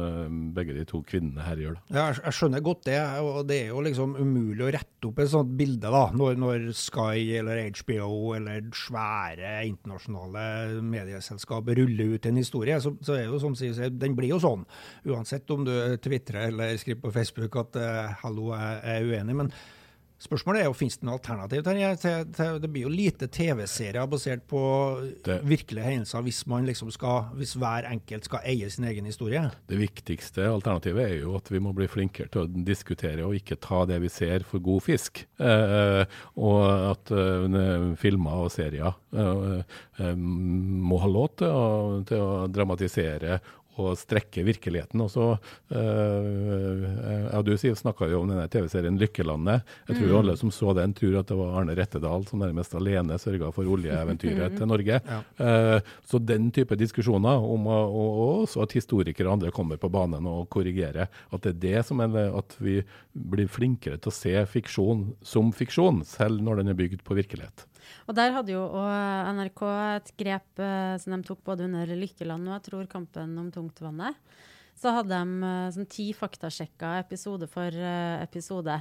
begge 0.56 0.76
de 0.76 0.86
to 0.88 1.02
kvinnene 1.08 1.46
her 1.46 1.62
gjør. 1.62 1.78
Ja, 1.94 2.10
jeg 2.16 2.36
skjønner 2.36 2.64
godt 2.66 2.86
det, 2.90 3.00
og 3.24 3.42
det 3.50 3.60
er 3.64 3.72
jo 3.74 3.84
liksom 3.86 4.16
umulig 4.20 4.66
å 4.66 4.72
rette 4.74 5.10
opp 5.10 5.22
et 5.24 5.32
sånt 5.32 5.56
bilde 5.60 5.92
da, 5.94 6.04
når, 6.16 6.38
når 6.42 6.68
Sky 6.78 7.26
eller 7.40 7.64
HBO 7.80 8.36
eller 8.38 8.68
svære 8.76 9.56
internasjonale 9.70 10.82
medieselskap 10.86 11.74
ruller 11.80 12.16
ut 12.16 12.30
en 12.30 12.40
historie. 12.42 12.80
så, 12.84 12.94
så 13.06 13.18
er 13.18 13.28
jo 13.28 13.42
som 13.42 13.58
sier, 13.58 13.90
Den 13.90 14.16
blir 14.18 14.34
jo 14.34 14.44
sånn, 14.44 14.66
uansett 15.10 15.50
om 15.56 15.66
du 15.68 15.74
tvitrer 16.04 16.50
eller 16.50 16.78
skriver 16.80 17.04
på 17.08 17.16
Facebook 17.16 17.60
at 17.60 17.80
uh, 17.80 18.16
'hallo, 18.22 18.54
jeg 18.54 18.80
er 18.96 19.10
uenig'. 19.10 19.38
men 19.44 19.54
Spørsmålet 20.20 20.62
er 20.62 20.68
jo, 20.68 20.74
finnes 20.76 20.98
det 21.00 21.06
noe 21.08 21.16
alternativ 21.16 21.64
til, 21.64 22.60
Det 22.60 22.70
blir 22.70 22.84
jo 22.84 22.92
lite 22.92 23.30
TV-serier 23.32 24.08
basert 24.12 24.42
på 24.52 24.62
Det- 25.24 25.40
virkelige 25.48 25.86
hendelser 25.86 26.22
hvis, 26.26 26.46
man 26.48 26.66
liksom 26.66 26.92
skal, 26.92 27.30
hvis 27.40 27.56
hver 27.56 27.88
enkelt 27.88 28.26
skal 28.26 28.44
eie 28.44 28.70
sin 28.70 28.84
egen 28.84 29.06
historie. 29.06 29.50
Det 29.70 29.80
viktigste 29.80 30.44
alternativet 30.44 31.06
er 31.06 31.16
jo 31.22 31.36
at 31.38 31.50
vi 31.50 31.60
må 31.60 31.74
bli 31.74 31.88
flinkere 31.88 32.28
til 32.28 32.42
å 32.44 32.66
diskutere 32.66 33.24
og 33.24 33.36
ikke 33.36 33.60
ta 33.60 33.86
det 33.86 34.02
vi 34.02 34.10
ser 34.10 34.44
for 34.44 34.60
god 34.60 34.84
fisk. 34.84 35.26
Eh, 35.40 36.04
og 36.36 36.66
at 36.92 37.12
eh, 37.12 37.96
filmer 37.96 38.44
og 38.44 38.52
serier 38.52 38.92
eh, 39.14 39.64
eh, 40.00 40.16
må 40.20 41.00
ha 41.00 41.08
lov 41.08 41.30
til 41.40 41.48
å, 41.48 42.04
til 42.04 42.20
å 42.20 42.48
dramatisere 42.52 43.40
og 43.80 43.98
strekke 44.00 44.44
virkeligheten. 44.48 45.02
Og 45.02 45.10
så, 45.14 45.28
øh, 45.72 46.84
ja, 47.34 47.42
Du 47.42 47.56
snakka 47.58 48.08
jo 48.10 48.22
om 48.22 48.30
denne 48.30 48.48
TV-serien 48.48 48.98
'Lykkelandet'. 49.00 49.62
Jeg 49.88 49.98
tror 49.98 50.08
mm. 50.08 50.18
alle 50.20 50.38
som 50.38 50.52
så 50.52 50.74
den, 50.76 50.94
tror 50.94 51.20
at 51.20 51.28
det 51.28 51.38
var 51.38 51.60
Arne 51.60 51.76
Rettedal 51.76 52.26
som 52.28 52.40
nærmest 52.40 52.76
alene 52.76 53.18
sørga 53.20 53.52
for 53.54 53.64
oljeeventyret 53.64 54.58
til 54.58 54.68
Norge. 54.68 55.02
Eh, 55.40 55.80
så 56.06 56.20
den 56.20 56.52
type 56.52 56.76
diskusjoner, 56.76 57.38
om, 57.40 57.66
å- 57.66 57.90
og, 57.90 58.20
og 58.20 58.44
også 58.44 58.64
at 58.64 58.76
historikere 58.78 59.28
og 59.28 59.40
andre 59.40 59.52
kommer 59.52 59.78
på 59.78 59.90
banen 59.90 60.26
og 60.28 60.50
korrigerer, 60.50 61.08
at 61.32 61.42
det 61.42 61.56
er 61.56 61.60
det 61.60 61.86
som 61.86 62.00
er 62.02 62.30
at 62.38 62.56
vi 62.60 62.84
blir 63.14 63.48
flinkere 63.48 63.98
til 63.98 64.12
å 64.12 64.16
se 64.16 64.46
fiksjon 64.46 65.14
som 65.24 65.52
fiksjon, 65.52 66.04
selv 66.06 66.42
når 66.42 66.62
den 66.62 66.70
er 66.74 66.80
bygd 66.80 67.04
på 67.04 67.18
virkelighet. 67.18 67.66
Og 68.08 68.16
der 68.18 68.34
hadde 68.36 68.54
jo 68.56 68.64
NRK 69.36 69.64
et 69.98 70.14
grep 70.20 70.62
eh, 70.64 70.96
som 71.02 71.16
de 71.16 71.22
tok 71.28 71.44
både 71.48 71.68
under 71.68 71.92
Lykkeland 72.00 72.48
og 72.48 72.56
jeg 72.58 72.66
tror 72.70 72.90
Kampen 72.92 73.38
om 73.42 73.52
tungtvannet. 73.54 74.18
Så 74.80 74.94
hadde 74.96 75.12
de 75.12 75.48
eh, 75.52 75.70
sånn 75.76 75.90
ti 75.92 76.10
faktasjekka 76.16 76.98
episode 77.04 77.50
for 77.52 77.74
eh, 77.74 78.20
episode. 78.24 78.80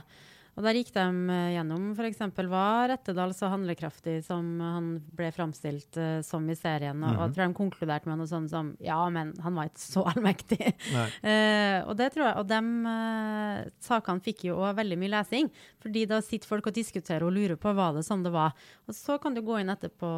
Og 0.58 0.64
der 0.66 0.74
gikk 0.74 0.90
de 0.96 1.04
eh, 1.30 1.52
gjennom 1.54 1.92
f.eks. 1.94 2.22
hva 2.50 2.64
Rettedal 2.90 3.30
så 3.36 3.50
handlekraftig 3.52 4.16
som 4.26 4.48
han 4.58 4.88
ble 5.14 5.30
framstilt 5.34 5.94
uh, 6.00 6.18
som 6.26 6.48
i 6.50 6.56
serien. 6.58 6.98
Og, 6.98 7.12
og 7.14 7.20
jeg 7.28 7.36
tror 7.36 7.44
de 7.44 7.58
konkluderte 7.60 8.10
med 8.10 8.18
noe 8.18 8.30
sånt 8.30 8.50
som 8.50 8.72
ja, 8.82 8.98
men 9.14 9.30
han 9.44 9.54
var 9.54 9.70
ikke 9.70 9.84
så 9.84 10.02
allmektig. 10.10 10.72
uh, 10.90 11.86
og 11.86 11.94
det 12.00 12.10
tror 12.14 12.24
jeg, 12.26 12.34
og 12.42 12.48
de 12.50 12.60
uh, 12.90 13.68
sakene 13.86 14.24
fikk 14.24 14.48
jo 14.48 14.56
også 14.58 14.80
veldig 14.80 14.98
mye 14.98 15.12
lesing, 15.14 15.52
fordi 15.78 16.02
da 16.10 16.18
sitter 16.26 16.50
folk 16.50 16.66
og 16.72 16.74
diskuterer 16.74 17.26
og 17.28 17.36
lurer 17.36 17.60
på 17.60 17.76
var 17.78 17.94
det 17.94 18.02
sånn 18.08 18.26
det 18.26 18.34
var. 18.34 18.58
Og 18.90 18.98
så 18.98 19.20
kan 19.22 19.36
du 19.36 19.44
gå 19.46 19.60
inn 19.62 19.70
etterpå 19.70 20.10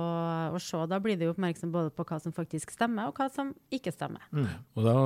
og 0.54 0.58
se. 0.64 0.80
Da 0.88 1.02
blir 1.02 1.20
du 1.20 1.26
oppmerksom 1.28 1.72
både 1.74 1.92
på 1.92 2.06
hva 2.08 2.20
som 2.22 2.32
faktisk 2.32 2.72
stemmer, 2.72 3.10
og 3.10 3.20
hva 3.20 3.28
som 3.32 3.52
ikke 3.74 3.92
stemmer. 3.92 4.24
Og 4.78 4.86
da, 4.86 4.96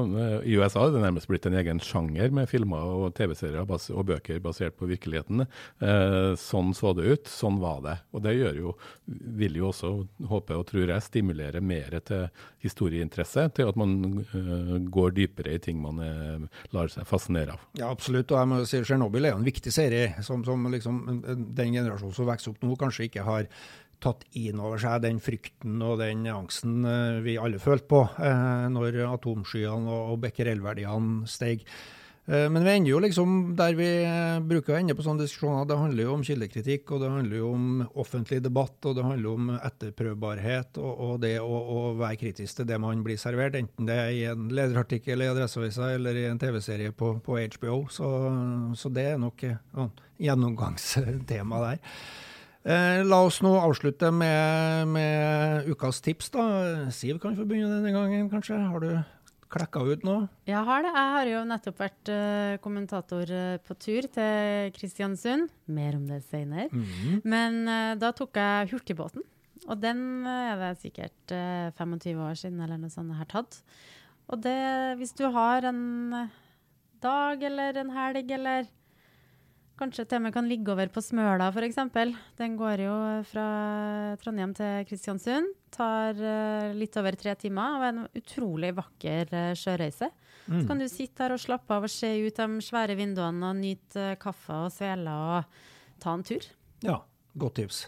I 0.47 0.55
USA 0.61 0.87
er 0.87 0.95
det 0.95 1.03
nærmest 1.03 1.30
blitt 1.30 1.49
en 1.49 1.59
egen 1.59 1.82
sjanger 1.82 2.30
med 2.35 2.47
filmer 2.51 2.95
og 2.95 3.14
TV-serier 3.18 3.64
og 3.64 4.07
bøker 4.07 4.39
basert 4.45 4.78
på 4.78 4.87
virkeligheten. 4.91 5.23
Eh, 5.28 6.32
sånn 6.40 6.72
så 6.76 6.92
det 6.96 7.06
ut, 7.08 7.30
sånn 7.30 7.60
var 7.62 7.82
det. 7.84 7.96
Og 8.14 8.24
det 8.24 8.34
gjør 8.36 8.58
jo, 8.60 8.74
vil 9.38 9.58
jo 9.60 9.68
også, 9.70 9.92
håper 10.30 10.58
og 10.58 10.66
tror 10.70 10.92
jeg, 10.94 11.06
stimulere 11.06 11.62
mer 11.64 11.98
til 12.06 12.26
historieinteresse, 12.64 13.46
til 13.56 13.70
at 13.70 13.78
man 13.80 14.24
eh, 14.24 14.74
går 14.94 15.14
dypere 15.18 15.56
i 15.56 15.62
ting 15.62 15.80
man 15.82 16.02
eh, 16.04 16.66
lar 16.74 16.92
seg 16.92 17.08
fascinere 17.08 17.56
av. 17.56 17.64
Ja, 17.78 17.90
absolutt. 17.90 18.32
Og 18.32 18.40
jeg 18.40 18.52
må 18.52 18.60
si 18.68 18.82
Tsjernobyl 18.84 19.28
er 19.28 19.34
jo 19.34 19.40
en 19.40 19.48
viktig 19.48 19.72
serie, 19.74 20.12
som, 20.26 20.44
som 20.46 20.68
liksom, 20.72 21.00
den 21.56 21.74
generasjonen 21.78 22.16
som 22.16 22.28
vokser 22.28 22.54
opp 22.54 22.62
nå, 22.64 22.76
kanskje 22.80 23.08
ikke 23.08 23.26
har 23.26 23.48
tatt 24.04 24.24
inn 24.36 24.60
over 24.60 24.80
seg 24.82 25.00
den 25.04 25.20
frykten 25.22 25.80
og 25.84 25.96
den 26.02 26.26
angsten 26.28 26.84
vi 27.24 27.38
alle 27.40 27.60
følte 27.62 27.88
på 27.88 28.02
eh, 28.20 28.66
når 28.72 29.00
atomskyene 29.08 29.88
og, 29.88 30.14
og 30.14 30.24
becquerel-verdiene 30.26 31.30
steg. 31.30 31.64
Eh, 32.26 32.48
Men 32.50 32.64
vi 32.64 32.70
ender 32.72 32.90
jo 32.90 33.00
liksom 33.04 33.32
der 33.56 33.74
vi 33.76 33.88
eh, 34.04 34.38
bruker 34.40 34.72
å 34.72 34.78
ende 34.78 34.96
på 34.96 35.04
sånne 35.04 35.26
diskusjoner. 35.26 35.66
Det 35.68 35.76
handler 35.76 36.06
jo 36.06 36.14
om 36.14 36.24
kildekritikk, 36.24 36.94
og 36.96 37.02
det 37.02 37.10
handler 37.12 37.36
jo 37.36 37.50
om 37.52 37.66
offentlig 38.00 38.40
debatt, 38.44 38.78
og 38.88 38.96
det 38.96 39.04
handler 39.04 39.34
om 39.34 39.50
etterprøvbarhet 39.58 40.80
og, 40.80 40.92
og 41.06 41.14
det 41.24 41.34
å, 41.42 41.52
å 41.52 41.80
være 42.00 42.20
kritisk 42.22 42.60
til 42.60 42.68
det 42.70 42.80
man 42.80 43.04
blir 43.04 43.20
servert, 43.20 43.58
enten 43.60 43.88
det 43.90 43.98
er 44.00 44.12
i 44.16 44.24
en 44.32 44.48
lederartikkel 44.48 45.20
i 45.20 45.28
Adresseavisa 45.34 45.92
eller 45.98 46.16
i 46.16 46.28
en 46.30 46.40
TV-serie 46.40 46.96
på, 46.96 47.16
på 47.24 47.40
HBO. 47.58 47.82
Så, 47.92 48.08
så 48.80 48.92
det 48.94 49.10
er 49.12 49.20
nok 49.20 49.44
eh, 49.44 49.60
sånn 49.76 49.92
gjennomgangstema 50.24 51.60
der. 51.66 51.82
Eh, 52.64 53.02
la 53.04 53.18
oss 53.20 53.42
nå 53.44 53.52
avslutte 53.60 54.08
med, 54.08 54.88
med 54.88 55.68
ukas 55.68 56.00
tips, 56.00 56.32
da. 56.32 56.46
Siv 56.88 57.20
kan 57.20 57.36
få 57.36 57.44
begynne 57.44 57.82
denne 57.82 57.92
gangen, 57.92 58.30
kanskje. 58.32 58.56
Har 58.56 58.80
du 58.80 58.94
klekka 59.55 59.82
ut 59.86 60.05
nå? 60.07 60.16
Jeg 60.48 60.61
har 60.66 60.84
det. 60.84 60.92
Jeg 60.94 61.12
har 61.14 61.30
jo 61.30 61.42
nettopp 61.48 61.82
vært 61.84 62.11
uh, 62.12 62.57
kommentator 62.64 63.30
eh, 63.30 63.57
på 63.62 63.76
tur 63.78 64.09
til 64.16 64.74
Kristiansund. 64.76 65.52
Mer 65.70 65.98
om 65.98 66.05
det 66.11 66.20
senere. 66.26 66.68
Men 67.22 67.62
uh, 67.70 67.94
da 68.00 68.12
tok 68.16 68.40
jeg 68.40 68.72
hurtigbåten. 68.74 69.24
Og 69.64 69.80
den 69.80 70.26
er 70.28 70.59
det 70.61 70.72
sikkert 70.82 71.32
eh, 71.32 71.70
25 71.78 72.20
år 72.20 72.36
siden 72.36 72.61
eller 72.61 72.80
noe 72.80 72.92
sånt 72.92 73.12
jeg 73.14 73.22
har 73.22 73.30
tatt. 73.30 73.61
Og 74.28 74.40
det, 74.44 74.59
hvis 75.00 75.14
du 75.16 75.24
har 75.32 75.64
en 75.68 75.84
dag 77.05 77.42
eller 77.48 77.80
en 77.80 77.92
helg 77.94 78.34
eller 78.38 78.72
Kanskje 79.74 80.05
til 80.07 80.20
og 80.20 80.22
med 80.22 80.34
kan 80.36 80.46
ligge 80.46 80.70
over 80.70 80.86
på 80.86 81.02
Smøla 81.02 81.48
f.eks. 81.50 81.80
Den 82.38 82.52
går 82.55 82.84
jo 82.84 82.92
fra 83.26 83.46
Trondheim 84.22 84.52
til 84.55 84.84
Kristiansund. 84.86 85.48
Tar 85.74 86.20
eh, 86.22 86.72
litt 86.78 86.96
over 87.00 87.16
tre 87.18 87.34
timer 87.40 87.78
og 87.78 87.86
er 87.86 87.96
en 87.96 88.04
utrolig 88.20 88.74
vakker 88.76 89.34
sjøreise. 89.58 90.10
sjøreise. 90.44 90.60
Så 90.60 90.66
kan 90.68 90.80
du 90.80 90.88
sitte 90.92 91.24
her 91.24 91.32
og 91.32 91.40
slappe 91.40 91.72
av 91.72 91.86
og 91.86 91.92
se 91.92 92.10
ut 92.20 92.36
de 92.36 92.64
svære 92.64 92.96
vinduene 92.98 93.48
og 93.48 93.56
nyte 93.60 94.10
eh, 94.12 94.18
kaffe 94.20 94.66
og 94.66 94.74
seler 94.74 95.38
og 95.38 96.02
ta 96.02 96.12
en 96.12 96.26
tur. 96.26 96.44
Ja, 96.84 97.00
godt 97.38 97.62
tips. 97.62 97.86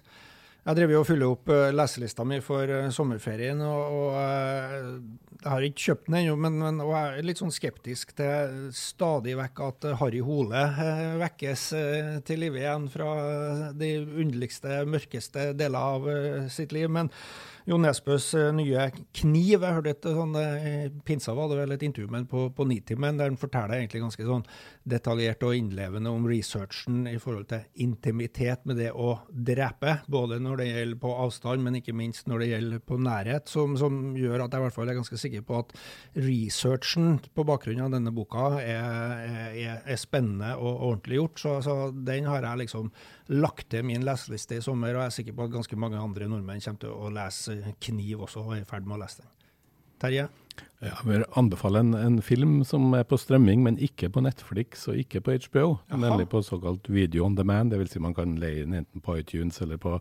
Jeg 0.66 0.80
driver 0.80 0.98
og 0.98 1.06
fyller 1.06 1.30
opp 1.30 1.50
eh, 1.52 1.68
leselista 1.74 2.24
mi 2.26 2.40
for 2.42 2.66
eh, 2.66 2.88
sommerferien, 2.94 3.60
og, 3.62 3.98
og 4.00 4.16
eh, 4.18 4.86
jeg 5.36 5.52
har 5.52 5.66
ikke 5.66 5.84
kjøpt 5.84 6.08
den 6.08 6.16
ennå, 6.22 6.38
men, 6.42 6.56
men 6.58 6.80
og 6.82 6.90
jeg 6.90 7.20
er 7.20 7.28
litt 7.28 7.42
sånn 7.42 7.54
skeptisk 7.54 8.16
til 8.18 8.56
stadig 8.74 9.36
vekk 9.38 9.62
at 9.68 9.86
eh, 9.90 9.98
Harry 10.00 10.22
Hole 10.26 10.62
eh, 10.72 11.12
vekkes 11.20 11.66
eh, 11.76 12.08
til 12.26 12.42
live 12.42 12.58
igjen 12.64 12.88
fra 12.90 13.10
de 13.78 13.92
underligste, 14.00 14.80
mørkeste 14.90 15.52
deler 15.60 15.92
av 15.92 16.08
eh, 16.10 16.48
sitt 16.50 16.74
liv. 16.74 16.88
Men 16.90 17.12
Jo 17.66 17.80
Nesbøs 17.82 18.28
eh, 18.38 18.52
nye 18.54 18.84
kniv, 19.16 19.64
jeg 19.64 19.74
hørte 19.74 19.90
et 19.90 20.04
sånn, 20.14 20.36
eh, 20.38 20.84
pinsa 21.06 21.32
var 21.34 21.48
det 21.50 21.56
vel 21.58 21.74
et 21.74 21.82
intervju 21.82 22.12
med 22.14 22.28
på, 22.30 22.44
på 22.54 22.66
Nitimen, 22.70 23.18
der 23.18 23.26
han 23.26 23.38
forteller 23.40 23.80
egentlig 23.80 24.04
ganske 24.04 24.26
sånn 24.28 24.44
detaljert 24.86 25.42
og 25.42 25.56
innlevende 25.58 26.12
om 26.14 26.28
researchen 26.30 27.08
i 27.10 27.16
forhold 27.18 27.48
til 27.50 27.64
intimitet 27.82 28.62
med 28.70 28.78
det 28.78 28.92
å 28.94 29.16
drepe, 29.30 29.96
både 30.06 30.38
når 30.44 30.62
det 30.62 30.68
gjelder 30.68 31.00
på 31.02 31.16
avstand, 31.26 31.66
men 31.66 31.80
ikke 31.80 31.96
minst 31.98 32.30
når 32.30 32.44
det 32.44 32.50
gjelder 32.52 32.86
på 32.86 33.00
nærhet, 33.02 33.50
som, 33.50 33.74
som 33.80 33.98
gjør 34.14 34.46
at 34.46 34.54
jeg 34.54 34.62
i 34.62 34.66
hvert 34.68 34.78
fall 34.78 34.94
er 34.94 35.00
ganske 35.00 35.20
sikker 35.24 35.46
på 35.50 35.58
at 35.64 35.74
researchen 36.22 37.18
på 37.34 37.48
bakgrunn 37.50 37.82
av 37.88 37.98
denne 37.98 38.14
boka 38.14 38.52
er, 38.62 39.26
er, 39.50 39.82
er 39.82 39.98
spennende 39.98 40.54
og 40.54 40.70
ordentlig 40.92 41.18
gjort. 41.18 41.42
Så, 41.42 41.58
så 41.66 41.78
den 41.90 42.30
har 42.30 42.46
jeg 42.46 42.62
liksom 42.62 42.94
lagt 43.32 43.70
til 43.72 43.86
min 43.86 44.04
leseliste 44.06 44.58
i 44.58 44.64
sommer, 44.64 44.94
og 44.94 45.02
jeg 45.02 45.10
er 45.10 45.16
sikker 45.16 45.36
på 45.36 45.46
at 45.46 45.54
ganske 45.54 45.78
mange 45.80 45.98
andre 45.98 46.28
nordmenn 46.30 46.62
kommer 46.62 46.82
til 46.84 46.92
å 46.94 47.10
lese 47.14 47.74
Kniv 47.82 48.26
også, 48.28 48.44
og 48.44 48.56
er 48.56 48.62
i 48.62 48.68
ferd 48.68 48.86
med 48.86 48.98
å 48.98 49.02
lese 49.02 49.24
den. 49.24 49.32
Terje? 50.02 50.28
Ja, 50.86 50.92
jeg 51.02 51.06
vil 51.08 51.24
anbefale 51.38 51.80
en, 51.82 51.94
en 51.98 52.16
film 52.22 52.60
som 52.66 52.92
er 52.94 53.06
på 53.08 53.18
strømming, 53.18 53.62
men 53.64 53.78
ikke 53.82 54.08
på 54.12 54.22
Netflix 54.22 54.84
og 54.90 54.98
ikke 55.00 55.22
på 55.24 55.34
HBO. 55.46 55.64
Jaha. 55.90 55.98
Nemlig 56.02 56.28
på 56.30 56.42
såkalt 56.46 56.86
video 56.92 57.24
on 57.26 57.34
demand, 57.34 57.72
dvs. 57.72 57.96
Si 57.96 58.02
man 58.02 58.14
kan 58.14 58.36
leie 58.38 58.62
den 58.62 58.76
enten 58.78 59.02
på 59.02 59.16
iTunes 59.18 59.58
eller 59.64 59.80
på 59.82 59.96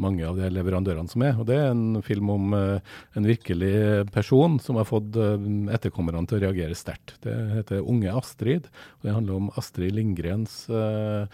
mange 0.00 0.24
av 0.26 0.38
de 0.40 0.48
leverandørene 0.52 1.12
som 1.12 1.24
er. 1.26 1.36
Og 1.36 1.48
Det 1.50 1.58
er 1.58 1.72
en 1.74 2.00
film 2.06 2.32
om 2.32 2.56
uh, 2.56 2.96
en 3.18 3.28
virkelig 3.28 4.06
person 4.14 4.56
som 4.62 4.80
har 4.80 4.88
fått 4.88 5.18
uh, 5.20 5.36
etterkommerne 5.74 6.24
til 6.30 6.40
å 6.40 6.44
reagere 6.46 6.78
sterkt. 6.78 7.18
Det 7.26 7.36
heter 7.58 7.84
Unge 7.84 8.14
Astrid. 8.14 8.70
og 9.00 9.08
Det 9.08 9.16
handler 9.18 9.42
om 9.42 9.52
Astrid 9.60 9.96
Lindgrens 9.96 10.62
uh, 10.72 11.28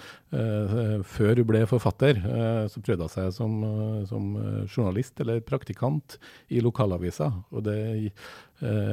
Før 1.07 1.39
hun 1.39 1.47
ble 1.49 1.63
forfatter, 1.71 2.19
så 2.69 2.81
prøvde 2.85 3.07
hun 3.07 3.13
seg 3.13 3.31
som, 3.33 3.53
som 4.11 4.25
journalist 4.67 5.23
eller 5.23 5.41
praktikant 5.47 6.19
i 6.53 6.61
lokalavisa. 6.61 7.31
og 7.55 7.65
det 7.65 7.79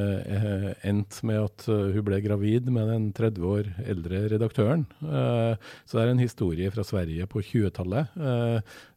eh, 0.04 0.70
endte 0.90 1.26
med 1.28 1.42
at 1.42 1.66
eh, 1.72 1.92
hun 1.96 2.06
ble 2.08 2.20
gravid 2.24 2.70
med 2.74 2.90
den 2.92 3.10
30 3.16 3.48
år 3.50 3.70
eldre 3.86 4.24
redaktøren. 4.34 4.86
Eh, 5.04 5.54
så 5.86 5.98
det 5.98 6.06
er 6.06 6.14
en 6.14 6.24
historie 6.24 6.72
fra 6.74 6.86
Sverige 6.88 7.28
på 7.30 7.44
20-tallet. 7.44 8.16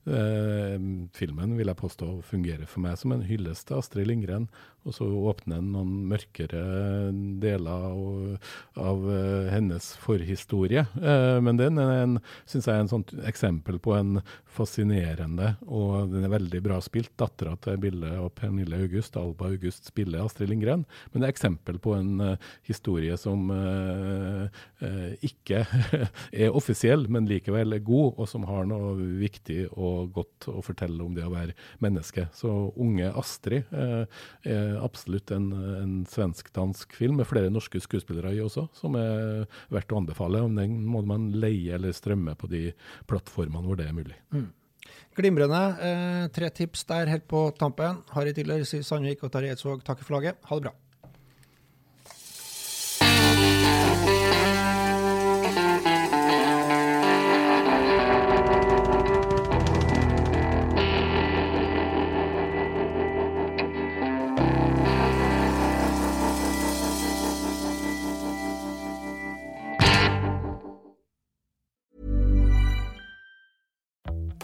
Eh, 0.06 0.74
eh, 0.74 0.80
filmen 1.12 1.56
vil 1.58 1.66
jeg 1.66 1.80
påstå 1.80 2.08
fungerer 2.22 2.66
for 2.70 2.84
meg 2.84 2.98
som 3.00 3.12
en 3.12 3.24
hyllest 3.26 3.66
til 3.68 3.80
Astrid 3.80 4.06
Lindgren 4.06 4.48
og 4.86 4.94
så 4.94 5.06
åpner 5.30 5.58
den 5.58 5.72
noen 5.74 5.94
mørkere 6.10 6.62
deler 7.42 7.86
av, 7.90 8.50
av 8.78 9.06
uh, 9.06 9.48
hennes 9.50 9.88
forhistorie. 10.02 10.86
Eh, 11.00 11.38
men 11.42 11.58
den 11.58 11.80
syns 12.46 12.68
jeg 12.68 12.72
er 12.72 12.84
en 12.84 12.92
sånn 12.92 13.06
eksempel 13.26 13.80
på 13.82 13.96
en 13.96 14.20
fascinerende, 14.56 15.54
og 15.66 16.12
den 16.12 16.24
er 16.24 16.32
veldig 16.32 16.62
bra 16.64 16.78
spilt, 16.84 17.12
dattera 17.18 17.56
til 17.64 17.80
Bille 17.82 18.14
og 18.22 18.32
Pernille 18.38 18.78
August, 18.86 19.18
Alba 19.20 19.50
August, 19.50 19.90
spiller 19.90 20.22
Astrid 20.24 20.52
Lindgren. 20.52 20.86
Men 21.10 21.22
det 21.22 21.28
er 21.28 21.34
eksempel 21.34 21.80
på 21.82 21.96
en 21.98 22.22
uh, 22.22 22.52
historie 22.66 23.16
som 23.18 23.50
ikke 25.26 25.62
er 26.44 26.54
offisiell, 26.54 27.06
men 27.12 27.26
likevel 27.28 27.74
er 27.74 27.84
god, 27.84 28.14
og 28.20 28.28
som 28.30 28.46
har 28.48 28.66
noe 28.68 28.94
viktig 29.20 29.66
godt 30.12 30.48
å 30.52 30.60
fortelle 30.64 31.02
om 31.04 31.14
det 31.16 31.24
å 31.26 31.32
være 31.32 31.56
menneske. 31.84 32.26
Så 32.36 32.50
unge 32.82 33.08
Astrid 33.16 33.72
er 33.72 34.76
absolutt 34.82 35.32
en, 35.34 35.48
en 35.52 35.96
svensk-dansk 36.10 36.96
film 36.96 37.20
med 37.20 37.28
flere 37.30 37.52
norske 37.52 37.80
skuespillere 37.82 38.34
i 38.36 38.42
også, 38.44 38.68
som 38.76 38.98
er 39.00 39.46
verdt 39.72 39.92
å 39.94 40.02
anbefale. 40.02 40.44
Om 40.44 40.58
den 40.58 40.78
må 40.86 41.02
man 41.06 41.30
leie 41.36 41.76
eller 41.76 41.96
strømme 41.96 42.36
på 42.38 42.50
de 42.52 42.68
plattformene 43.10 43.66
hvor 43.66 43.80
det 43.80 43.88
er 43.88 43.96
mulig. 43.96 44.18
Mm. 44.34 44.48
Glimrende. 45.16 45.62
Eh, 45.80 46.24
tre 46.34 46.50
tips 46.50 46.84
der 46.88 47.10
helt 47.10 47.28
på 47.28 47.48
tampen. 47.58 48.02
Harry 48.12 48.34
Tiller, 48.36 48.64
Siv 48.68 48.84
Sandvik 48.86 49.24
og 49.24 49.32
Terje 49.32 49.54
Eidsvåg 49.54 49.84
takker 49.86 50.06
flagget. 50.06 50.42
Ha 50.50 50.58
det 50.58 50.68
bra. 50.68 50.74